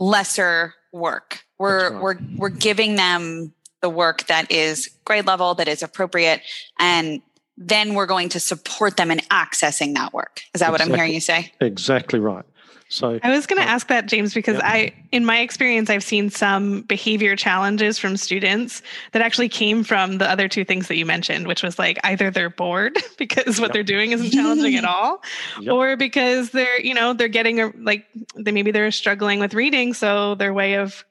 lesser 0.00 0.74
work 0.92 1.45
we're 1.58 1.98
we're 2.00 2.16
we're 2.36 2.48
giving 2.48 2.96
them 2.96 3.52
the 3.82 3.90
work 3.90 4.26
that 4.26 4.50
is 4.50 4.90
grade 5.04 5.26
level 5.26 5.54
that 5.54 5.68
is 5.68 5.82
appropriate 5.82 6.42
and 6.78 7.22
then 7.56 7.94
we're 7.94 8.06
going 8.06 8.28
to 8.30 8.40
support 8.40 8.96
them 8.96 9.10
in 9.10 9.18
accessing 9.30 9.94
that 9.94 10.12
work. 10.12 10.42
Is 10.54 10.60
that 10.60 10.66
exactly. 10.66 10.72
what 10.72 10.82
I'm 10.82 10.94
hearing 10.94 11.14
you 11.14 11.20
say? 11.20 11.52
Exactly 11.60 12.18
right. 12.18 12.44
So 12.88 13.18
I 13.20 13.30
was 13.30 13.46
going 13.46 13.60
to 13.60 13.66
uh, 13.66 13.72
ask 13.72 13.88
that, 13.88 14.06
James, 14.06 14.32
because 14.32 14.60
I, 14.62 14.92
in 15.10 15.24
my 15.24 15.40
experience, 15.40 15.90
I've 15.90 16.04
seen 16.04 16.30
some 16.30 16.82
behavior 16.82 17.34
challenges 17.34 17.98
from 17.98 18.16
students 18.16 18.80
that 19.10 19.22
actually 19.22 19.48
came 19.48 19.82
from 19.82 20.18
the 20.18 20.30
other 20.30 20.46
two 20.46 20.64
things 20.64 20.86
that 20.86 20.96
you 20.96 21.04
mentioned, 21.04 21.48
which 21.48 21.64
was 21.64 21.80
like 21.80 21.98
either 22.04 22.30
they're 22.30 22.50
bored 22.50 22.96
because 23.18 23.60
what 23.60 23.68
yep. 23.68 23.72
they're 23.72 23.82
doing 23.82 24.12
isn't 24.12 24.30
challenging 24.30 24.76
at 24.76 24.84
all, 24.88 25.20
yep. 25.60 25.72
or 25.72 25.96
because 25.96 26.50
they're, 26.50 26.80
you 26.80 26.94
know, 26.94 27.12
they're 27.12 27.26
getting 27.26 27.60
a, 27.60 27.72
like 27.76 28.06
they 28.36 28.52
maybe 28.52 28.70
they're 28.70 28.92
struggling 28.92 29.40
with 29.40 29.52
reading, 29.52 29.92
so 29.92 30.36
their 30.36 30.54
way 30.54 30.74
of 30.74 31.04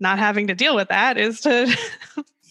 not 0.00 0.18
having 0.18 0.48
to 0.48 0.54
deal 0.54 0.74
with 0.74 0.88
that 0.88 1.18
is 1.18 1.40
to 1.42 1.76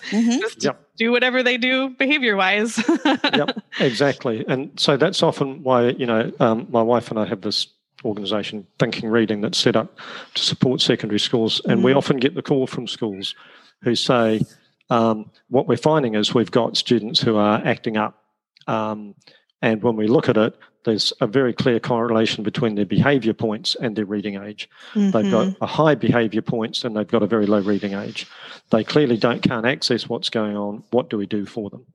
mm-hmm. 0.10 0.30
just 0.40 0.64
yep. 0.64 0.88
do 0.98 1.12
whatever 1.12 1.44
they 1.44 1.58
do 1.58 1.90
behavior 1.90 2.36
wise. 2.36 2.82
yep, 3.06 3.62
exactly. 3.80 4.46
And 4.48 4.72
so 4.80 4.98
that's 4.98 5.24
often 5.24 5.64
why, 5.64 5.90
you 5.90 6.06
know, 6.06 6.32
um, 6.40 6.68
my 6.70 6.82
wife 6.82 7.10
and 7.10 7.20
I 7.20 7.26
have 7.26 7.42
this 7.42 7.68
organisation, 8.06 8.68
Thinking 8.80 9.10
Reading, 9.10 9.42
that's 9.42 9.58
set 9.58 9.76
up 9.76 9.98
to 10.34 10.44
support 10.44 10.82
secondary 10.82 11.20
schools. 11.20 11.62
And 11.66 11.78
mm-hmm. 11.78 11.86
we 11.86 11.94
often 11.94 12.18
get 12.18 12.36
the 12.36 12.42
call 12.42 12.68
from 12.68 12.88
schools 12.88 13.36
who 13.82 13.96
say, 13.96 14.42
um, 14.90 15.32
what 15.50 15.68
we're 15.68 15.78
finding 15.78 16.16
is 16.16 16.34
we've 16.34 16.52
got 16.52 16.78
students 16.78 17.20
who 17.22 17.38
are 17.38 17.62
acting 17.66 17.98
up. 17.98 18.24
Um, 18.68 19.16
and 19.62 19.82
when 19.82 19.96
we 19.96 20.08
look 20.08 20.30
at 20.30 20.38
it, 20.38 20.58
there's 20.84 21.14
a 21.22 21.28
very 21.28 21.54
clear 21.54 21.80
correlation 21.80 22.44
between 22.44 22.76
their 22.76 22.86
behavior 22.86 23.34
points 23.34 23.76
and 23.76 23.96
their 23.96 24.06
reading 24.06 24.36
age. 24.36 24.70
Mm-hmm. 24.94 25.12
They've 25.12 25.32
got 25.32 25.48
mm-hmm. 25.48 25.64
a 25.64 25.68
high 25.68 25.96
behavior 25.96 26.42
points 26.42 26.84
and 26.84 26.96
they've 26.96 27.08
got 27.08 27.24
a 27.24 27.28
very 27.28 27.46
low 27.46 27.62
reading 27.62 27.94
age. 27.94 28.28
They 28.70 28.84
clearly 28.84 29.18
don't 29.18 29.42
can't 29.42 29.66
access 29.66 30.10
what's 30.10 30.30
going 30.30 30.58
on. 30.58 30.84
What 30.92 31.10
do 31.10 31.18
we 31.18 31.26
do 31.26 31.46
for 31.46 31.70
them? 31.70 31.86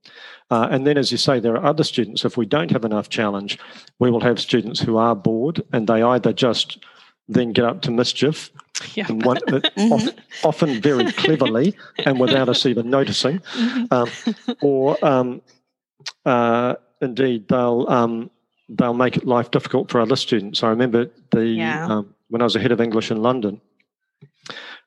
Uh, 0.50 0.68
and 0.70 0.86
then, 0.86 0.96
as 0.96 1.12
you 1.12 1.18
say, 1.18 1.40
there 1.40 1.54
are 1.54 1.64
other 1.64 1.84
students. 1.84 2.24
If 2.24 2.36
we 2.36 2.46
don't 2.46 2.70
have 2.70 2.84
enough 2.84 3.08
challenge, 3.08 3.58
we 3.98 4.10
will 4.10 4.20
have 4.20 4.40
students 4.40 4.80
who 4.80 4.96
are 4.96 5.14
bored 5.14 5.62
and 5.72 5.86
they 5.86 6.02
either 6.02 6.32
just 6.32 6.78
then 7.28 7.52
get 7.52 7.64
up 7.64 7.82
to 7.82 7.90
mischief, 7.90 8.50
yep. 8.94 9.10
one, 9.10 9.36
uh, 9.48 9.60
mm-hmm. 9.76 10.18
often 10.44 10.80
very 10.80 11.12
cleverly 11.12 11.76
and 12.06 12.18
without 12.18 12.48
us 12.48 12.64
even 12.64 12.88
noticing, 12.88 13.38
mm-hmm. 13.40 13.92
um, 13.92 14.56
or 14.62 14.96
um, 15.04 15.42
uh, 16.24 16.74
indeed 17.02 17.46
they'll 17.48 17.84
um, 17.88 18.30
they'll 18.68 18.94
make 18.94 19.24
life 19.24 19.50
difficult 19.50 19.90
for 19.90 20.00
other 20.00 20.16
students. 20.16 20.62
I 20.62 20.68
remember 20.70 21.10
the 21.30 21.46
yeah. 21.46 21.86
um, 21.86 22.14
when 22.28 22.42
I 22.42 22.44
was 22.44 22.56
a 22.56 22.60
head 22.60 22.72
of 22.72 22.80
English 22.80 23.10
in 23.10 23.22
London, 23.22 23.60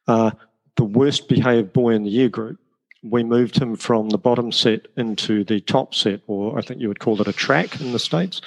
uh, 0.08 0.32
the 0.78 0.84
worst 0.84 1.28
behaved 1.28 1.74
boy 1.74 1.92
in 1.92 2.04
the 2.04 2.10
year 2.10 2.30
group, 2.30 2.60
we 3.04 3.24
moved 3.24 3.58
him 3.58 3.76
from 3.76 4.10
the 4.10 4.18
bottom 4.18 4.52
set 4.52 4.88
into 4.98 5.44
the 5.44 5.60
top 5.62 5.96
set, 5.96 6.22
or 6.28 6.58
I 6.58 6.62
think 6.62 6.82
you 6.82 6.88
would 6.88 7.00
call 7.00 7.20
it 7.20 7.28
a 7.28 7.34
track 7.34 7.82
in 7.82 7.92
the 7.92 8.00
States. 8.00 8.42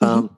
Mm-hmm. 0.00 0.04
Um, 0.04 0.36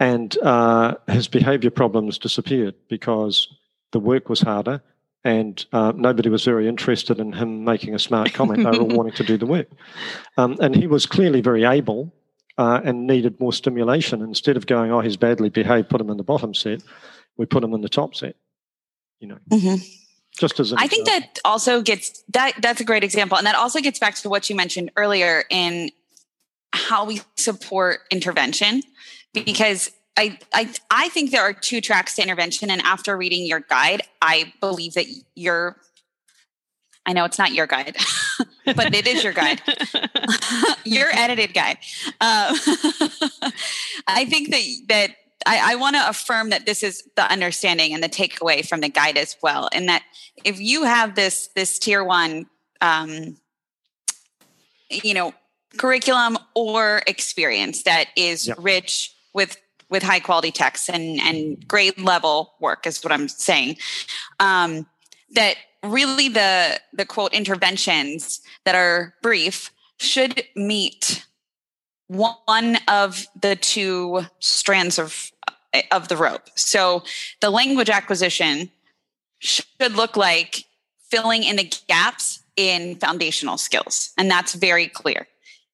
and 0.00 0.36
uh, 0.38 0.94
his 1.08 1.28
behavior 1.28 1.70
problems 1.70 2.18
disappeared 2.18 2.74
because 2.88 3.48
the 3.92 4.00
work 4.00 4.28
was 4.28 4.40
harder 4.40 4.82
and 5.24 5.66
uh, 5.72 5.92
nobody 5.94 6.28
was 6.28 6.44
very 6.44 6.68
interested 6.68 7.18
in 7.18 7.32
him 7.32 7.64
making 7.64 7.94
a 7.94 7.98
smart 7.98 8.32
comment. 8.32 8.62
they 8.62 8.78
were 8.78 8.84
wanting 8.96 9.14
to 9.14 9.24
do 9.24 9.36
the 9.36 9.46
work. 9.46 9.68
Um, 10.36 10.56
and 10.60 10.74
he 10.74 10.86
was 10.86 11.04
clearly 11.04 11.40
very 11.40 11.64
able 11.64 12.12
uh, 12.58 12.80
and 12.84 13.06
needed 13.06 13.38
more 13.40 13.52
stimulation. 13.52 14.22
Instead 14.22 14.56
of 14.56 14.66
going, 14.66 14.90
oh, 14.90 15.00
he's 15.00 15.16
badly 15.16 15.50
behaved, 15.50 15.88
put 15.88 16.00
him 16.00 16.10
in 16.10 16.16
the 16.16 16.24
bottom 16.24 16.54
set, 16.54 16.82
we 17.36 17.46
put 17.46 17.62
him 17.62 17.74
in 17.74 17.80
the 17.80 17.88
top 17.88 18.14
set. 18.14 18.36
You 19.20 19.28
know, 19.28 19.38
mm-hmm. 19.50 19.76
just 20.38 20.60
as 20.60 20.72
I 20.72 20.86
think 20.86 21.06
that 21.06 21.38
also 21.44 21.80
gets 21.80 22.22
that 22.34 22.52
that's 22.60 22.80
a 22.80 22.84
great 22.84 23.02
example, 23.02 23.38
and 23.38 23.46
that 23.46 23.54
also 23.54 23.80
gets 23.80 23.98
back 23.98 24.14
to 24.16 24.28
what 24.28 24.50
you 24.50 24.56
mentioned 24.56 24.90
earlier 24.96 25.44
in 25.48 25.90
how 26.72 27.06
we 27.06 27.22
support 27.36 28.00
intervention, 28.10 28.82
because 29.32 29.90
I, 30.18 30.38
I 30.52 30.70
I 30.90 31.08
think 31.08 31.30
there 31.30 31.40
are 31.40 31.54
two 31.54 31.80
tracks 31.80 32.16
to 32.16 32.22
intervention, 32.22 32.70
and 32.70 32.82
after 32.82 33.16
reading 33.16 33.46
your 33.46 33.60
guide, 33.60 34.02
I 34.20 34.52
believe 34.60 34.92
that 34.94 35.06
you're 35.34 35.76
I 37.06 37.12
know 37.12 37.24
it's 37.24 37.38
not 37.38 37.52
your 37.52 37.66
guide, 37.66 37.96
but 38.64 38.92
it 38.92 39.06
is 39.06 39.22
your 39.22 39.32
guide, 39.32 39.62
your 40.84 41.08
edited 41.12 41.54
guide. 41.54 41.78
Um, 42.20 42.56
I 44.08 44.26
think 44.28 44.50
that 44.50 44.62
that 44.88 45.10
I, 45.46 45.72
I 45.72 45.74
want 45.76 45.94
to 45.94 46.08
affirm 46.08 46.50
that 46.50 46.66
this 46.66 46.82
is 46.82 47.08
the 47.14 47.30
understanding 47.30 47.94
and 47.94 48.02
the 48.02 48.08
takeaway 48.08 48.66
from 48.68 48.80
the 48.80 48.88
guide 48.88 49.16
as 49.16 49.36
well, 49.40 49.68
and 49.72 49.88
that 49.88 50.02
if 50.44 50.60
you 50.60 50.82
have 50.82 51.14
this 51.14 51.48
this 51.54 51.78
tier 51.78 52.02
one, 52.02 52.46
um, 52.80 53.36
you 54.90 55.14
know, 55.14 55.32
curriculum 55.78 56.36
or 56.54 57.02
experience 57.06 57.84
that 57.84 58.06
is 58.16 58.48
yep. 58.48 58.56
rich 58.60 59.14
with 59.32 59.56
with 59.88 60.02
high 60.02 60.20
quality 60.20 60.50
texts 60.50 60.88
and 60.88 61.20
and 61.20 61.68
grade 61.68 61.98
level 62.00 62.54
work 62.60 62.84
is 62.84 63.04
what 63.04 63.12
I'm 63.12 63.28
saying. 63.28 63.76
Um, 64.40 64.86
that 65.30 65.56
really 65.82 66.28
the 66.28 66.80
the 66.92 67.06
quote 67.06 67.32
interventions 67.32 68.40
that 68.64 68.74
are 68.74 69.14
brief 69.22 69.70
should 69.98 70.42
meet 70.54 71.24
one 72.08 72.78
of 72.88 73.26
the 73.40 73.56
two 73.56 74.22
strands 74.38 74.98
of 74.98 75.30
of 75.90 76.08
the 76.08 76.16
rope. 76.16 76.48
So 76.54 77.02
the 77.40 77.50
language 77.50 77.90
acquisition 77.90 78.70
should 79.38 79.92
look 79.92 80.16
like 80.16 80.64
filling 81.10 81.42
in 81.42 81.56
the 81.56 81.70
gaps 81.88 82.40
in 82.56 82.96
foundational 82.96 83.58
skills 83.58 84.12
and 84.16 84.30
that's 84.30 84.54
very 84.54 84.88
clear. 84.88 85.26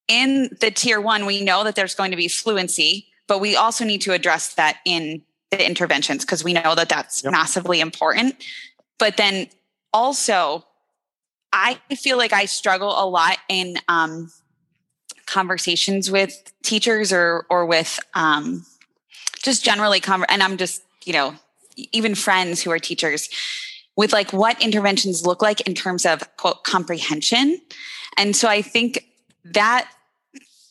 In 0.08 0.50
the 0.60 0.70
tier 0.70 1.00
1 1.00 1.26
we 1.26 1.44
know 1.44 1.64
that 1.64 1.76
there's 1.76 1.94
going 1.94 2.10
to 2.10 2.16
be 2.16 2.28
fluency, 2.28 3.06
but 3.28 3.40
we 3.40 3.54
also 3.54 3.84
need 3.84 4.00
to 4.02 4.12
address 4.12 4.54
that 4.54 4.78
in 4.84 5.22
the 5.52 5.64
interventions 5.64 6.24
because 6.24 6.42
we 6.42 6.54
know 6.54 6.74
that 6.74 6.88
that's 6.88 7.22
yep. 7.22 7.32
massively 7.32 7.80
important. 7.80 8.34
But 8.98 9.16
then 9.16 9.48
also, 9.92 10.64
I 11.52 11.78
feel 11.96 12.16
like 12.16 12.32
I 12.32 12.46
struggle 12.46 12.90
a 12.90 13.06
lot 13.08 13.38
in 13.48 13.76
um, 13.88 14.30
conversations 15.26 16.10
with 16.10 16.52
teachers 16.62 17.12
or 17.12 17.46
or 17.50 17.66
with 17.66 17.98
um, 18.14 18.64
just 19.42 19.64
generally, 19.64 20.00
and 20.06 20.42
I'm 20.42 20.56
just 20.56 20.82
you 21.04 21.12
know 21.12 21.34
even 21.76 22.14
friends 22.14 22.62
who 22.62 22.70
are 22.70 22.78
teachers 22.78 23.28
with 23.96 24.12
like 24.12 24.32
what 24.32 24.60
interventions 24.62 25.26
look 25.26 25.42
like 25.42 25.60
in 25.62 25.74
terms 25.74 26.06
of 26.06 26.22
quote 26.36 26.64
comprehension. 26.64 27.60
And 28.16 28.34
so 28.34 28.48
I 28.48 28.62
think 28.62 29.06
that 29.44 29.90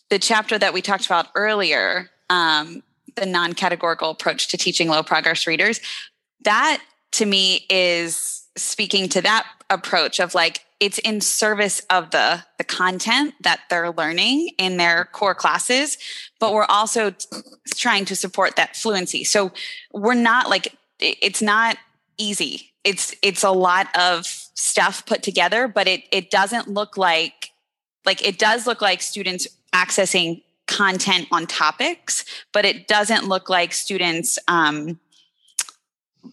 the 0.09 0.19
chapter 0.19 0.57
that 0.57 0.73
we 0.73 0.81
talked 0.81 1.05
about 1.05 1.27
earlier, 1.35 2.09
um, 2.29 2.83
the 3.15 3.25
non 3.25 3.53
categorical 3.53 4.09
approach 4.09 4.47
to 4.49 4.57
teaching 4.57 4.89
low 4.89 5.03
progress 5.03 5.47
readers, 5.47 5.79
that 6.43 6.81
to 7.13 7.25
me 7.25 7.65
is 7.69 8.47
speaking 8.57 9.09
to 9.09 9.21
that 9.21 9.47
approach 9.69 10.19
of 10.19 10.35
like 10.35 10.65
it's 10.79 10.97
in 10.99 11.21
service 11.21 11.81
of 11.89 12.11
the 12.11 12.43
the 12.57 12.63
content 12.63 13.33
that 13.41 13.61
they're 13.69 13.91
learning 13.91 14.49
in 14.57 14.77
their 14.77 15.05
core 15.11 15.35
classes 15.35 15.97
but 16.41 16.53
we're 16.53 16.65
also 16.65 17.13
trying 17.75 18.03
to 18.05 18.15
support 18.15 18.55
that 18.55 18.75
fluency. 18.75 19.23
So 19.23 19.51
we're 19.93 20.15
not 20.15 20.49
like 20.49 20.75
it's 20.99 21.41
not 21.41 21.77
easy. 22.17 22.73
It's 22.83 23.15
it's 23.21 23.43
a 23.43 23.51
lot 23.51 23.87
of 23.97 24.25
stuff 24.25 25.05
put 25.05 25.23
together 25.23 25.67
but 25.67 25.87
it 25.87 26.03
it 26.11 26.31
doesn't 26.31 26.67
look 26.67 26.97
like 26.97 27.51
like 28.05 28.25
it 28.27 28.39
does 28.39 28.67
look 28.67 28.81
like 28.81 29.01
students 29.01 29.47
accessing 29.73 30.41
content 30.67 31.27
on 31.31 31.45
topics 31.45 32.25
but 32.53 32.65
it 32.65 32.87
doesn't 32.87 33.27
look 33.27 33.49
like 33.49 33.73
students 33.73 34.39
um, 34.47 34.99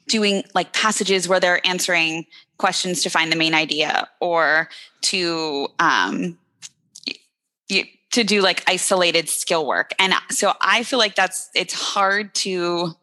doing 0.07 0.45
like 0.55 0.73
passages 0.73 1.29
where 1.29 1.41
they're 1.41 1.67
answering 1.67 2.27
questions 2.59 3.03
to 3.03 3.11
find 3.11 3.31
the 3.33 3.37
main 3.37 3.55
idea 3.55 4.09
or 4.21 4.69
to 5.03 5.69
um, 5.79 6.39
to 8.11 8.25
do 8.25 8.41
like 8.41 8.65
isolated 8.67 9.29
skill 9.29 9.67
work. 9.67 9.93
And 9.99 10.15
so 10.31 10.53
i 10.61 10.83
feel 10.83 10.99
like 10.99 11.15
that's 11.15 11.51
it's 11.55 11.75
hard 11.75 12.35
to 12.35 12.95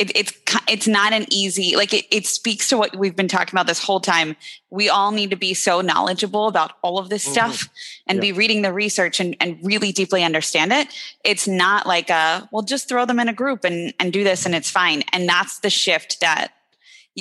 it, 0.00 0.16
it's 0.16 0.32
it's 0.66 0.88
not 0.88 1.12
an 1.12 1.26
easy 1.30 1.76
like 1.76 1.92
it, 1.92 2.06
it 2.10 2.26
speaks 2.26 2.70
to 2.70 2.78
what 2.78 2.96
we've 2.96 3.14
been 3.14 3.28
talking 3.28 3.54
about 3.54 3.66
this 3.66 3.84
whole 3.84 4.00
time. 4.00 4.34
We 4.70 4.88
all 4.88 5.10
need 5.10 5.28
to 5.30 5.36
be 5.36 5.52
so 5.52 5.82
knowledgeable 5.82 6.48
about 6.48 6.72
all 6.80 6.98
of 6.98 7.10
this 7.10 7.22
mm-hmm. 7.24 7.32
stuff 7.32 7.68
and 8.06 8.16
yeah. 8.16 8.22
be 8.22 8.32
reading 8.32 8.62
the 8.62 8.72
research 8.72 9.20
and, 9.20 9.36
and 9.40 9.58
really 9.62 9.92
deeply 9.92 10.24
understand 10.24 10.72
it. 10.72 10.88
It's 11.22 11.46
not 11.46 11.86
like 11.86 12.08
a 12.08 12.48
well 12.50 12.62
just 12.62 12.88
throw 12.88 13.04
them 13.04 13.20
in 13.20 13.28
a 13.28 13.34
group 13.34 13.62
and 13.62 13.92
and 14.00 14.10
do 14.10 14.24
this 14.24 14.46
and 14.46 14.54
it's 14.54 14.70
fine. 14.70 15.02
And 15.12 15.28
that's 15.28 15.60
the 15.60 15.70
shift 15.70 16.20
that 16.20 16.52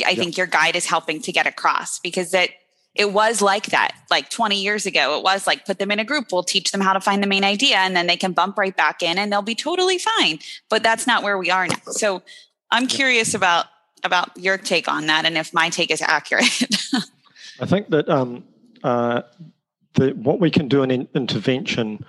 i 0.05 0.13
think 0.15 0.37
your 0.37 0.45
guide 0.45 0.75
is 0.75 0.85
helping 0.85 1.19
to 1.19 1.31
get 1.31 1.47
across 1.47 1.99
because 1.99 2.31
that 2.31 2.51
it 2.95 3.11
was 3.11 3.41
like 3.41 3.67
that 3.67 3.95
like 4.09 4.29
20 4.29 4.61
years 4.61 4.85
ago. 4.85 5.17
It 5.17 5.23
was 5.23 5.47
like 5.47 5.65
put 5.65 5.79
them 5.79 5.91
in 5.91 5.99
a 5.99 6.03
group. 6.03 6.27
We'll 6.31 6.43
teach 6.43 6.71
them 6.71 6.81
how 6.81 6.93
to 6.93 6.99
find 6.99 7.21
the 7.23 7.27
main 7.27 7.43
idea 7.43 7.77
and 7.77 7.95
then 7.95 8.07
they 8.07 8.17
can 8.17 8.33
bump 8.33 8.57
right 8.57 8.75
back 8.75 9.01
in 9.01 9.17
and 9.17 9.31
they'll 9.31 9.41
be 9.41 9.55
totally 9.55 9.99
fine. 9.99 10.39
But 10.69 10.83
that's 10.83 11.07
not 11.07 11.23
where 11.23 11.37
we 11.37 11.49
are 11.49 11.67
now. 11.67 11.77
So 11.91 12.23
I'm 12.71 12.87
curious 12.87 13.33
about 13.33 13.65
about 14.03 14.29
your 14.37 14.57
take 14.57 14.87
on 14.87 15.07
that 15.07 15.25
and 15.25 15.37
if 15.37 15.53
my 15.53 15.69
take 15.69 15.91
is 15.91 16.01
accurate. 16.01 16.45
I 17.59 17.65
think 17.65 17.89
that 17.89 18.07
um, 18.07 18.45
uh, 18.83 19.23
the, 19.95 20.11
what 20.11 20.39
we 20.39 20.49
can 20.49 20.69
do 20.69 20.83
in, 20.83 20.91
in 20.91 21.07
intervention 21.13 22.05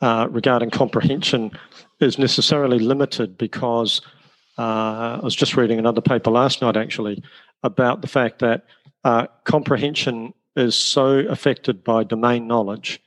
uh, 0.00 0.26
regarding 0.30 0.70
comprehension 0.70 1.50
is 2.00 2.18
necessarily 2.18 2.78
limited 2.78 3.36
because 3.36 4.00
uh, 4.58 5.18
I 5.20 5.20
was 5.22 5.34
just 5.34 5.56
reading 5.56 5.78
another 5.78 6.00
paper 6.00 6.30
last 6.30 6.62
night 6.62 6.76
actually 6.76 7.22
about 7.62 8.02
the 8.02 8.08
fact 8.08 8.38
that 8.38 8.64
uh, 9.04 9.26
comprehension 9.44 10.32
is 10.56 10.74
so 10.74 11.18
affected 11.18 11.82
by 11.82 12.04
domain 12.04 12.46
knowledge, 12.46 13.00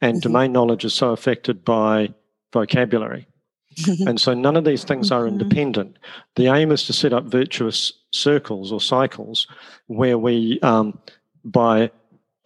and 0.00 0.14
mm-hmm. 0.16 0.32
domain 0.32 0.52
knowledge 0.52 0.84
is 0.84 0.94
so 0.94 1.10
affected 1.10 1.64
by 1.64 2.12
vocabulary. 2.52 3.26
And 3.86 4.20
so 4.20 4.34
none 4.34 4.56
of 4.56 4.64
these 4.64 4.84
things 4.84 5.10
are 5.10 5.24
mm-hmm. 5.24 5.40
independent. 5.40 5.98
The 6.36 6.46
aim 6.46 6.72
is 6.72 6.84
to 6.86 6.92
set 6.92 7.12
up 7.12 7.24
virtuous 7.24 7.92
circles 8.12 8.72
or 8.72 8.80
cycles 8.80 9.46
where 9.86 10.18
we, 10.18 10.58
um, 10.60 10.98
by 11.44 11.90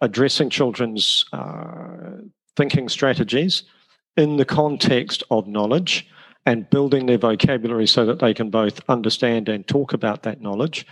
addressing 0.01 0.49
children's 0.49 1.25
uh, 1.33 2.11
thinking 2.55 2.89
strategies 2.89 3.63
in 4.17 4.37
the 4.37 4.45
context 4.45 5.23
of 5.31 5.47
knowledge 5.47 6.07
and 6.45 6.69
building 6.69 7.05
their 7.05 7.17
vocabulary 7.17 7.87
so 7.87 8.05
that 8.05 8.19
they 8.19 8.33
can 8.33 8.49
both 8.49 8.81
understand 8.89 9.47
and 9.47 9.67
talk 9.67 9.93
about 9.93 10.23
that 10.23 10.41
knowledge, 10.41 10.85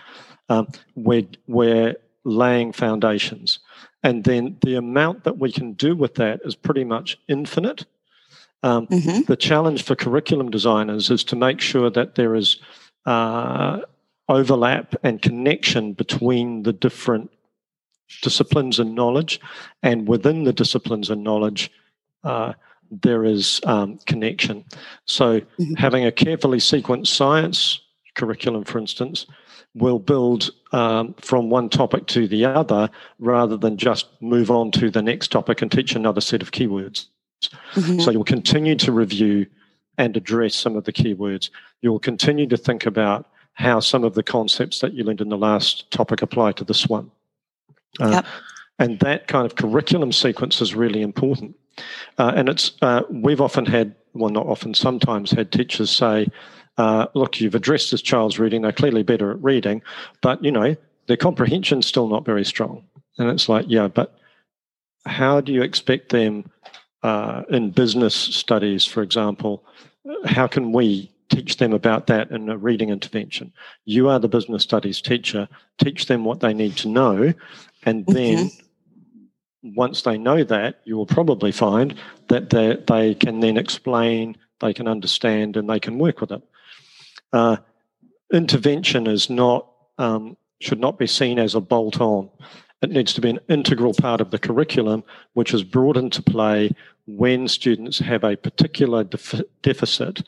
um, 0.49 0.67
we're, 0.95 1.27
we're 1.47 1.95
laying 2.23 2.71
foundations. 2.71 3.59
And 4.03 4.23
then 4.23 4.57
the 4.61 4.75
amount 4.75 5.25
that 5.25 5.37
we 5.37 5.51
can 5.51 5.73
do 5.73 5.95
with 5.95 6.15
that 6.15 6.39
is 6.45 6.55
pretty 6.55 6.83
much 6.83 7.17
infinite 7.27 7.85
um, 8.64 8.88
mm-hmm. 8.88 9.22
The 9.28 9.36
challenge 9.36 9.84
for 9.84 9.95
curriculum 9.95 10.51
designers 10.51 11.09
is 11.09 11.24
to 11.26 11.36
make 11.36 11.59
sure 11.59 11.89
that 11.89 12.16
there 12.16 12.36
is 12.36 12.57
uh, 13.05 13.80
overlap 14.30 14.95
and 15.03 15.22
connection 15.22 15.93
between 15.93 16.64
the 16.64 16.74
different 16.74 17.32
disciplines 18.22 18.78
and 18.78 18.93
knowledge, 18.93 19.39
and 19.82 20.07
within 20.07 20.43
the 20.43 20.53
disciplines 20.53 21.09
and 21.09 21.24
knowledge, 21.24 21.72
uh, 22.24 22.53
there 22.91 23.24
is 23.24 23.62
um, 23.64 23.97
connection. 24.05 24.66
So, 25.05 25.39
mm-hmm. 25.39 25.76
having 25.76 26.05
a 26.05 26.12
carefully 26.12 26.59
sequenced 26.59 27.07
science 27.07 27.80
curriculum, 28.16 28.66
for 28.66 28.78
instance, 28.78 29.26
will 29.74 29.99
build 29.99 30.51
um, 30.74 31.16
from 31.16 31.49
one 31.49 31.70
topic 31.70 32.05
to 32.07 32.28
the 32.28 32.45
other 32.45 32.89
rather 33.20 33.57
than 33.57 33.78
just 33.78 34.07
move 34.22 34.51
on 34.51 34.72
to 34.72 34.91
the 34.91 35.01
next 35.01 35.32
topic 35.32 35.62
and 35.62 35.72
teach 35.72 35.95
another 35.95 36.22
set 36.22 36.41
of 36.41 36.51
keywords. 36.51 37.07
Mm-hmm. 37.41 37.99
So 37.99 38.11
you'll 38.11 38.23
continue 38.23 38.75
to 38.75 38.91
review 38.91 39.47
and 39.97 40.15
address 40.15 40.55
some 40.55 40.75
of 40.75 40.85
the 40.85 40.93
keywords. 40.93 41.49
You'll 41.81 41.99
continue 41.99 42.47
to 42.47 42.57
think 42.57 42.85
about 42.85 43.27
how 43.53 43.79
some 43.79 44.03
of 44.03 44.15
the 44.15 44.23
concepts 44.23 44.79
that 44.79 44.93
you 44.93 45.03
learned 45.03 45.21
in 45.21 45.29
the 45.29 45.37
last 45.37 45.89
topic 45.91 46.21
apply 46.21 46.53
to 46.53 46.63
this 46.63 46.87
one. 46.87 47.11
Uh, 47.99 48.09
yep. 48.09 48.25
And 48.79 48.99
that 48.99 49.27
kind 49.27 49.45
of 49.45 49.55
curriculum 49.55 50.11
sequence 50.11 50.61
is 50.61 50.73
really 50.73 51.01
important. 51.01 51.55
Uh, 52.17 52.31
and 52.35 52.49
it's 52.49 52.71
uh, 52.81 53.03
we've 53.09 53.41
often 53.41 53.65
had, 53.65 53.95
well, 54.13 54.29
not 54.29 54.47
often, 54.47 54.73
sometimes 54.73 55.31
had 55.31 55.51
teachers 55.51 55.89
say, 55.89 56.27
uh, 56.77 57.07
"Look, 57.13 57.39
you've 57.39 57.55
addressed 57.55 57.91
this 57.91 58.01
child's 58.01 58.39
reading; 58.39 58.61
they're 58.61 58.71
clearly 58.71 59.03
better 59.03 59.31
at 59.31 59.43
reading, 59.43 59.81
but 60.21 60.43
you 60.43 60.51
know 60.51 60.75
their 61.07 61.17
comprehension's 61.17 61.85
still 61.85 62.07
not 62.07 62.25
very 62.25 62.43
strong." 62.43 62.83
And 63.17 63.29
it's 63.29 63.47
like, 63.47 63.65
yeah, 63.67 63.87
but 63.87 64.17
how 65.05 65.41
do 65.41 65.51
you 65.51 65.61
expect 65.61 66.09
them 66.09 66.49
uh, 67.04 67.43
in 67.49 67.72
business 67.72 68.16
studies, 68.16 68.86
for 68.86 69.02
example, 69.02 69.64
how 70.26 70.47
can 70.47 70.72
we 70.72 71.12
teach 71.30 71.58
them 71.58 71.74
about 71.74 72.08
that 72.08 72.32
in 72.32 72.49
a 72.49 72.58
reading 72.58 72.89
intervention? 72.89 73.52
You 73.86 74.10
are 74.10 74.20
the 74.20 74.28
business 74.28 74.64
studies 74.64 75.02
teacher. 75.02 75.47
Teach 75.78 76.06
them 76.08 76.26
what 76.26 76.41
they 76.41 76.54
need 76.54 76.78
to 76.78 76.89
know, 76.89 77.34
and 77.84 78.06
then 78.08 78.47
mm-hmm. 78.47 79.76
once 79.76 80.02
they 80.04 80.18
know 80.18 80.43
that, 80.43 80.82
you 80.84 80.97
will 80.97 81.06
probably 81.06 81.52
find 81.52 81.95
that 82.28 82.49
they, 82.49 82.78
they 82.88 83.16
can 83.16 83.39
then 83.39 83.58
explain, 83.58 84.38
they 84.60 84.74
can 84.74 84.88
understand, 84.88 85.58
and 85.58 85.70
they 85.70 85.80
can 85.80 85.97
work 85.97 86.22
with 86.22 86.32
it. 86.32 86.41
Uh, 87.34 87.58
intervention 88.34 89.08
is 89.08 89.30
not 89.30 89.68
um, 89.97 90.38
should 90.60 90.80
not 90.80 90.97
be 90.97 91.08
seen 91.08 91.39
as 91.39 91.56
a 91.56 91.62
bolt 91.62 91.99
on. 91.99 92.30
It 92.82 92.89
needs 92.89 93.14
to 93.14 93.22
be 93.22 93.30
an 93.30 93.39
integral 93.47 93.93
part 93.93 94.22
of 94.22 94.32
the 94.32 94.39
curriculum, 94.39 95.04
which 95.34 95.54
is 95.54 95.64
brought 95.64 95.97
into 95.97 96.22
play 96.22 96.72
when 97.08 97.47
students 97.47 97.99
have 97.99 98.24
a 98.24 98.36
particular 98.36 99.04
def- 99.04 99.41
deficit, 99.62 100.24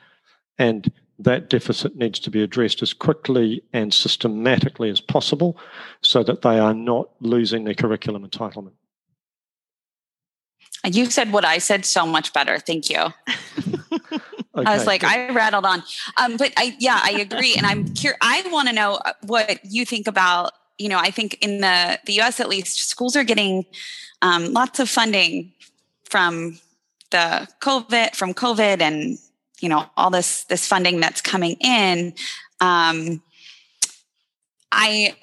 and 0.58 0.92
that 1.20 1.50
deficit 1.50 1.96
needs 1.96 2.20
to 2.20 2.32
be 2.32 2.42
addressed 2.42 2.82
as 2.82 2.94
quickly 2.94 3.64
and 3.72 3.94
systematically 3.94 4.90
as 4.90 5.00
possible 5.00 5.58
so 6.02 6.24
that 6.24 6.42
they 6.42 6.60
are 6.60 6.74
not 6.74 7.10
losing 7.20 7.64
their 7.64 7.76
curriculum 7.76 8.28
entitlement. 8.28 8.74
You 10.86 11.06
said 11.06 11.32
what 11.32 11.46
I 11.46 11.60
said 11.60 11.86
so 11.86 12.06
much 12.06 12.34
better. 12.34 12.60
Thank 12.60 12.90
you. 12.90 12.98
okay, 13.00 14.26
I 14.56 14.76
was 14.76 14.86
like. 14.86 15.06
I 15.06 15.30
rattled 15.30 15.66
on. 15.66 15.82
Um, 16.18 16.36
but 16.36 16.52
I, 16.58 16.76
yeah, 16.78 17.00
I 17.02 17.12
agree. 17.12 17.56
And 17.56 17.66
I'm 17.66 17.94
curious, 17.94 18.18
I 18.22 18.44
want 18.52 18.68
to 18.68 18.76
know 18.76 19.00
what 19.22 19.64
you 19.64 19.86
think 19.86 20.08
about 20.08 20.52
you 20.78 20.90
know, 20.90 20.98
I 20.98 21.12
think 21.12 21.38
in 21.42 21.62
the 21.62 22.00
the 22.06 22.14
U.S. 22.14 22.40
at 22.40 22.50
least, 22.50 22.90
schools 22.90 23.16
are 23.16 23.24
getting 23.24 23.66
um, 24.22 24.54
lots 24.54 24.80
of 24.80 24.90
funding 24.90 25.54
from 26.14 26.60
the 27.10 27.48
COVID 27.60 28.16
from 28.16 28.36
COVID 28.36 28.82
and 28.82 29.18
you 29.62 29.68
know 29.68 29.86
all 29.98 30.12
this 30.12 30.44
this 30.44 30.68
funding 30.68 31.00
that's 31.00 31.22
coming 31.22 31.56
in. 31.60 32.14
Um, 32.60 33.24
I 34.72 35.16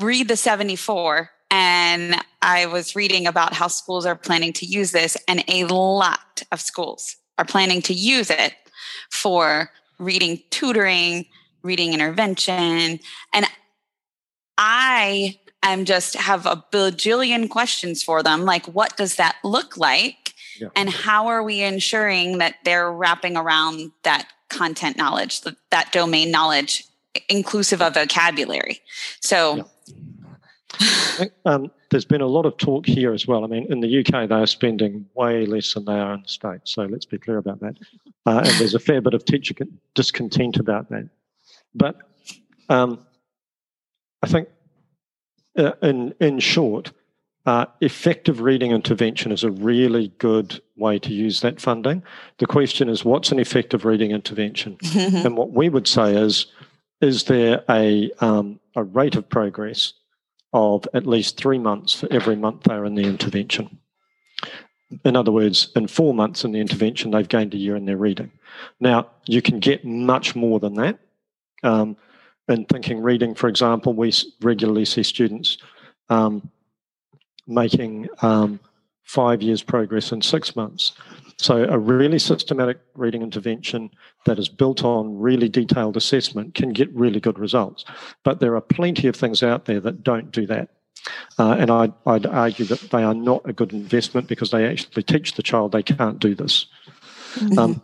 read 0.00 0.26
the 0.26 0.36
74 0.36 1.30
and 1.52 2.16
I 2.42 2.66
was 2.66 2.96
reading 2.96 3.28
about 3.28 3.52
how 3.52 3.68
schools 3.68 4.06
are 4.06 4.16
planning 4.16 4.52
to 4.54 4.66
use 4.66 4.90
this, 4.90 5.16
and 5.28 5.44
a 5.46 5.66
lot 5.66 6.42
of 6.50 6.60
schools 6.60 7.14
are 7.38 7.44
planning 7.44 7.80
to 7.82 7.94
use 7.94 8.28
it 8.28 8.54
for 9.12 9.70
reading 10.00 10.42
tutoring, 10.50 11.26
reading 11.62 11.94
intervention. 11.94 12.98
And 13.32 13.46
I 14.58 15.38
am 15.62 15.84
just 15.84 16.14
have 16.14 16.46
a 16.46 16.64
bajillion 16.72 17.48
questions 17.48 18.02
for 18.02 18.22
them. 18.22 18.44
Like, 18.44 18.66
what 18.66 18.96
does 18.96 19.16
that 19.16 19.36
look 19.42 19.76
like? 19.76 20.34
Yeah. 20.60 20.68
And 20.74 20.88
how 20.88 21.26
are 21.26 21.42
we 21.42 21.62
ensuring 21.62 22.38
that 22.38 22.56
they're 22.64 22.90
wrapping 22.90 23.36
around 23.36 23.92
that 24.04 24.28
content 24.48 24.96
knowledge, 24.96 25.42
that, 25.42 25.56
that 25.70 25.92
domain 25.92 26.30
knowledge, 26.30 26.84
inclusive 27.28 27.82
of 27.82 27.94
vocabulary? 27.94 28.80
So, 29.20 29.68
yeah. 30.78 31.26
um, 31.44 31.70
there's 31.90 32.04
been 32.04 32.20
a 32.20 32.26
lot 32.26 32.46
of 32.46 32.56
talk 32.56 32.86
here 32.86 33.12
as 33.12 33.26
well. 33.26 33.44
I 33.44 33.46
mean, 33.46 33.70
in 33.70 33.80
the 33.80 33.98
UK, 34.00 34.28
they 34.28 34.34
are 34.34 34.46
spending 34.46 35.06
way 35.14 35.46
less 35.46 35.74
than 35.74 35.84
they 35.84 35.98
are 35.98 36.14
in 36.14 36.22
the 36.22 36.28
States. 36.28 36.72
So 36.72 36.84
let's 36.84 37.06
be 37.06 37.18
clear 37.18 37.38
about 37.38 37.60
that. 37.60 37.76
Uh, 38.24 38.42
and 38.44 38.54
there's 38.58 38.74
a 38.74 38.80
fair 38.80 39.00
bit 39.00 39.14
of 39.14 39.24
teacher 39.24 39.54
discontent 39.94 40.56
about 40.56 40.90
that. 40.90 41.08
But 41.74 41.96
um, 42.68 43.06
I 44.22 44.26
think, 44.26 44.48
uh, 45.56 45.72
in, 45.82 46.14
in 46.20 46.38
short, 46.38 46.92
uh, 47.46 47.66
effective 47.80 48.40
reading 48.40 48.72
intervention 48.72 49.30
is 49.30 49.44
a 49.44 49.50
really 49.50 50.08
good 50.18 50.60
way 50.76 50.98
to 50.98 51.12
use 51.12 51.40
that 51.40 51.60
funding. 51.60 52.02
The 52.38 52.46
question 52.46 52.88
is, 52.88 53.04
what's 53.04 53.30
an 53.30 53.38
effective 53.38 53.84
reading 53.84 54.10
intervention? 54.10 54.78
and 54.96 55.36
what 55.36 55.52
we 55.52 55.68
would 55.68 55.86
say 55.86 56.16
is, 56.16 56.46
is 57.00 57.24
there 57.24 57.62
a, 57.70 58.10
um, 58.20 58.58
a 58.74 58.82
rate 58.82 59.14
of 59.14 59.28
progress 59.28 59.92
of 60.52 60.88
at 60.94 61.06
least 61.06 61.36
three 61.36 61.58
months 61.58 61.94
for 61.94 62.10
every 62.10 62.34
month 62.34 62.62
they're 62.62 62.84
in 62.84 62.94
the 62.94 63.04
intervention. 63.04 63.78
In 65.04 65.16
other 65.16 65.32
words, 65.32 65.70
in 65.76 65.86
four 65.86 66.14
months 66.14 66.44
in 66.44 66.52
the 66.52 66.60
intervention, 66.60 67.10
they've 67.10 67.28
gained 67.28 67.54
a 67.54 67.58
year 67.58 67.76
in 67.76 67.84
their 67.84 67.96
reading. 67.96 68.30
Now, 68.80 69.08
you 69.26 69.42
can 69.42 69.58
get 69.58 69.84
much 69.84 70.34
more 70.34 70.58
than 70.58 70.74
that. 70.74 70.98
Um, 71.62 71.96
in 72.48 72.64
thinking 72.66 73.00
reading, 73.00 73.34
for 73.34 73.48
example, 73.48 73.92
we 73.92 74.12
regularly 74.40 74.84
see 74.84 75.02
students 75.02 75.58
um, 76.08 76.48
making 77.46 78.08
um, 78.22 78.60
five 79.04 79.42
years 79.42 79.62
progress 79.62 80.12
in 80.12 80.22
six 80.22 80.54
months. 80.56 80.92
So, 81.38 81.64
a 81.64 81.78
really 81.78 82.18
systematic 82.18 82.80
reading 82.94 83.20
intervention 83.20 83.90
that 84.24 84.38
is 84.38 84.48
built 84.48 84.84
on 84.84 85.18
really 85.18 85.50
detailed 85.50 85.96
assessment 85.96 86.54
can 86.54 86.72
get 86.72 86.90
really 86.94 87.20
good 87.20 87.38
results. 87.38 87.84
But 88.24 88.40
there 88.40 88.56
are 88.56 88.62
plenty 88.62 89.06
of 89.06 89.16
things 89.16 89.42
out 89.42 89.66
there 89.66 89.80
that 89.80 90.02
don't 90.02 90.30
do 90.30 90.46
that. 90.46 90.70
Uh, 91.38 91.56
and 91.58 91.70
I'd, 91.70 91.92
I'd, 92.06 92.26
argue 92.26 92.64
that 92.64 92.80
they 92.90 93.04
are 93.04 93.14
not 93.14 93.42
a 93.44 93.52
good 93.52 93.72
investment 93.72 94.26
because 94.26 94.50
they 94.50 94.66
actually 94.66 95.02
teach 95.02 95.34
the 95.34 95.42
child 95.42 95.72
they 95.72 95.82
can't 95.82 96.18
do 96.18 96.34
this. 96.34 96.66
Mm-hmm. 97.34 97.58
Um, 97.58 97.82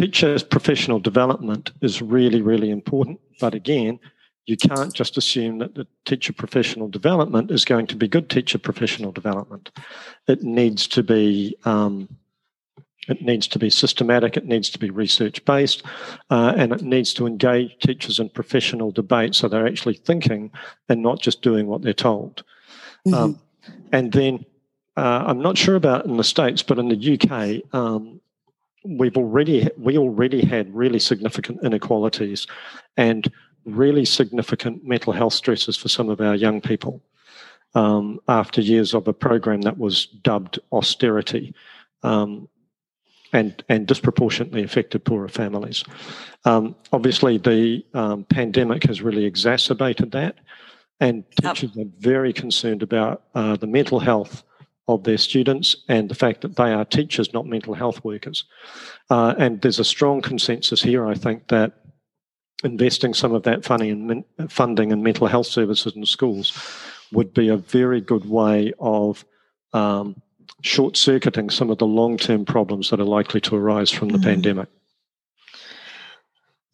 teachers' 0.00 0.42
professional 0.42 0.98
development 0.98 1.72
is 1.82 2.00
really, 2.00 2.40
really 2.40 2.70
important. 2.70 3.20
But 3.38 3.54
again, 3.54 3.98
you 4.46 4.56
can't 4.56 4.94
just 4.94 5.16
assume 5.16 5.58
that 5.58 5.74
the 5.74 5.86
teacher 6.06 6.32
professional 6.32 6.88
development 6.88 7.50
is 7.50 7.64
going 7.64 7.86
to 7.88 7.96
be 7.96 8.08
good 8.08 8.30
teacher 8.30 8.58
professional 8.58 9.12
development. 9.12 9.70
It 10.26 10.42
needs 10.42 10.86
to 10.88 11.02
be 11.02 11.54
um, 11.64 12.08
it 13.08 13.22
needs 13.22 13.48
to 13.48 13.58
be 13.58 13.70
systematic, 13.70 14.36
it 14.36 14.46
needs 14.46 14.70
to 14.70 14.78
be 14.78 14.90
research 14.90 15.44
based, 15.44 15.82
uh, 16.30 16.54
and 16.56 16.72
it 16.72 16.82
needs 16.82 17.12
to 17.14 17.26
engage 17.26 17.78
teachers 17.78 18.18
in 18.18 18.28
professional 18.28 18.90
debate 18.92 19.34
so 19.34 19.48
they're 19.48 19.66
actually 19.66 19.94
thinking 19.94 20.50
and 20.88 21.02
not 21.02 21.20
just 21.20 21.42
doing 21.42 21.66
what 21.66 21.82
they're 21.82 21.92
told. 21.92 22.42
Mm-hmm. 23.06 23.14
Um, 23.14 23.40
and 23.92 24.12
then 24.12 24.44
uh, 24.96 25.24
I'm 25.26 25.40
not 25.40 25.58
sure 25.58 25.76
about 25.76 26.06
in 26.06 26.16
the 26.16 26.24
States, 26.24 26.62
but 26.62 26.78
in 26.78 26.88
the 26.88 27.18
UK, 27.18 27.74
um, 27.74 28.20
we've 28.84 29.16
already 29.16 29.68
we 29.76 29.98
already 29.98 30.44
had 30.44 30.74
really 30.74 30.98
significant 30.98 31.58
inequalities 31.62 32.46
and 32.96 33.30
really 33.64 34.04
significant 34.04 34.84
mental 34.84 35.12
health 35.12 35.34
stresses 35.34 35.76
for 35.76 35.88
some 35.88 36.08
of 36.08 36.20
our 36.20 36.34
young 36.34 36.60
people 36.60 37.02
um, 37.74 38.18
after 38.28 38.60
years 38.60 38.94
of 38.94 39.06
a 39.06 39.12
program 39.12 39.62
that 39.62 39.78
was 39.78 40.06
dubbed 40.06 40.58
austerity. 40.72 41.54
Um, 42.02 42.48
and, 43.32 43.62
and 43.68 43.86
disproportionately 43.86 44.64
affected 44.64 45.04
poorer 45.04 45.28
families. 45.28 45.84
Um, 46.44 46.74
obviously, 46.92 47.38
the 47.38 47.84
um, 47.94 48.24
pandemic 48.24 48.82
has 48.84 49.02
really 49.02 49.24
exacerbated 49.24 50.10
that, 50.10 50.38
and 50.98 51.22
teachers 51.40 51.76
are 51.76 51.84
very 52.00 52.32
concerned 52.32 52.82
about 52.82 53.22
uh, 53.36 53.54
the 53.54 53.68
mental 53.68 54.00
health 54.00 54.42
of 54.94 55.04
their 55.04 55.18
students 55.18 55.76
and 55.88 56.08
the 56.08 56.14
fact 56.14 56.40
that 56.42 56.56
they 56.56 56.72
are 56.72 56.84
teachers, 56.84 57.32
not 57.32 57.46
mental 57.46 57.74
health 57.74 58.04
workers. 58.04 58.44
Uh, 59.08 59.34
and 59.38 59.60
there's 59.60 59.78
a 59.78 59.84
strong 59.84 60.20
consensus 60.20 60.82
here, 60.82 61.06
I 61.06 61.14
think, 61.14 61.48
that 61.48 61.72
investing 62.64 63.14
some 63.14 63.32
of 63.32 63.42
that 63.44 63.64
funding 63.64 64.24
in, 64.38 64.48
funding 64.48 64.90
in 64.90 65.02
mental 65.02 65.26
health 65.26 65.46
services 65.46 65.94
in 65.96 66.04
schools 66.04 66.52
would 67.12 67.32
be 67.34 67.48
a 67.48 67.56
very 67.56 68.00
good 68.00 68.28
way 68.28 68.72
of 68.78 69.24
um, 69.72 70.20
short 70.62 70.96
circuiting 70.96 71.50
some 71.50 71.70
of 71.70 71.78
the 71.78 71.86
long 71.86 72.16
term 72.16 72.44
problems 72.44 72.90
that 72.90 73.00
are 73.00 73.04
likely 73.04 73.40
to 73.40 73.56
arise 73.56 73.90
from 73.90 74.08
the 74.08 74.18
mm-hmm. 74.18 74.28
pandemic. 74.28 74.68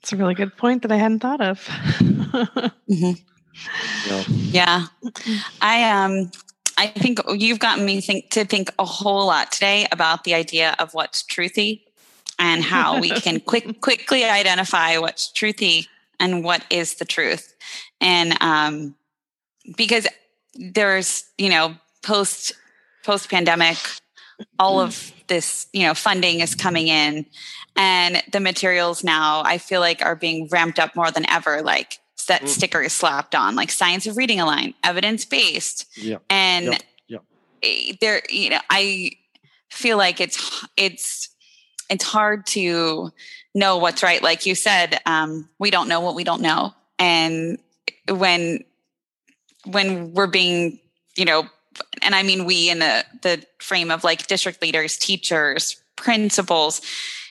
It's 0.02 0.12
a 0.12 0.16
really 0.16 0.34
good 0.34 0.56
point 0.56 0.82
that 0.82 0.92
I 0.92 0.96
hadn't 0.96 1.20
thought 1.20 1.40
of. 1.40 1.64
mm-hmm. 1.66 3.12
yeah. 4.06 4.24
yeah. 4.28 4.86
I 5.60 5.90
um 5.90 6.30
I 6.76 6.88
think 6.88 7.20
you've 7.34 7.58
gotten 7.58 7.84
me 7.84 8.00
think 8.00 8.30
to 8.30 8.44
think 8.44 8.70
a 8.78 8.84
whole 8.84 9.26
lot 9.26 9.52
today 9.52 9.86
about 9.90 10.24
the 10.24 10.34
idea 10.34 10.76
of 10.78 10.92
what's 10.92 11.22
truthy 11.22 11.82
and 12.38 12.62
how 12.62 13.00
we 13.00 13.10
can 13.20 13.40
quick 13.40 13.80
quickly 13.80 14.24
identify 14.24 14.98
what's 14.98 15.32
truthy 15.32 15.88
and 16.20 16.44
what 16.44 16.64
is 16.70 16.94
the 16.94 17.04
truth. 17.04 17.54
And 18.00 18.36
um 18.42 18.94
because 19.76 20.06
there's, 20.54 21.24
you 21.38 21.50
know, 21.50 21.74
post 22.02 22.52
post 23.04 23.30
pandemic, 23.30 23.78
all 24.58 24.80
of 24.80 25.12
this, 25.28 25.66
you 25.72 25.86
know, 25.86 25.94
funding 25.94 26.40
is 26.40 26.54
coming 26.54 26.88
in 26.88 27.26
and 27.74 28.22
the 28.32 28.40
materials 28.40 29.02
now 29.02 29.42
I 29.44 29.58
feel 29.58 29.80
like 29.80 30.04
are 30.04 30.16
being 30.16 30.48
ramped 30.50 30.78
up 30.78 30.94
more 30.94 31.10
than 31.10 31.28
ever. 31.28 31.62
Like 31.62 32.00
that 32.26 32.42
mm. 32.42 32.48
sticker 32.48 32.82
is 32.82 32.92
slapped 32.92 33.34
on, 33.34 33.54
like 33.54 33.70
science 33.70 34.06
of 34.06 34.16
reading 34.16 34.40
align, 34.40 34.74
evidence 34.84 35.24
based. 35.24 35.86
Yeah. 35.96 36.18
And 36.28 36.78
yeah. 37.08 37.18
Yeah. 37.62 37.92
there, 38.00 38.22
you 38.30 38.50
know, 38.50 38.60
I 38.70 39.12
feel 39.70 39.96
like 39.96 40.20
it's 40.20 40.66
it's 40.76 41.28
it's 41.88 42.04
hard 42.04 42.46
to 42.46 43.12
know 43.54 43.78
what's 43.78 44.02
right. 44.02 44.22
Like 44.22 44.46
you 44.46 44.54
said, 44.54 45.00
um, 45.06 45.48
we 45.58 45.70
don't 45.70 45.88
know 45.88 46.00
what 46.00 46.14
we 46.14 46.24
don't 46.24 46.42
know. 46.42 46.74
And 46.98 47.58
when 48.08 48.64
when 49.64 50.12
we're 50.12 50.26
being, 50.26 50.78
you 51.16 51.24
know, 51.24 51.48
and 52.02 52.14
I 52.14 52.22
mean 52.22 52.44
we 52.44 52.70
in 52.70 52.78
the 52.78 53.04
the 53.22 53.44
frame 53.58 53.90
of 53.90 54.04
like 54.04 54.26
district 54.26 54.62
leaders, 54.62 54.96
teachers, 54.96 55.80
principals, 55.96 56.80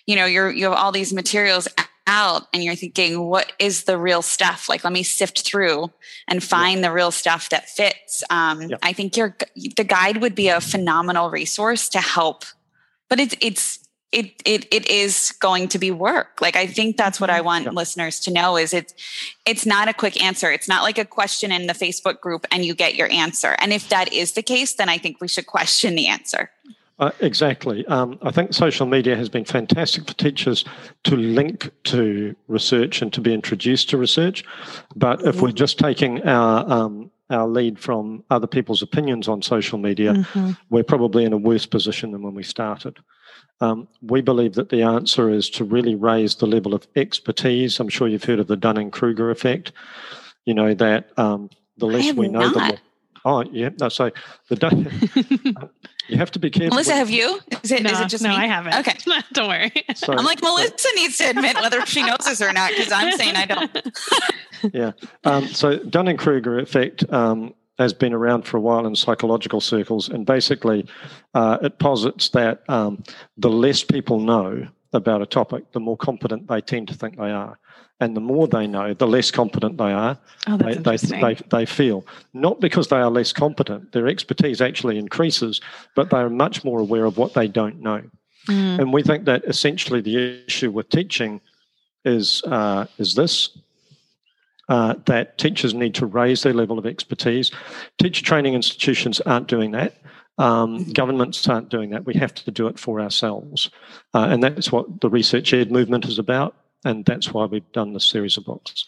you 0.06 0.16
know, 0.16 0.26
you're 0.26 0.52
you 0.52 0.66
have 0.66 0.74
all 0.74 0.92
these 0.92 1.14
materials 1.14 1.68
out 2.08 2.44
and 2.54 2.64
you're 2.64 2.76
thinking, 2.76 3.20
what 3.20 3.52
is 3.60 3.84
the 3.84 3.98
real 3.98 4.22
stuff? 4.22 4.70
Like, 4.70 4.84
let 4.84 4.94
me 4.94 5.04
sift 5.04 5.46
through 5.46 5.92
and 6.28 6.44
find 6.44 6.82
yeah. 6.82 6.88
the 6.88 6.94
real 6.94 7.12
stuff 7.12 7.50
that 7.50 7.70
fits. 7.70 8.24
Um, 8.30 8.62
yeah. 8.64 8.78
I 8.84 8.94
think 8.94 9.18
your 9.18 9.36
the 9.76 9.84
guide 9.84 10.22
would 10.22 10.36
be 10.36 10.50
a 10.50 10.62
phenomenal 10.62 11.30
resource 11.30 11.90
to 11.90 12.02
help, 12.02 12.46
but 13.10 13.20
it's 13.20 13.36
it's 13.42 13.80
it 14.12 14.42
it 14.46 14.66
it 14.72 14.90
is 14.90 15.34
going 15.40 15.68
to 15.70 15.80
be 15.80 15.92
work. 15.92 16.40
Like 16.40 16.56
I 16.56 16.68
think 16.68 16.96
that's 16.96 17.20
what 17.20 17.30
I 17.30 17.38
mm-hmm. 17.38 17.46
want 17.46 17.66
yeah. 17.66 17.72
listeners 17.72 18.20
to 18.22 18.32
know 18.32 18.56
is 18.56 18.74
it's 18.74 18.94
it's 19.46 19.66
not 19.66 19.90
a 19.90 19.94
quick 19.94 20.24
answer. 20.24 20.52
It's 20.52 20.70
not 20.70 20.84
like 20.84 20.98
a 20.98 21.06
question 21.06 21.52
in 21.52 21.68
the 21.68 21.74
Facebook 21.74 22.22
group 22.22 22.46
and 22.52 22.64
you 22.64 22.74
get 22.76 22.96
your 22.96 23.12
answer. 23.12 23.56
And 23.60 23.74
if 23.74 23.90
that 23.90 24.14
is 24.14 24.34
the 24.34 24.42
case, 24.42 24.74
then 24.76 24.90
I 24.90 24.98
think 24.98 25.20
we 25.20 25.28
should 25.28 25.48
question 25.48 25.96
the 25.96 26.08
answer. 26.08 26.50
Uh, 26.98 27.12
exactly. 27.20 27.86
Um, 27.88 28.18
I 28.22 28.32
think 28.32 28.54
social 28.54 28.86
media 28.86 29.18
has 29.18 29.28
been 29.28 29.44
fantastic 29.44 30.08
for 30.08 30.14
teachers 30.14 30.64
to 31.04 31.18
link 31.18 31.70
to 31.86 32.36
research 32.48 33.02
and 33.02 33.12
to 33.12 33.20
be 33.20 33.34
introduced 33.34 33.90
to 33.90 33.98
research. 33.98 34.46
But 34.96 35.22
if 35.24 35.42
we're 35.42 35.52
just 35.52 35.78
taking 35.78 36.24
our 36.24 36.72
um, 36.72 37.12
our 37.30 37.48
lead 37.48 37.80
from 37.80 38.24
other 38.30 38.48
people's 38.48 38.82
opinions 38.82 39.28
on 39.28 39.42
social 39.42 39.78
media, 39.78 40.14
mm-hmm. 40.14 40.52
we're 40.70 40.84
probably 40.84 41.26
in 41.26 41.34
a 41.34 41.38
worse 41.38 41.66
position 41.66 42.12
than 42.12 42.22
when 42.22 42.36
we 42.36 42.44
started. 42.44 43.00
Um, 43.62 43.88
we 44.02 44.22
believe 44.22 44.54
that 44.54 44.70
the 44.70 44.84
answer 44.84 45.30
is 45.30 45.50
to 45.52 45.64
really 45.64 45.96
raise 45.96 46.36
the 46.36 46.46
level 46.46 46.74
of 46.74 46.88
expertise. 46.96 47.80
I'm 47.80 47.90
sure 47.90 48.08
you've 48.08 48.24
heard 48.24 48.40
of 48.40 48.48
the 48.48 48.58
Dunning 48.58 48.92
Kruger 48.92 49.32
effect. 49.32 49.72
You 50.46 50.54
know 50.54 50.74
that 50.76 51.18
um, 51.18 51.50
the 51.78 51.88
less 51.88 52.14
we 52.14 52.28
know, 52.28 52.42
not. 52.42 52.54
the 52.54 52.60
more. 52.60 52.78
Oh 53.26 53.44
yeah, 53.52 53.70
no. 53.80 53.90
So 53.90 54.12
the 54.50 55.70
you 56.08 56.18
have 56.18 56.30
to 56.32 56.40
be 56.40 56.52
careful. 56.52 56.76
Melissa, 56.76 56.94
have 56.94 57.10
you? 57.10 57.40
Is 57.64 57.72
it, 57.72 57.82
no, 57.82 57.90
is 57.90 58.00
it 58.00 58.08
just 58.08 58.24
no? 58.24 58.30
Me? 58.30 58.36
I 58.36 58.46
haven't. 58.46 58.76
Okay, 58.76 58.96
don't 59.34 59.50
worry. 59.50 59.72
So, 59.96 60.14
I'm 60.14 60.24
like 60.24 60.44
Melissa 60.44 60.88
needs 60.96 61.18
to 61.18 61.32
admit 61.32 61.56
whether 61.56 61.84
she 61.88 62.04
knows 62.04 62.20
this 62.24 62.40
or 62.40 62.54
not 62.54 62.70
because 62.70 62.92
I'm 62.92 63.12
saying 63.18 63.36
I 63.36 63.46
don't. 63.46 63.90
yeah. 64.74 64.92
Um, 65.24 65.48
so 65.48 65.78
Dunning 65.80 66.18
Kruger 66.18 66.60
effect 66.60 67.12
um, 67.12 67.56
has 67.80 67.94
been 67.94 68.14
around 68.14 68.44
for 68.44 68.58
a 68.58 68.62
while 68.62 68.86
in 68.86 68.96
psychological 68.96 69.60
circles, 69.60 70.08
and 70.08 70.24
basically, 70.24 70.86
uh, 71.34 71.58
it 71.64 71.80
posits 71.80 72.30
that 72.30 72.62
um, 72.70 73.04
the 73.38 73.50
less 73.50 73.84
people 73.84 74.20
know 74.20 74.68
about 74.94 75.24
a 75.24 75.26
topic, 75.26 75.72
the 75.72 75.80
more 75.80 75.98
competent 75.98 76.48
they 76.48 76.62
tend 76.62 76.88
to 76.90 76.94
think 76.94 77.18
they 77.18 77.32
are. 77.32 77.58
And 78.02 78.16
the 78.16 78.22
more 78.22 78.48
they 78.48 78.68
know, 78.68 78.94
the 78.94 79.08
less 79.08 79.32
competent 79.32 79.78
they 79.78 79.94
are. 79.94 80.18
Oh, 80.48 80.58
They, 80.58 80.76
they, 80.76 80.98
they, 80.98 81.34
they 81.50 81.66
feel. 81.66 82.06
Not 82.34 82.60
because 82.60 82.90
they 82.90 82.98
are 82.98 83.10
less 83.10 83.32
competent, 83.32 83.94
their 83.94 84.08
expertise 84.08 84.60
actually 84.60 84.98
increases, 84.98 85.62
but 85.96 86.10
they 86.10 86.18
are 86.18 86.30
much 86.30 86.66
more 86.66 86.80
aware 86.80 87.06
of 87.06 87.18
what 87.18 87.34
they 87.34 87.48
don't 87.48 87.80
know. 87.82 88.04
Mm, 88.48 88.80
And 88.80 88.94
we 88.94 89.02
think 89.02 89.26
that 89.26 89.46
essentially 89.46 90.02
the 90.02 90.44
issue 90.46 90.72
with 90.72 90.90
teaching 90.90 91.42
is 92.04 92.44
uh, 92.44 92.86
is 92.98 93.16
this 93.16 93.58
uh, 94.70 94.96
that 95.06 95.38
teachers 95.38 95.74
need 95.74 95.96
to 95.96 96.06
raise 96.06 96.44
their 96.44 96.54
level 96.54 96.78
of 96.78 96.86
expertise. 96.86 97.52
Teacher 97.98 98.24
training 98.24 98.54
institutions 98.54 99.22
aren't 99.22 99.48
doing 99.48 99.72
that. 99.72 99.96
Um, 100.38 100.92
governments 100.92 101.48
aren't 101.48 101.70
doing 101.70 101.92
that. 101.92 102.06
We 102.06 102.14
have 102.16 102.34
to 102.36 102.52
do 102.52 102.68
it 102.68 102.78
for 102.78 103.00
ourselves, 103.00 103.70
uh, 104.14 104.28
and 104.30 104.44
that's 104.44 104.72
what 104.72 105.02
the 105.02 105.10
researchED 105.10 105.72
movement 105.72 106.06
is 106.06 106.20
about. 106.20 106.56
And 106.86 107.04
that's 107.04 107.34
why 107.34 107.46
we've 107.46 107.70
done 107.72 107.94
this 107.94 108.06
series 108.06 108.38
of 108.38 108.46
books. 108.46 108.86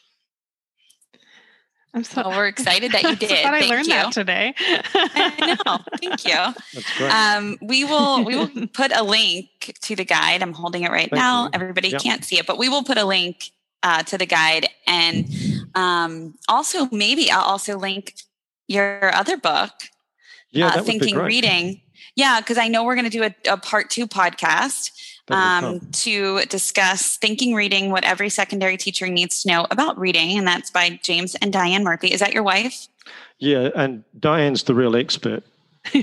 I'm 1.94 2.04
so 2.04 2.22
Well, 2.28 2.38
we're 2.38 2.48
excited 2.48 2.92
that 2.92 3.02
you 3.02 3.10
I'm 3.10 3.16
so 3.20 3.28
did. 3.28 3.42
glad 3.42 3.54
I 3.56 3.60
Thank 3.60 3.72
learned 3.72 3.88
you. 3.88 3.94
that 3.94 4.12
today. 4.14 4.54
I 4.94 5.58
know. 5.66 5.80
Thank 6.00 6.26
you. 6.26 6.54
That's 6.74 6.98
great. 6.98 7.12
Um, 7.12 7.58
we 7.62 7.84
will 7.86 8.24
we 8.24 8.36
will 8.36 8.68
put 8.74 8.92
a 8.96 9.04
link 9.04 9.76
to 9.82 9.96
the 9.96 10.06
guide. 10.06 10.44
I'm 10.44 10.54
holding 10.54 10.84
it 10.84 10.92
right 10.92 11.10
Thank 11.10 11.14
now. 11.20 11.46
you. 11.46 11.50
Everybody 11.54 11.90
Yep. 11.90 12.02
can't 12.02 12.24
see 12.24 12.38
it, 12.38 12.46
but 12.46 12.60
we 12.60 12.70
will 12.70 12.84
put 12.84 12.98
a 13.00 13.06
link 13.06 13.52
uh, 13.84 14.04
to 14.04 14.18
the 14.18 14.26
guide, 14.26 14.68
and 14.86 15.28
um, 15.76 16.36
also 16.48 16.88
maybe 16.92 17.32
I'll 17.32 17.42
also 17.46 17.78
link 17.78 18.14
your 18.68 19.14
other 19.16 19.38
book, 19.38 19.72
yeah, 20.52 20.68
uh, 20.68 20.70
that 20.72 20.78
would 20.80 20.86
be 20.86 20.92
Thinking 21.00 21.16
great. 21.16 21.28
Reading. 21.28 21.82
Yeah, 22.16 22.42
because 22.42 22.58
I 22.58 22.68
know 22.68 22.84
we're 22.84 22.96
going 22.96 23.10
to 23.10 23.12
do 23.12 23.24
a, 23.24 23.36
a 23.54 23.58
part 23.58 23.90
two 23.90 24.08
podcast 24.08 24.92
That'd 24.92 24.94
be 24.94 25.17
um, 25.30 25.80
to 25.92 26.46
discuss 26.46 27.18
thinking 27.18 27.54
reading, 27.54 27.92
what 27.92 28.04
every 28.04 28.30
secondary 28.30 28.78
teacher 28.78 29.08
needs 29.08 29.44
to 29.44 29.50
know 29.50 29.68
about 29.72 29.98
reading, 30.00 30.38
and 30.38 30.48
that's 30.48 30.72
by 30.72 31.00
James 31.04 31.36
and 31.36 31.52
Diane 31.52 31.84
Murphy. 31.84 32.08
Is 32.08 32.20
that 32.20 32.34
your 32.34 32.44
wife? 32.44 32.88
Yeah, 33.40 33.70
and 33.76 34.04
Diane's 34.20 34.64
the 34.64 34.74
real 34.74 34.96
expert. 34.96 35.44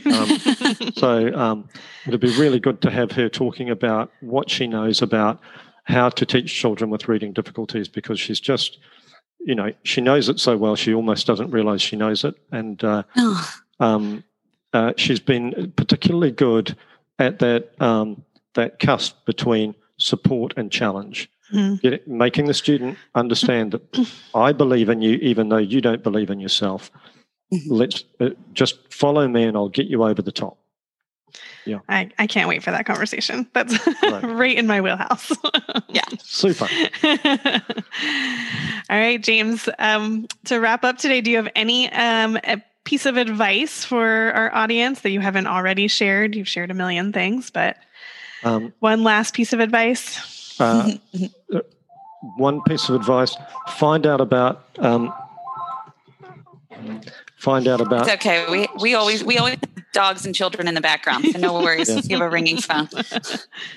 Um, 0.07 0.39
so 0.95 1.35
um, 1.35 1.68
it'd 2.07 2.20
be 2.20 2.37
really 2.39 2.61
good 2.61 2.81
to 2.83 2.91
have 2.91 3.12
her 3.12 3.29
talking 3.29 3.70
about 3.70 4.11
what 4.20 4.51
she 4.51 4.66
knows 4.66 5.03
about 5.03 5.41
how 5.85 6.09
to 6.09 6.25
teach 6.25 6.55
children 6.55 6.91
with 6.91 7.09
reading 7.09 7.33
difficulties 7.33 7.89
because 7.89 8.18
she's 8.18 8.41
just, 8.41 8.79
you 9.41 9.55
know, 9.55 9.72
she 9.83 10.01
knows 10.01 10.29
it 10.29 10.41
so 10.41 10.57
well 10.57 10.77
she 10.77 10.95
almost 10.95 11.27
doesn't 11.27 11.51
realize 11.51 11.83
she 11.83 11.97
knows 11.97 12.25
it. 12.25 12.35
And 12.51 12.83
uh, 12.83 13.03
Oh, 13.16 13.55
um, 13.81 14.25
uh, 14.72 14.93
she's 14.97 15.20
been 15.20 15.72
particularly 15.77 16.31
good 16.31 16.77
at 17.18 17.39
that 17.41 17.81
um, 17.81 18.25
that 18.55 18.78
cusp 18.78 19.24
between 19.26 19.74
support 19.98 20.55
and 20.57 20.70
challenge. 20.70 21.30
Mm. 21.52 21.80
Get 21.80 21.92
it, 21.92 22.09
making 22.09 22.46
the 22.46 22.55
student 22.55 22.96
understand 23.14 23.72
that 23.72 24.09
I 24.34 24.52
believe 24.52 24.88
in 24.88 25.02
you, 25.02 25.16
even 25.16 25.50
though 25.50 25.59
you 25.59 25.80
don't 25.80 26.02
believe 26.02 26.30
in 26.30 26.40
yourself. 26.40 26.90
Mhm. 27.52 27.61
Let's 27.68 28.05
uh, 28.20 28.30
just 28.55 28.92
follow 28.92 29.28
me, 29.28 29.44
and 29.44 29.57
I'll 29.57 29.68
get 29.68 29.86
you 29.86 30.02
over 30.05 30.22
the 30.22 30.32
top. 30.32 30.57
I, 31.88 32.11
I 32.18 32.26
can't 32.26 32.48
wait 32.48 32.62
for 32.62 32.70
that 32.70 32.86
conversation. 32.86 33.48
That's 33.55 33.74
Right. 34.02 34.22
right 34.24 34.57
in 34.57 34.66
my 34.66 34.80
wheelhouse. 34.80 35.32
Yeah, 35.88 36.02
super. 36.18 36.66
All 37.05 38.98
right, 38.98 39.22
James. 39.22 39.68
Um, 39.78 40.26
to 40.46 40.59
wrap 40.59 40.82
up 40.84 40.98
today, 40.98 41.20
do 41.20 41.30
you 41.30 41.36
have 41.36 41.50
any 41.55 41.90
um, 41.92 42.36
a 42.44 42.61
piece 42.84 43.07
of 43.07 43.16
advice 43.16 43.84
for 43.84 44.32
our 44.34 44.52
audience 44.55 45.02
that 45.02 45.11
you 45.11 45.20
haven't 45.20 45.46
already 45.46 45.86
shared? 45.88 46.34
You've 46.34 46.48
shared 46.48 46.70
a 46.72 46.74
million 46.74 47.12
things, 47.12 47.50
but 47.50 47.76
Um, 48.45 48.72
one 48.80 49.03
last 49.03 49.34
piece 49.34 49.53
of 49.53 49.61
advice. 49.61 50.61
uh, 50.61 50.92
one 52.36 52.62
piece 52.62 52.88
of 52.88 52.95
advice: 52.95 53.36
find 53.68 54.07
out 54.07 54.20
about. 54.20 54.64
Um, 54.78 55.12
find 57.36 57.66
out 57.66 57.80
about. 57.80 58.03
it's 58.03 58.14
okay. 58.14 58.47
We 58.51 58.68
we 58.80 58.95
always 58.95 59.24
we 59.24 59.38
always 59.38 59.57
dogs 59.92 60.26
and 60.26 60.34
children 60.34 60.68
in 60.68 60.74
the 60.74 60.80
background, 60.80 61.24
so 61.32 61.38
no 61.38 61.55
worries. 61.55 61.88
Yeah. 61.95 62.01
You 62.05 62.16
have 62.16 62.26
a 62.26 62.30
ringing 62.30 62.59
phone. 62.59 62.88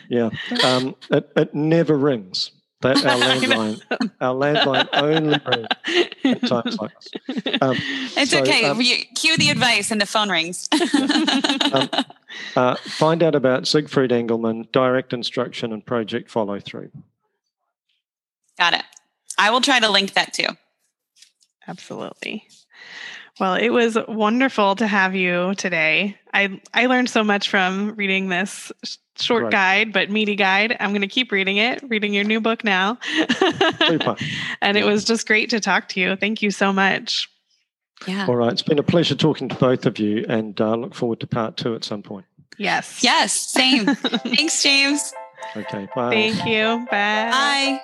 Yeah, 0.10 0.30
um, 0.64 0.96
it, 1.10 1.32
it 1.36 1.54
never 1.54 1.98
rings. 1.98 2.52
That 2.88 3.06
our 3.06 3.18
landline, 3.20 3.82
our 4.22 4.34
landline 4.34 4.88
only 4.94 5.40
rings 5.46 5.68
at 6.24 6.48
times 6.48 6.78
like 6.80 6.92
this. 7.02 7.58
Um, 7.62 7.76
It's 8.16 8.32
So, 8.32 8.40
okay. 8.42 8.66
um, 8.66 8.82
you, 8.82 8.98
cue 9.16 9.36
the 9.38 9.50
advice, 9.50 9.92
and 9.92 10.00
the 10.00 10.06
phone 10.06 10.30
rings. 10.30 10.68
Um, 11.74 11.90
uh, 12.56 12.76
find 12.76 13.24
out 13.24 13.36
about 13.36 13.68
Siegfried 13.68 14.12
Engelmann, 14.12 14.72
direct 14.72 15.12
instruction, 15.12 15.74
and 15.74 15.86
project 15.86 16.30
follow 16.30 16.60
through. 16.60 16.92
Got 18.58 18.74
it. 18.74 18.84
I 19.38 19.50
will 19.50 19.62
try 19.62 19.80
to 19.80 19.90
link 19.90 20.14
that 20.14 20.34
too. 20.34 20.48
Absolutely. 21.68 22.48
Well, 23.40 23.56
it 23.56 23.70
was 23.70 23.98
wonderful 24.08 24.76
to 24.78 24.88
have 24.88 25.16
you 25.16 25.54
today. 25.56 26.18
I 26.34 26.60
I 26.74 26.86
learned 26.88 27.10
so 27.10 27.24
much 27.24 27.50
from 27.50 27.96
reading 27.96 28.30
this 28.30 28.72
sh- 28.84 28.96
short 29.22 29.44
Right. 29.44 29.52
guide, 29.52 29.94
but 29.94 30.10
meaty 30.10 30.36
guide. 30.36 30.76
I'm 30.80 30.92
going 30.92 31.02
to 31.02 31.08
keep 31.08 31.32
reading 31.32 31.58
it, 31.58 31.84
reading 31.88 32.14
your 32.14 32.24
new 32.24 32.40
book 32.42 32.64
now. 32.64 32.98
Super. 33.80 34.16
and 34.62 34.78
it 34.78 34.86
was 34.86 35.04
just 35.06 35.28
great 35.28 35.50
to 35.52 35.60
talk 35.60 35.90
to 35.90 36.00
you. 36.00 36.16
Thank 36.16 36.42
you 36.42 36.52
so 36.52 36.72
much. 36.74 37.30
Yeah. 38.08 38.28
All 38.28 38.36
right, 38.36 38.52
it's 38.52 38.62
been 38.62 38.78
a 38.80 38.84
pleasure 38.84 39.16
talking 39.16 39.50
to 39.50 39.56
both 39.56 39.86
of 39.88 39.98
you, 39.98 40.24
and 40.30 40.60
uh, 40.62 40.76
look 40.76 40.94
forward 40.94 41.20
to 41.22 41.28
part 41.28 41.58
two 41.58 41.74
at 41.74 41.84
some 41.84 42.04
point. 42.04 42.26
Yes. 42.58 43.04
Yes. 43.04 43.34
Same. 43.34 43.86
Thanks, 43.96 44.62
James. 44.62 45.14
Okay, 45.56 45.88
bye. 45.96 46.12
Thank 46.12 46.46
you. 46.46 46.86
Bye. 46.92 47.30
Bye. 47.32 47.80